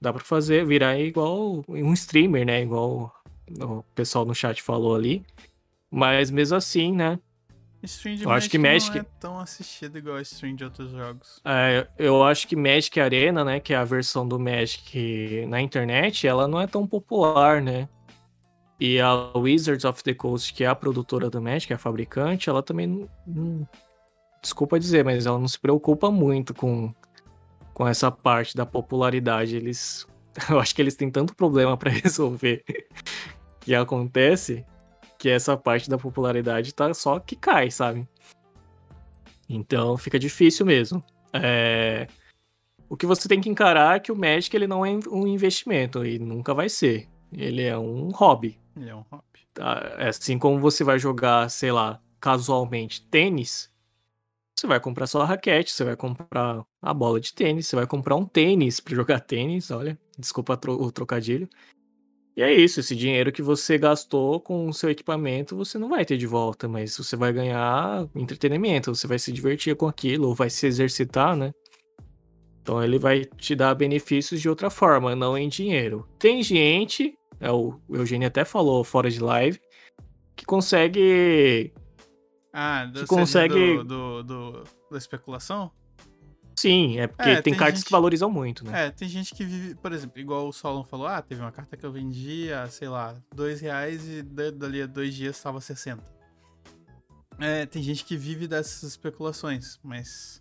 [0.00, 2.62] dá pra fazer, virar igual um streamer, né?
[2.62, 3.14] Igual
[3.60, 5.24] o pessoal no chat falou ali.
[5.94, 7.18] Mas mesmo assim, né?
[7.82, 10.64] Stream de Eu Magic, acho que Magic- não é tão assistido igual a stream de
[10.64, 11.40] outros jogos.
[11.44, 16.26] É, eu acho que Magic Arena, né, que é a versão do Magic na internet,
[16.26, 17.88] ela não é tão popular, né?
[18.80, 22.48] E a Wizards of the Coast, que é a produtora do Magic, é a fabricante,
[22.48, 23.68] ela também não,
[24.40, 26.94] desculpa dizer, mas ela não se preocupa muito com,
[27.74, 29.56] com essa parte da popularidade.
[29.56, 30.06] Eles,
[30.48, 32.64] eu acho que eles têm tanto problema pra resolver
[33.60, 34.64] que acontece
[35.22, 38.08] que essa parte da popularidade tá só que cai, sabe?
[39.48, 41.00] Então fica difícil mesmo.
[41.32, 42.08] É,
[42.88, 46.04] O que você tem que encarar é que o Magic ele não é um investimento
[46.04, 47.08] e nunca vai ser.
[47.32, 48.58] Ele é um hobby.
[48.76, 49.46] Ele é um hobby.
[49.54, 49.94] tá?
[49.96, 53.70] É Assim como você vai jogar, sei lá, casualmente tênis,
[54.58, 58.16] você vai comprar sua raquete, você vai comprar a bola de tênis, você vai comprar
[58.16, 61.48] um tênis pra jogar tênis, olha, desculpa o trocadilho.
[62.36, 66.02] E é isso, esse dinheiro que você gastou com o seu equipamento, você não vai
[66.04, 70.34] ter de volta, mas você vai ganhar entretenimento, você vai se divertir com aquilo, ou
[70.34, 71.52] vai se exercitar, né?
[72.62, 76.08] Então ele vai te dar benefícios de outra forma, não em dinheiro.
[76.18, 79.60] Tem gente, é, o Eugênio até falou fora de live,
[80.34, 81.72] que consegue
[82.54, 85.70] Ah, do, Que consegue- do, do, do- da especulação?
[86.62, 88.86] Sim, é porque É, tem, tem cartas gente- que valorizam muito, né?
[88.86, 91.76] É, tem gente que vive, por exemplo, igual o Solon falou, ah, teve uma carta
[91.76, 95.60] que eu vendi a, sei lá, dois reais e da- dali a dois dias estava
[95.60, 96.02] 60.
[97.40, 100.40] É, tem gente que vive dessas especulações, mas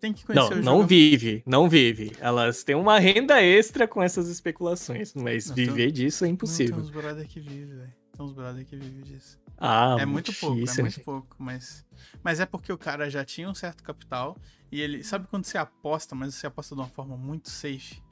[0.00, 0.86] tem que conhecer não, não jogo.
[0.88, 2.12] vive, não vive.
[2.20, 6.76] Elas têm uma renda extra com essas especulações, mas Não, viver disso é Não, impossível.
[6.76, 7.92] tem uns brother que vive, velho.
[8.16, 9.40] Tem uns brother que vive disso.
[9.58, 11.84] Ah, é muito pouco, é muito pouco, mas...
[12.22, 14.36] Mas é porque o cara já tinha um certo capital
[14.70, 15.02] e ele...
[15.02, 18.02] Sabe quando você aposta, mas você aposta de uma forma muito safe?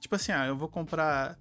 [0.00, 1.38] Tipo assim, ah, eu vou comprar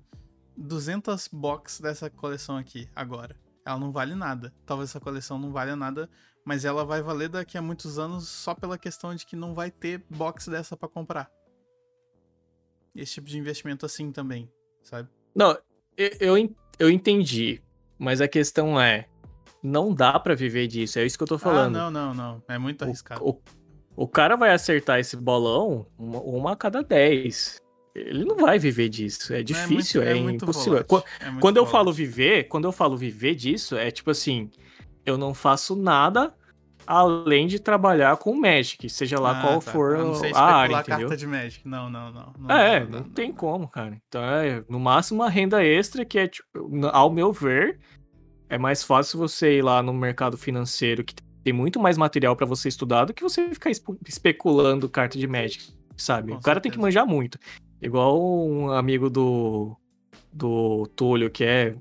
[0.56, 3.36] 200 box dessa coleção aqui, agora.
[3.66, 4.54] Ela não vale nada.
[4.66, 6.10] Talvez essa coleção não valha nada,
[6.46, 9.72] mas ela vai valer daqui a muitos anos só pela questão de que não vai
[9.72, 11.32] ter box dessa pra comprar.
[12.96, 14.52] Esse tipo de investimento assim também,
[14.84, 15.10] sabe?
[15.34, 15.58] Não,
[15.98, 17.62] eu, eu entendi,
[18.04, 19.06] mas a questão é,
[19.64, 21.76] não dá pra viver disso, é isso que eu tô falando.
[21.78, 22.44] Ah, não, não, não.
[22.48, 23.24] É muito arriscado.
[23.24, 27.62] O, o, o cara vai acertar esse bolão uma, uma a cada 10.
[27.96, 30.72] Ele não vai viver disso, é Não, difícil, muito- é, muito impossível.
[30.88, 34.10] volátil, Qu- é muito Quando eu falo viver, quando eu falo viver disso, é tipo
[34.10, 34.50] assim,
[35.06, 36.34] eu não faço nada
[36.86, 39.72] além de trabalhar com o Magic, seja lá Ah, qual tá.
[39.72, 41.00] for Eu não sei a área, entendeu?
[41.02, 41.68] carta de Magic.
[41.68, 42.34] Não, não, não.
[42.38, 43.96] não É, dá, não dá, tem como, cara.
[44.08, 46.48] Então é, no máximo, uma renda extra que é, tipo,
[46.92, 47.80] ao meu ver,
[48.50, 52.46] é mais fácil você ir lá no mercado financeiro, que tem muito mais material pra
[52.46, 56.32] você estudar, do que você ficar espe- especulando carta de Magic, sabe?
[56.32, 57.00] Com o cara tem que certeza.
[57.00, 57.38] manjar muito.
[57.82, 59.76] Igual um amigo do,
[60.32, 61.76] do Túlio, que é.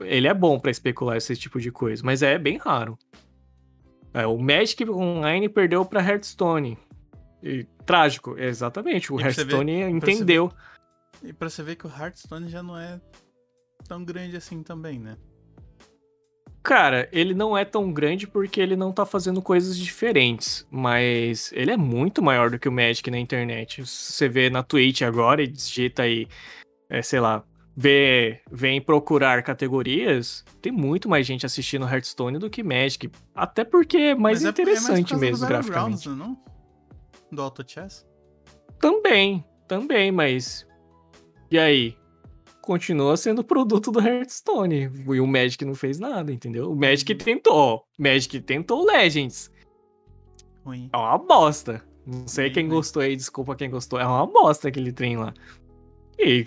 [0.00, 2.96] ele é bom pra especular esse tipo de coisa, mas é bem raro.
[4.14, 6.76] É, o Magic Online perdeu pra Hearthstone.
[7.42, 9.12] E, trágico, exatamente.
[9.12, 10.52] O pra ver- Hearthstone pra ver- entendeu.
[11.22, 13.00] E pra você ver que o Hearthstone já não é
[13.88, 15.16] tão grande assim também, né?
[16.62, 21.70] Cara, ele não é tão grande porque ele não tá fazendo coisas diferentes, mas ele
[21.70, 23.82] é muito maior do que o Magic na internet.
[23.84, 26.28] Você vê na Twitch agora e digita aí,
[26.90, 27.42] é, sei lá,
[27.74, 33.10] vê, vem procurar categorias, tem muito mais gente assistindo Hearthstone do que Magic.
[33.34, 36.08] Até porque é mais Mas é- é interessante por causa do mesmo graficamente.
[36.10, 36.38] Não?
[37.32, 38.06] Do Auto Chess?
[38.78, 40.66] Também, também, mas.
[41.50, 41.96] E aí?
[42.70, 44.88] Continua sendo produto do Hearthstone.
[45.08, 46.70] E o Magic não fez nada, entendeu?
[46.70, 47.18] O Magic Uhum.
[47.18, 47.84] tentou.
[47.98, 49.50] O Magic tentou o Legends.
[50.64, 50.88] Ruim.
[50.92, 51.82] É uma bosta.
[52.06, 52.76] Não sei Bem quem ruim.
[52.76, 53.98] gostou aí, desculpa quem gostou.
[53.98, 55.34] É uma bosta aquele trem lá.
[56.16, 56.44] E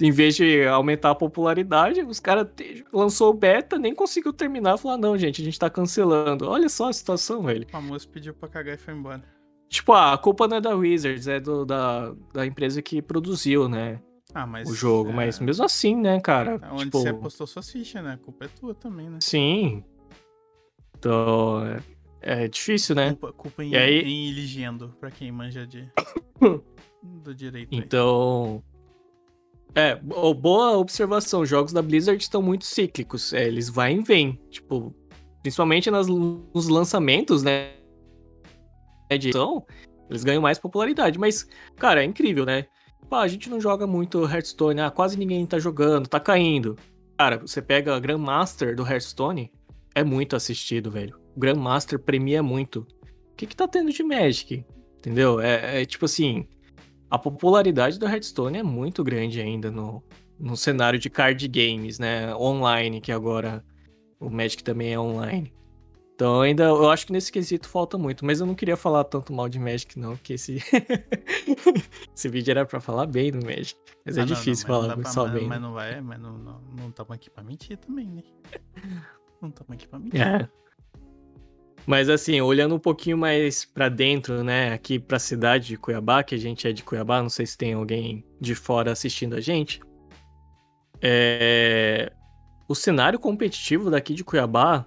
[0.00, 2.46] em vez de aumentar a popularidade, os caras
[2.90, 4.78] lançou o beta, nem conseguiu terminar.
[4.78, 6.48] Falou, ah, não, gente, a gente tá cancelando.
[6.48, 7.66] Olha só a situação, velho.
[7.68, 9.22] O famoso pediu pra cagar e foi embora.
[9.68, 13.68] Tipo, ah, a culpa não é da Wizards, é do, da, da empresa que produziu,
[13.68, 14.00] né?
[14.34, 14.68] Ah, mas.
[14.68, 16.58] o jogo, é, mas mesmo assim, né, cara?
[16.62, 18.12] é Onde tipo, você apostou suas fichas, né?
[18.12, 19.18] A culpa é tua também, né?
[19.22, 19.82] sim.
[20.98, 21.64] Então,
[22.20, 23.10] é, é difícil, né?
[23.10, 25.88] Culpa, culpa em, E aí- em Iligendo, pra quem manja de.
[27.02, 27.72] do direito.
[27.72, 27.78] aí.
[27.78, 28.62] Então.
[29.74, 31.42] É, bo- boa observação.
[31.42, 33.32] Os jogos da Blizzard estão muito cíclicos.
[33.32, 34.40] É, eles vai e vêm.
[34.50, 34.92] Tipo,
[35.40, 37.74] principalmente nas, nos lançamentos, né?
[39.08, 39.64] De edição,
[40.10, 41.18] eles ganham mais popularidade.
[41.18, 41.46] Mas,
[41.76, 42.66] cara, é incrível, né?
[43.08, 44.80] Pá, a gente não joga muito Hearthstone.
[44.80, 46.76] Ah, quase ninguém tá jogando, tá caindo.
[47.18, 49.50] Cara, você pega a Grandmaster do Hearthstone,
[49.94, 51.18] é muito assistido, velho.
[51.34, 52.80] O Grandmaster premia muito.
[53.32, 54.64] O que que tá tendo de Magic?
[54.98, 55.40] Entendeu?
[55.40, 56.46] É, é tipo assim,
[57.10, 60.02] a popularidade do Hearthstone é muito grande ainda no,
[60.38, 62.34] no cenário de card games, né?
[62.36, 63.64] Online, que agora
[64.20, 65.52] o Magic também é online.
[66.18, 69.32] Então ainda, eu acho que nesse quesito falta muito, mas eu não queria falar tanto
[69.32, 70.58] mal de Magic não, porque esse
[72.12, 73.76] esse vídeo era para falar bem do Magic.
[74.04, 75.46] Mas é ah, é não, difícil não, falar pra, só mas, bem.
[75.46, 75.64] Mas né?
[75.64, 78.22] não vai, mas não não, não estamos aqui para mentir também, né?
[79.40, 80.20] Não estamos aqui para mentir.
[80.20, 80.48] É.
[81.86, 86.24] Mas assim, olhando um pouquinho mais para dentro, né, aqui para a cidade de Cuiabá,
[86.24, 89.40] que a gente é de Cuiabá, não sei se tem alguém de fora assistindo a
[89.40, 89.78] gente.
[91.00, 92.12] É...
[92.68, 94.84] O cenário competitivo daqui de Cuiabá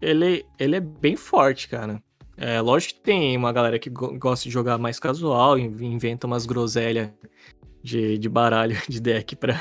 [0.00, 2.02] ele, ele é bem forte, cara.
[2.36, 6.46] É, lógico que tem uma galera que go gosta de jogar mais casual, inventa umas
[6.46, 7.10] groselhas
[7.82, 9.60] de, de baralho, de deck pra,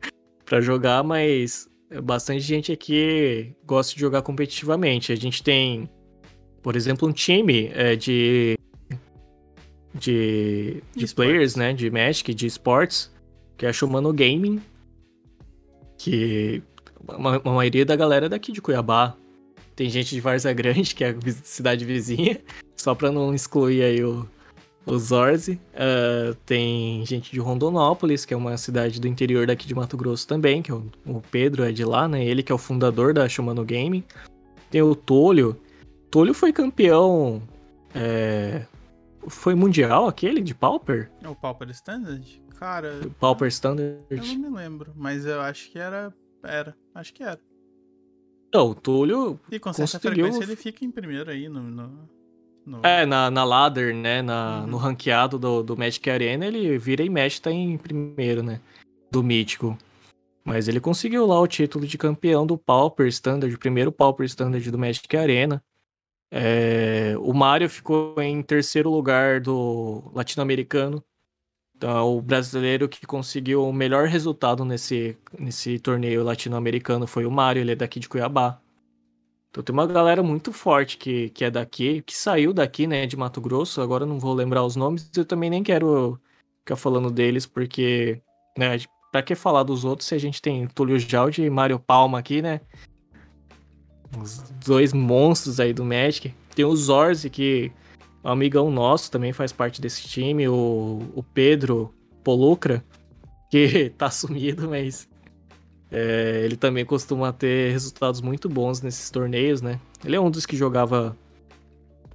[0.44, 1.68] pra jogar, mas
[2.02, 5.12] bastante gente aqui gosta de jogar competitivamente.
[5.12, 5.88] A gente tem,
[6.62, 8.56] por exemplo, um time é, de,
[9.94, 13.12] de, de, de players, né, de Magic, de esportes,
[13.58, 14.62] que é a Shumano Gaming,
[15.98, 16.62] que
[17.06, 19.14] a maioria da galera é daqui de Cuiabá,
[19.74, 22.40] tem gente de Varza Grande, que é a cidade vizinha,
[22.76, 24.28] só pra não excluir aí o,
[24.86, 25.60] o Zorzi.
[25.74, 30.26] Uh, tem gente de Rondonópolis, que é uma cidade do interior daqui de Mato Grosso
[30.26, 32.24] também, que é o, o Pedro é de lá, né?
[32.24, 34.04] Ele que é o fundador da Shumano Game.
[34.70, 35.60] Tem o Tolho.
[36.10, 37.42] Tolho foi campeão.
[37.94, 38.66] É...
[39.26, 41.10] Foi mundial aquele de Pauper?
[41.22, 42.42] É o Pauper Standard?
[42.58, 43.00] Cara.
[43.18, 43.98] Pauper Standard?
[44.10, 46.12] Eu não me lembro, mas eu acho que era.
[46.42, 46.76] Era.
[46.94, 47.40] Acho que era.
[48.54, 49.40] Não, o Túlio.
[49.50, 50.26] E com certa conseguiu...
[50.26, 51.60] frequência ele fica em primeiro aí no.
[51.60, 52.08] no,
[52.64, 52.86] no...
[52.86, 54.22] É, na, na ladder, né?
[54.22, 54.66] Na, uhum.
[54.68, 58.60] No ranqueado do, do Magic Arena, ele vira e mexe, tá em primeiro, né?
[59.10, 59.76] Do Mítico.
[60.44, 64.78] Mas ele conseguiu lá o título de campeão do Pauper Standard, primeiro Pauper Standard do
[64.78, 65.60] Magic Arena.
[66.30, 71.02] É, o Mario ficou em terceiro lugar do latino-americano.
[71.76, 77.60] Então, o brasileiro que conseguiu o melhor resultado nesse, nesse torneio latino-americano foi o Mário,
[77.60, 78.60] ele é daqui de Cuiabá.
[79.50, 83.16] Então tem uma galera muito forte que, que é daqui, que saiu daqui, né, de
[83.16, 83.80] Mato Grosso.
[83.80, 86.18] Agora não vou lembrar os nomes, eu também nem quero
[86.60, 88.20] ficar falando deles, porque,
[88.58, 88.78] né,
[89.12, 92.42] pra que falar dos outros se a gente tem Túlio Jaldi e Mário Palma aqui,
[92.42, 92.60] né?
[94.20, 96.34] Os dois monstros aí do Magic.
[96.54, 97.70] Tem o Zorzi, que
[98.24, 101.92] um amigão nosso também faz parte desse time, o, o Pedro
[102.22, 102.82] Polucra,
[103.50, 105.08] que tá sumido, mas
[105.90, 109.78] é, ele também costuma ter resultados muito bons nesses torneios, né?
[110.04, 111.16] Ele é um dos que jogava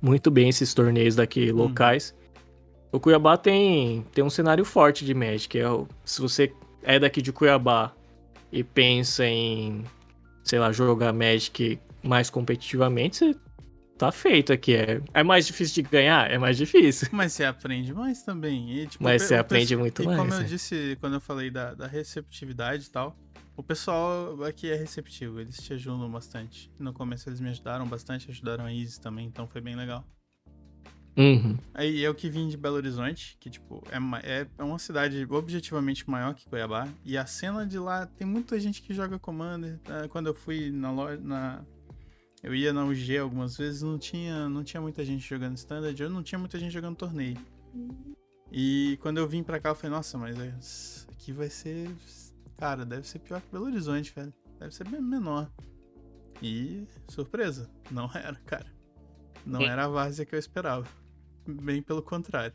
[0.01, 1.57] muito bem esses torneios daqui uhum.
[1.57, 2.15] locais.
[2.91, 5.59] O Cuiabá tem, tem um cenário forte de Magic.
[5.59, 5.63] É,
[6.03, 7.93] se você é daqui de Cuiabá
[8.51, 9.83] e pensa em,
[10.43, 13.35] sei lá, jogar Magic mais competitivamente, você
[13.99, 14.73] tá feito aqui.
[14.75, 16.31] É, é mais difícil de ganhar?
[16.31, 17.09] É mais difícil.
[17.13, 18.71] Mas você aprende mais também.
[18.71, 20.17] E, tipo, Mas você aprende muito e mais.
[20.17, 20.43] como eu é.
[20.43, 23.15] disse quando eu falei da, da receptividade e tal,
[23.57, 26.71] o pessoal aqui é receptivo, eles te ajudam bastante.
[26.79, 30.07] No começo eles me ajudaram bastante, ajudaram a Isis também, então foi bem legal.
[31.17, 31.57] Uhum.
[31.73, 33.83] Aí eu que vim de Belo Horizonte, que tipo,
[34.23, 38.57] é, é uma cidade objetivamente maior que Cuiabá, e a cena de lá tem muita
[38.57, 39.77] gente que joga Commander.
[39.85, 40.07] Né?
[40.07, 41.61] Quando eu fui na loja, na,
[42.41, 46.09] eu ia na UG algumas vezes, não tinha, não tinha muita gente jogando standard, eu
[46.09, 47.37] não tinha muita gente jogando torneio.
[48.51, 51.89] E quando eu vim pra cá, eu falei, nossa, mas é, aqui vai ser.
[52.57, 54.33] Cara, deve ser pior que Belo Horizonte, velho.
[54.59, 55.49] Deve ser bem menor.
[56.41, 58.65] E surpresa, não era, cara.
[59.45, 60.87] Não era a várzea que eu esperava.
[61.47, 62.53] Bem pelo contrário.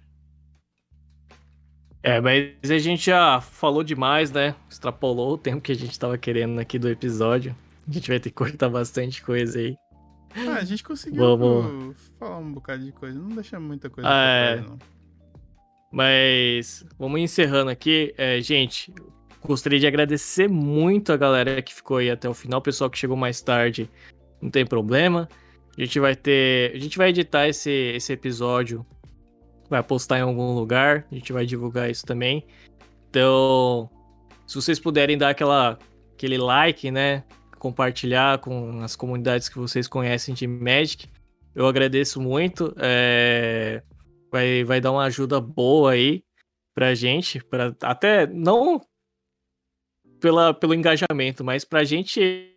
[2.03, 4.55] É, mas a gente já falou demais, né?
[4.69, 7.57] Extrapolou o tempo que a gente tava querendo aqui do episódio.
[7.89, 9.77] A gente vai ter que cortar bastante coisa aí.
[10.37, 11.97] Ah, a gente conseguiu Vamos...
[12.19, 13.17] falar um bocado de coisa.
[13.17, 14.61] Não deixa muita coisa ah, é...
[14.61, 14.79] não.
[15.93, 18.13] Mas vamos encerrando aqui.
[18.19, 18.93] É, gente,
[19.45, 22.59] gostaria de agradecer muito a galera que ficou aí até o final.
[22.59, 23.89] O pessoal que chegou mais tarde,
[24.43, 25.29] não tem problema.
[25.77, 26.75] A gente vai ter.
[26.75, 28.85] A gente vai editar esse, esse episódio.
[29.71, 31.07] Vai postar em algum lugar.
[31.13, 32.45] A gente vai divulgar isso também.
[33.09, 33.89] Então,
[34.49, 35.79] se vocês puderem dar aquela,
[36.13, 37.23] aquele like, né?
[37.65, 41.09] Compartilhar com as comunidades que vocês conhecem de Magic.
[41.55, 42.75] Eu agradeço muito.
[42.77, 43.83] É...
[44.31, 46.23] Vai, vai dar uma ajuda boa aí
[46.75, 48.85] pra gente, pra, até não
[50.21, 52.51] pela, pelo engajamento, mas pra gente.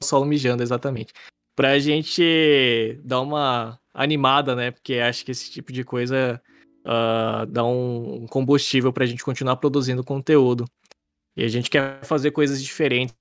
[0.00, 1.12] Solo mijando, exatamente.
[1.56, 4.70] Pra gente dar uma animada, né?
[4.70, 6.40] Porque acho que esse tipo de coisa
[6.84, 10.64] uh, dá um combustível pra gente continuar produzindo conteúdo.
[11.36, 13.16] E a gente quer fazer coisas diferentes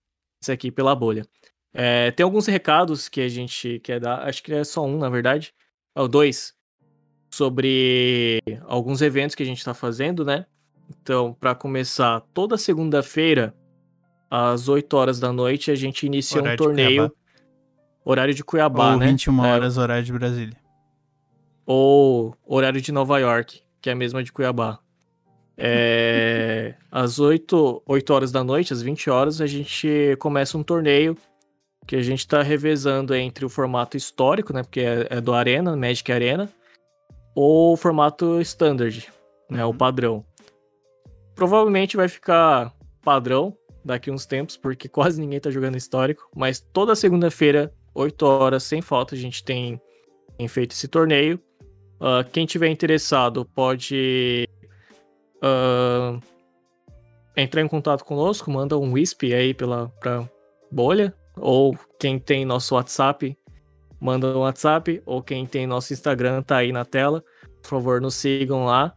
[0.50, 1.26] aqui pela bolha.
[1.74, 5.10] É, tem alguns recados que a gente quer dar, acho que é só um, na
[5.10, 5.54] verdade,
[5.96, 6.54] ou dois,
[7.30, 10.46] sobre alguns eventos que a gente está fazendo, né?
[11.02, 13.54] Então, para começar, toda segunda-feira,
[14.30, 17.12] às 8 horas da noite, a gente inicia Horário um torneio.
[18.06, 19.08] horário de Cuiabá, Ou né?
[19.08, 20.58] 21 É, horas, horário de Brasília.
[21.66, 24.80] ou horário de Nova York, que é a mesma de Cuiabá.
[25.58, 31.18] É, às 8, 8 horas da noite, às 20 horas, a gente começa um torneio
[31.88, 34.62] que a gente tá revezando entre o formato histórico, né?
[34.62, 36.50] Porque é, é do Arena, Magic Arena,
[37.34, 39.08] ou o formato Standard,
[39.50, 39.64] né?
[39.66, 39.78] O Uhum.
[39.78, 40.26] padrão.
[41.34, 42.74] Provavelmente vai ficar
[43.04, 43.56] padrão
[43.86, 48.82] daqui uns tempos, porque quase ninguém tá jogando histórico, mas toda segunda-feira, 8 horas, sem
[48.82, 49.82] falta, a gente tem,
[50.38, 51.40] tem feito esse torneio.
[52.00, 54.48] Ah, quem tiver interessado pode
[55.42, 56.20] ah,
[57.36, 60.28] entrar em contato conosco, manda um WISP aí pela pra
[60.72, 63.38] bolha, ou quem tem nosso WhatsApp,
[64.00, 67.24] manda um WhatsApp, ou quem tem nosso Instagram tá aí na tela.
[67.62, 68.94] Por favor, nos sigam lá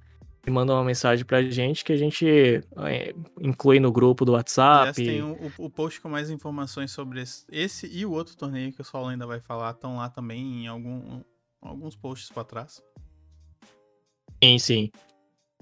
[0.46, 4.78] e mandam uma mensagem pra gente que a gente eh, inclui no grupo do WhatsApp.
[4.80, 8.72] Aliás, tem o, o- post com mais informações sobre esse, esse e o outro torneio
[8.72, 9.72] que o Saulo ainda vai falar.
[9.72, 11.20] Estão lá também em algum,
[11.60, 12.82] alguns posts pra trás.
[14.42, 14.90] Sim, sim.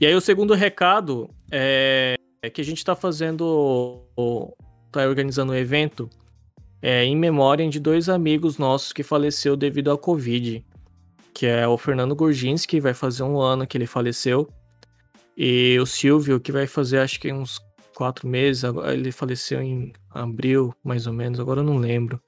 [0.00, 4.52] E aí o segundo recado é, é que a gente tá fazendo, o-
[4.92, 6.08] tá organizando um evento
[6.80, 10.64] é, em memória de dois amigos nossos que faleceu devido à Covid,
[11.34, 14.48] que é o Fernando Gurginski, vai fazer um ano que ele faleceu,
[15.36, 17.60] e o Silvio, que vai fazer acho que uns
[17.94, 18.62] quatro meses,
[18.92, 22.20] ele faleceu em abril, mais ou menos, agora eu não lembro.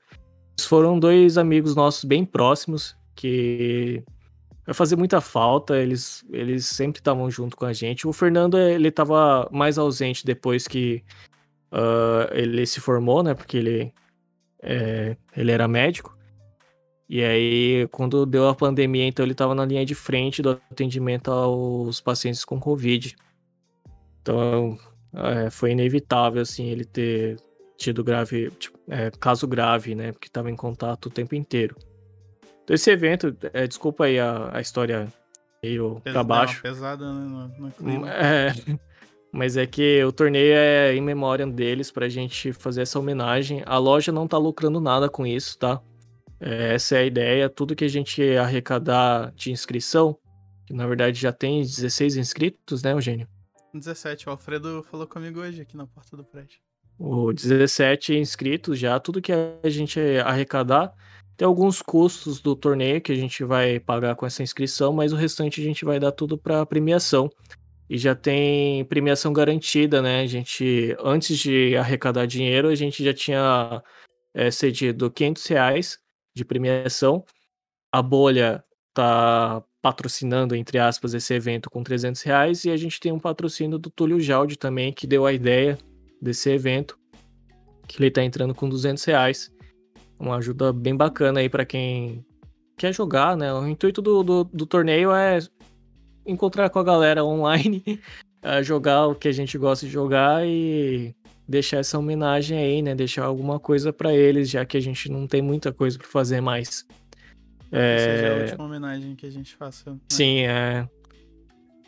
[0.58, 4.02] Eles foram dois amigos nossos bem próximos, que
[4.70, 8.06] vai fazer muita falta, eles, eles sempre estavam junto com a gente.
[8.06, 11.02] O Fernando, ele estava mais ausente depois que
[11.72, 13.34] ah, ele se formou, né?
[13.34, 13.92] Porque ele,
[14.62, 16.16] é, ele era médico.
[17.08, 21.32] E aí, quando deu a pandemia, então ele estava na linha de frente do atendimento
[21.32, 23.16] aos pacientes com Covid.
[24.22, 24.78] Então,
[25.12, 27.36] é, foi inevitável, assim, ele ter
[27.76, 30.12] tido grave, tipo, é, caso grave, né?
[30.12, 31.74] Porque estava em contato o tempo inteiro.
[32.70, 35.12] Então, esse evento, é, desculpa aí a, a história
[35.62, 36.54] meio Pes- pra baixo.
[36.54, 37.50] Não, pesada, né?
[37.58, 38.06] No, no.
[38.06, 38.54] É,
[39.32, 43.62] mas é que o torneio é em memória deles pra gente fazer essa homenagem.
[43.66, 45.80] A loja não tá lucrando nada com isso, tá?
[46.40, 47.48] É, essa é a ideia.
[47.50, 50.16] Tudo que a gente arrecadar de inscrição,
[50.64, 53.26] que na verdade já tem 16 inscritos, né, Eugênio?
[53.74, 56.58] 17, o Alfredo falou comigo hoje aqui na porta do prédio.
[56.98, 60.92] O 17 inscritos já, tudo que a gente arrecadar.
[61.40, 65.16] Tem alguns custos do torneio que a gente vai pagar com essa inscrição, mas o
[65.16, 67.30] restante a gente vai dar tudo para premiação.
[67.88, 70.20] E já tem premiação garantida, né?
[70.20, 73.82] A gente, antes de arrecadar dinheiro, a gente já tinha
[74.34, 75.98] é, cedido 500 reais
[76.36, 77.24] de premiação.
[77.90, 78.62] A bolha
[78.92, 82.66] tá patrocinando, entre aspas, esse evento com 300 reais.
[82.66, 85.78] E a gente tem um patrocínio do Túlio Jaldi também, que deu a ideia
[86.20, 86.98] desse evento,
[87.88, 89.50] que ele tá entrando com 200 reais.
[90.20, 92.22] Uma ajuda bem bacana aí para quem
[92.76, 93.52] quer jogar, né?
[93.52, 95.38] O intuito do, do, do, torneio é
[96.26, 97.82] encontrar com a galera online,
[98.62, 101.14] jogar o que a gente gosta de jogar e
[101.48, 102.94] deixar essa homenagem aí, né?
[102.94, 106.42] Deixar alguma coisa para eles, já que a gente não tem muita coisa para fazer
[106.42, 106.86] mais.
[107.72, 108.22] É...
[108.22, 109.90] É a última homenagem que a gente faça.
[109.90, 109.98] Né?
[110.10, 110.86] Sim, é.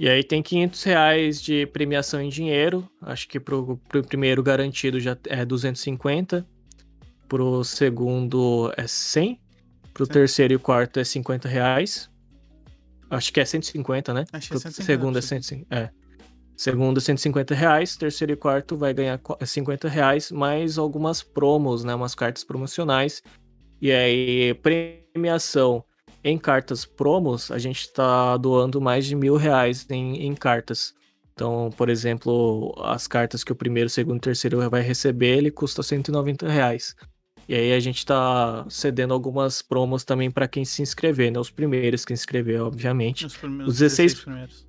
[0.00, 2.88] E aí tem 500 reais de premiação em dinheiro.
[3.00, 6.46] Acho que pro, pro primeiro garantido já é 250.
[7.32, 9.40] Pro segundo é 100.
[9.94, 10.12] Pro Sim.
[10.12, 12.10] terceiro e quarto é 50 reais.
[13.08, 14.26] Acho que é 150, né?
[14.30, 14.82] Acho que é 150.
[14.84, 15.74] Segundo é 150.
[15.74, 15.90] É.
[16.54, 17.96] Segundo é 150 reais.
[17.96, 20.30] Terceiro e quarto vai ganhar 50 reais.
[20.30, 21.94] Mais algumas promos, né?
[21.94, 23.22] Umas cartas promocionais.
[23.80, 25.82] E aí, premiação
[26.22, 30.92] em cartas promos, a gente está doando mais de mil reais em, em, cartas.
[31.32, 35.82] Então, por exemplo, as cartas que o primeiro, segundo e terceiro vai receber, ele custa
[35.82, 36.94] 190 reais.
[37.48, 41.38] E aí a gente está cedendo algumas promos também para quem se inscrever, né?
[41.38, 43.26] Os primeiros que inscrever, obviamente.
[43.26, 44.66] Os, primeiros, os 16, 16 primeiros.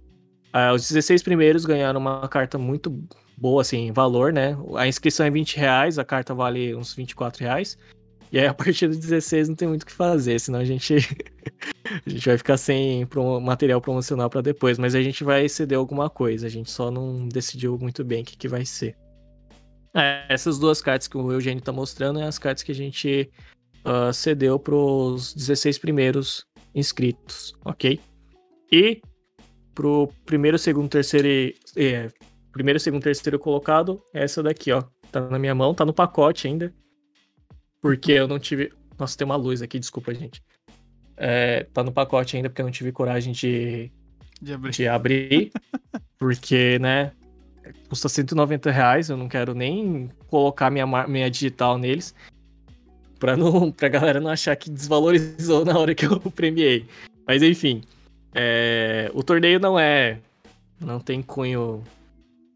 [0.52, 3.04] Ah, os 16 primeiros ganharam uma carta muito
[3.38, 4.58] boa, assim, em valor, né?
[4.76, 7.78] A inscrição é 20 reais, a carta vale uns 24 reais.
[8.32, 10.96] E aí, a partir do 16 não tem muito o que fazer, senão a gente,
[12.06, 13.08] a gente vai ficar sem
[13.42, 14.80] material promocional para depois.
[14.80, 18.26] Mas a gente vai ceder alguma coisa, a gente só não decidiu muito bem o
[18.26, 18.96] que, que vai ser.
[19.96, 23.30] É, essas duas cartas que o Eugênio tá mostrando é as cartas que a gente
[23.86, 28.00] uh, cedeu pros 16 primeiros inscritos, ok?
[28.72, 29.02] E
[29.76, 31.56] pro primeiro, segundo, terceiro e...
[31.76, 32.10] É,
[32.52, 34.84] primeiro, segundo, terceiro colocado, é essa daqui, ó.
[35.12, 36.74] Tá na minha mão, tá no pacote ainda.
[37.82, 38.72] Porque eu não tive.
[38.98, 40.42] Nossa, tem uma luz aqui, desculpa, gente.
[41.18, 43.92] É, tá no pacote ainda porque eu não tive coragem de,
[44.42, 44.72] de abrir.
[44.72, 45.52] De abrir
[46.18, 47.12] porque, né?
[47.90, 52.14] Custa 190 reais, eu não quero nem colocar minha, minha digital neles.
[53.20, 56.86] pra, não, pra galera não achar que desvalorizou na hora que eu premiei.
[57.28, 57.84] Mas enfim,
[58.34, 60.20] é, o torneio não é.
[60.80, 61.84] Não tem cunho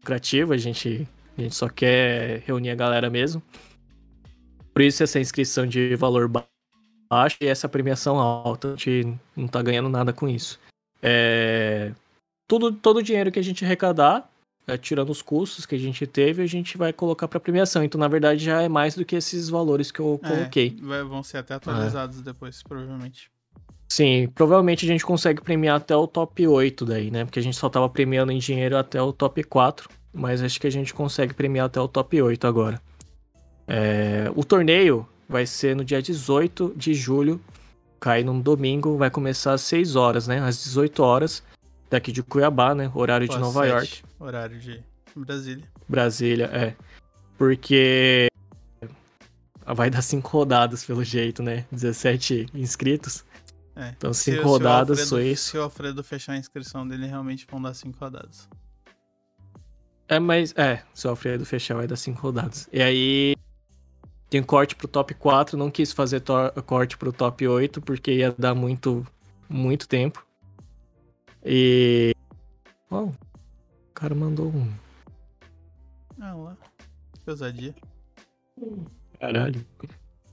[0.00, 3.42] lucrativo, a gente, a gente só quer reunir a galera mesmo.
[4.74, 8.68] Por isso essa inscrição de valor baixo e essa premiação alta.
[8.68, 10.60] A gente não tá ganhando nada com isso.
[11.02, 11.92] É,
[12.46, 14.28] todo o dinheiro que a gente arrecadar,
[14.68, 17.82] é, tirando os custos que a gente teve, a gente vai colocar para premiação.
[17.82, 20.76] Então, na verdade, já é mais do que esses valores que eu é, coloquei.
[20.78, 23.30] É, vão ser até atualizados depois, provavelmente.
[23.88, 27.24] Sim, provavelmente a gente consegue premiar até o top 8 daí, né?
[27.24, 30.66] Porque a gente só tava premiando em dinheiro até o top 4, mas acho que
[30.66, 32.78] a gente consegue premiar até o top 8 agora.
[33.66, 37.40] É, o torneio vai ser no dia 18 de julho,
[37.98, 40.40] cai num domingo, vai começar às 6 horas, né?
[40.40, 41.42] Às 18 horas,
[41.90, 42.90] daqui de Cuiabá, né?
[42.94, 44.02] Horário Pô, de Nova 7, York.
[44.18, 44.82] Horário de
[45.16, 45.64] Brasília.
[45.88, 46.76] Brasília, é.
[47.36, 48.28] Porque
[49.66, 51.66] vai dar 5 rodadas pelo jeito, né?
[51.70, 53.24] 17 inscritos.
[53.78, 53.94] É.
[53.96, 55.50] Então, cinco se, rodadas, se Alfredo, isso.
[55.50, 58.48] Se o Alfredo fechar a inscrição dele, realmente vão dar cinco rodadas.
[60.08, 60.52] É, mas.
[60.56, 62.68] É, se o Alfredo fechar, vai dar cinco rodadas.
[62.72, 63.36] E aí.
[64.28, 65.56] Tem corte pro top 4.
[65.56, 66.22] Não quis fazer
[66.66, 69.06] corte pro top 8, porque ia dar muito.
[69.48, 70.26] Muito tempo.
[71.50, 72.14] E.
[72.90, 73.14] Oh, o
[73.94, 74.70] cara mandou um.
[76.20, 76.56] Ah lá.
[77.24, 77.74] Que ousadia.
[79.18, 79.64] Caralho.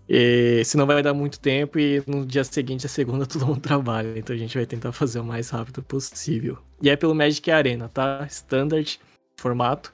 [0.10, 4.20] E senão vai dar muito tempo e no dia seguinte, a segunda, todo mundo trabalha.
[4.20, 6.58] Então a gente vai tentar fazer o mais rápido possível.
[6.82, 8.28] E é pelo Magic Arena, tá?
[8.30, 9.00] Standard,
[9.38, 9.94] formato.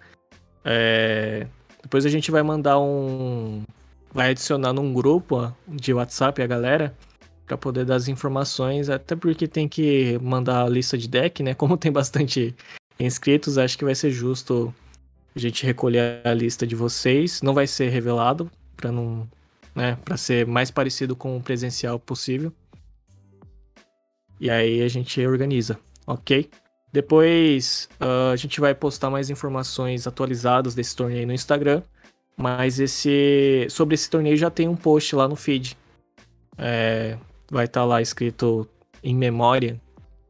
[0.66, 1.46] É...
[1.84, 3.64] Depois a gente vai mandar um.
[4.12, 6.98] Vai adicionar num grupo de WhatsApp a galera
[7.52, 11.54] para poder dar as informações, até porque tem que mandar a lista de deck, né?
[11.56, 12.56] Como tem bastante
[12.98, 14.74] inscritos, acho que vai ser justo
[15.36, 17.42] a gente recolher a lista de vocês.
[17.42, 19.28] Não vai ser revelado para não
[19.76, 19.98] né?
[20.04, 22.54] Para ser mais parecido com o presencial possível.
[24.40, 26.50] E aí a gente organiza, ok?
[26.92, 31.82] Depois uh, a gente vai postar mais informações atualizadas desse torneio no Instagram.
[32.38, 35.78] Mas esse sobre esse torneio já tem um post lá no feed.
[36.58, 37.18] É,
[37.52, 38.68] vai estar tá lá escrito
[39.04, 39.80] em memória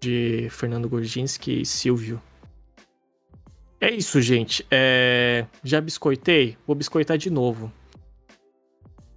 [0.01, 2.21] de Fernando Gorginski e Silvio.
[3.79, 4.65] É isso, gente.
[4.69, 6.57] É, já biscoitei?
[6.67, 7.71] Vou biscoitar de novo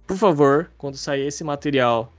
[0.05, 2.11] por favor, quando sair esse material,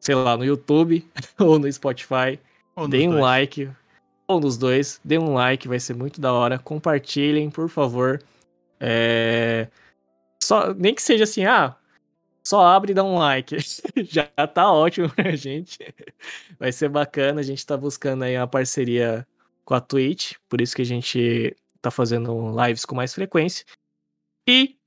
[0.00, 1.06] sei lá, no YouTube
[1.38, 2.38] ou no Spotify,
[2.74, 3.22] ou deem um dois.
[3.22, 3.70] like.
[4.26, 6.58] Ou nos dois, deem um like, vai ser muito da hora.
[6.58, 8.22] Compartilhem, por favor.
[8.78, 9.66] É...
[10.42, 11.74] Só, nem que seja assim, ah,
[12.42, 13.56] só abre e dá um like.
[14.10, 15.78] Já tá ótimo pra gente.
[16.58, 17.40] Vai ser bacana.
[17.40, 19.26] A gente tá buscando aí uma parceria
[19.64, 23.64] com a Twitch, por isso que a gente tá fazendo lives com mais frequência.
[24.48, 24.80] E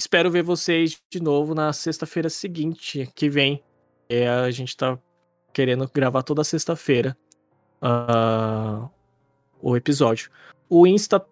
[0.00, 3.62] Espero ver vocês de novo na sexta-feira seguinte, que vem.
[4.08, 4.98] É, a gente tá
[5.52, 7.14] querendo gravar toda sexta-feira
[7.82, 8.88] uh,
[9.60, 10.30] o episódio.
[10.70, 11.22] O Insta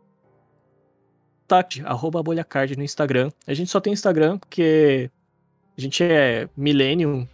[1.48, 3.30] tá arroba bolhacard no Instagram.
[3.46, 5.10] A gente só tem Instagram porque
[5.76, 7.26] a gente é millennium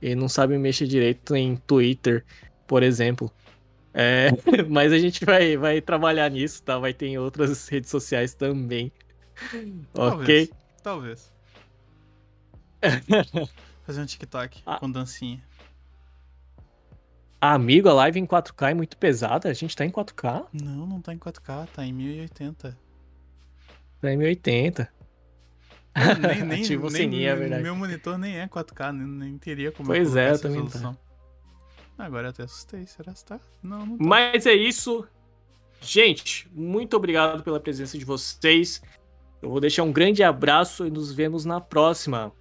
[0.00, 2.24] e não sabe mexer direito em Twitter,
[2.66, 3.32] por exemplo.
[3.94, 4.28] É,
[4.68, 6.78] mas a gente vai, vai trabalhar nisso, tá?
[6.78, 8.92] Vai ter em outras redes sociais também.
[9.92, 10.20] Talvez.
[10.20, 10.50] Ok?
[10.82, 11.32] Talvez.
[13.84, 14.78] Fazer um TikTok ah.
[14.78, 15.42] com dancinha.
[17.40, 19.48] Ah, amigo, a live em 4K é muito pesada.
[19.48, 20.46] A gente tá em 4K?
[20.52, 22.85] Não, não tá em 4K, tá em 1080.
[24.02, 24.88] Em 1080.
[26.20, 27.62] Nem, nem, tipo, nem, é verdade.
[27.62, 30.94] Meu monitor nem é 4K, nem, nem teria como Pois é, eu também tá.
[31.98, 33.40] Agora eu até assustei, será que tá?
[33.62, 34.04] Não, não tá.
[34.04, 35.06] Mas é isso.
[35.80, 38.82] Gente, muito obrigado pela presença de vocês.
[39.40, 42.32] Eu vou deixar um grande abraço e nos vemos na próxima.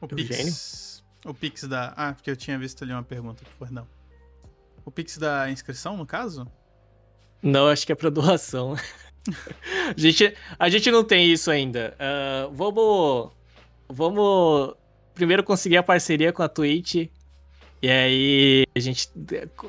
[0.00, 1.04] O Pix.
[1.24, 1.92] O Pix da.
[1.96, 3.86] Ah, porque eu tinha visto ali uma pergunta, perdão.
[4.84, 6.50] O Pix da inscrição, no caso?
[7.42, 8.74] Não, acho que é pra doação.
[9.94, 11.96] a, gente, a gente não tem isso ainda.
[11.96, 13.30] Uh, vamos.
[13.88, 14.74] Vamos
[15.14, 17.08] primeiro conseguir a parceria com a Twitch.
[17.82, 19.08] E aí a gente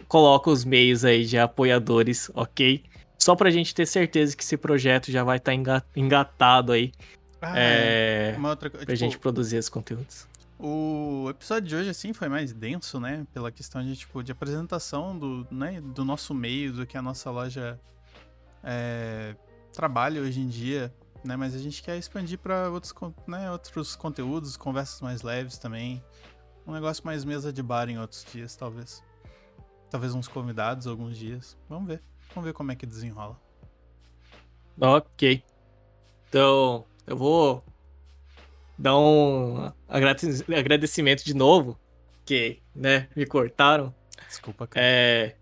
[0.07, 2.83] coloca os meios aí de apoiadores, ok?
[3.19, 6.91] Só pra gente ter certeza que esse projeto já vai estar tá engatado aí.
[7.41, 8.69] Ah, é, uma outra.
[8.69, 10.27] Pra tipo, gente produzir esses conteúdos.
[10.59, 13.27] O episódio de hoje, assim, foi mais denso, né?
[13.31, 17.29] Pela questão de, tipo, de apresentação do, né, do nosso meio, do que a nossa
[17.29, 17.79] loja
[18.63, 19.35] é,
[19.77, 20.91] trabalha hoje em dia,
[21.23, 21.35] né?
[21.35, 22.91] Mas a gente quer expandir para outros,
[23.27, 26.03] né, outros conteúdos, conversas mais leves também.
[26.65, 29.03] Um negócio mais mesa de bar em outros dias, talvez.
[29.91, 31.55] Talvez uns convidados alguns dias.
[31.69, 32.01] Vamos ver.
[32.33, 33.39] Vamos ver como é que desenrola.
[34.81, 35.43] Ok.
[36.27, 37.63] Então, eu vou
[38.75, 41.79] dar um agradecimento de novo,
[42.25, 43.93] que, né, me cortaram.
[44.27, 44.83] Desculpa, cara.
[44.83, 45.35] É...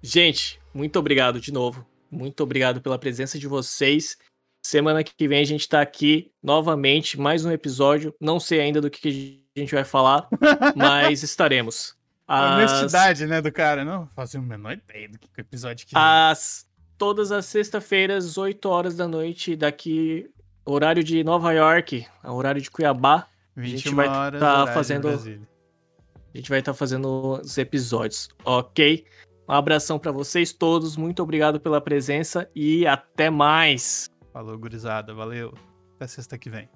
[0.00, 1.84] Gente, muito obrigado de novo.
[2.12, 4.18] Muito obrigado pela presença de vocês.
[4.62, 8.14] Semana que vem a gente tá aqui novamente, mais um episódio.
[8.20, 10.28] Não sei ainda do que a gente vai falar,
[10.76, 11.96] mas estaremos.
[12.28, 13.82] A honestidade, né, do cara.
[13.82, 16.70] Não fazia a menor ideia do que o episódio que As...
[16.98, 20.30] Todas as sexta-feiras, 8 horas da noite, daqui,
[20.64, 23.26] horário de Nova York, horário de Cuiabá.
[23.56, 25.08] A gente vai estar tá fazendo.
[25.08, 29.04] A gente vai estar tá fazendo os episódios, ok?
[29.48, 34.08] Um abração para vocês todos, muito obrigado pela presença e até mais.
[34.32, 35.12] Falou, gurizada.
[35.12, 35.52] Valeu.
[35.96, 36.68] Até sexta que vem.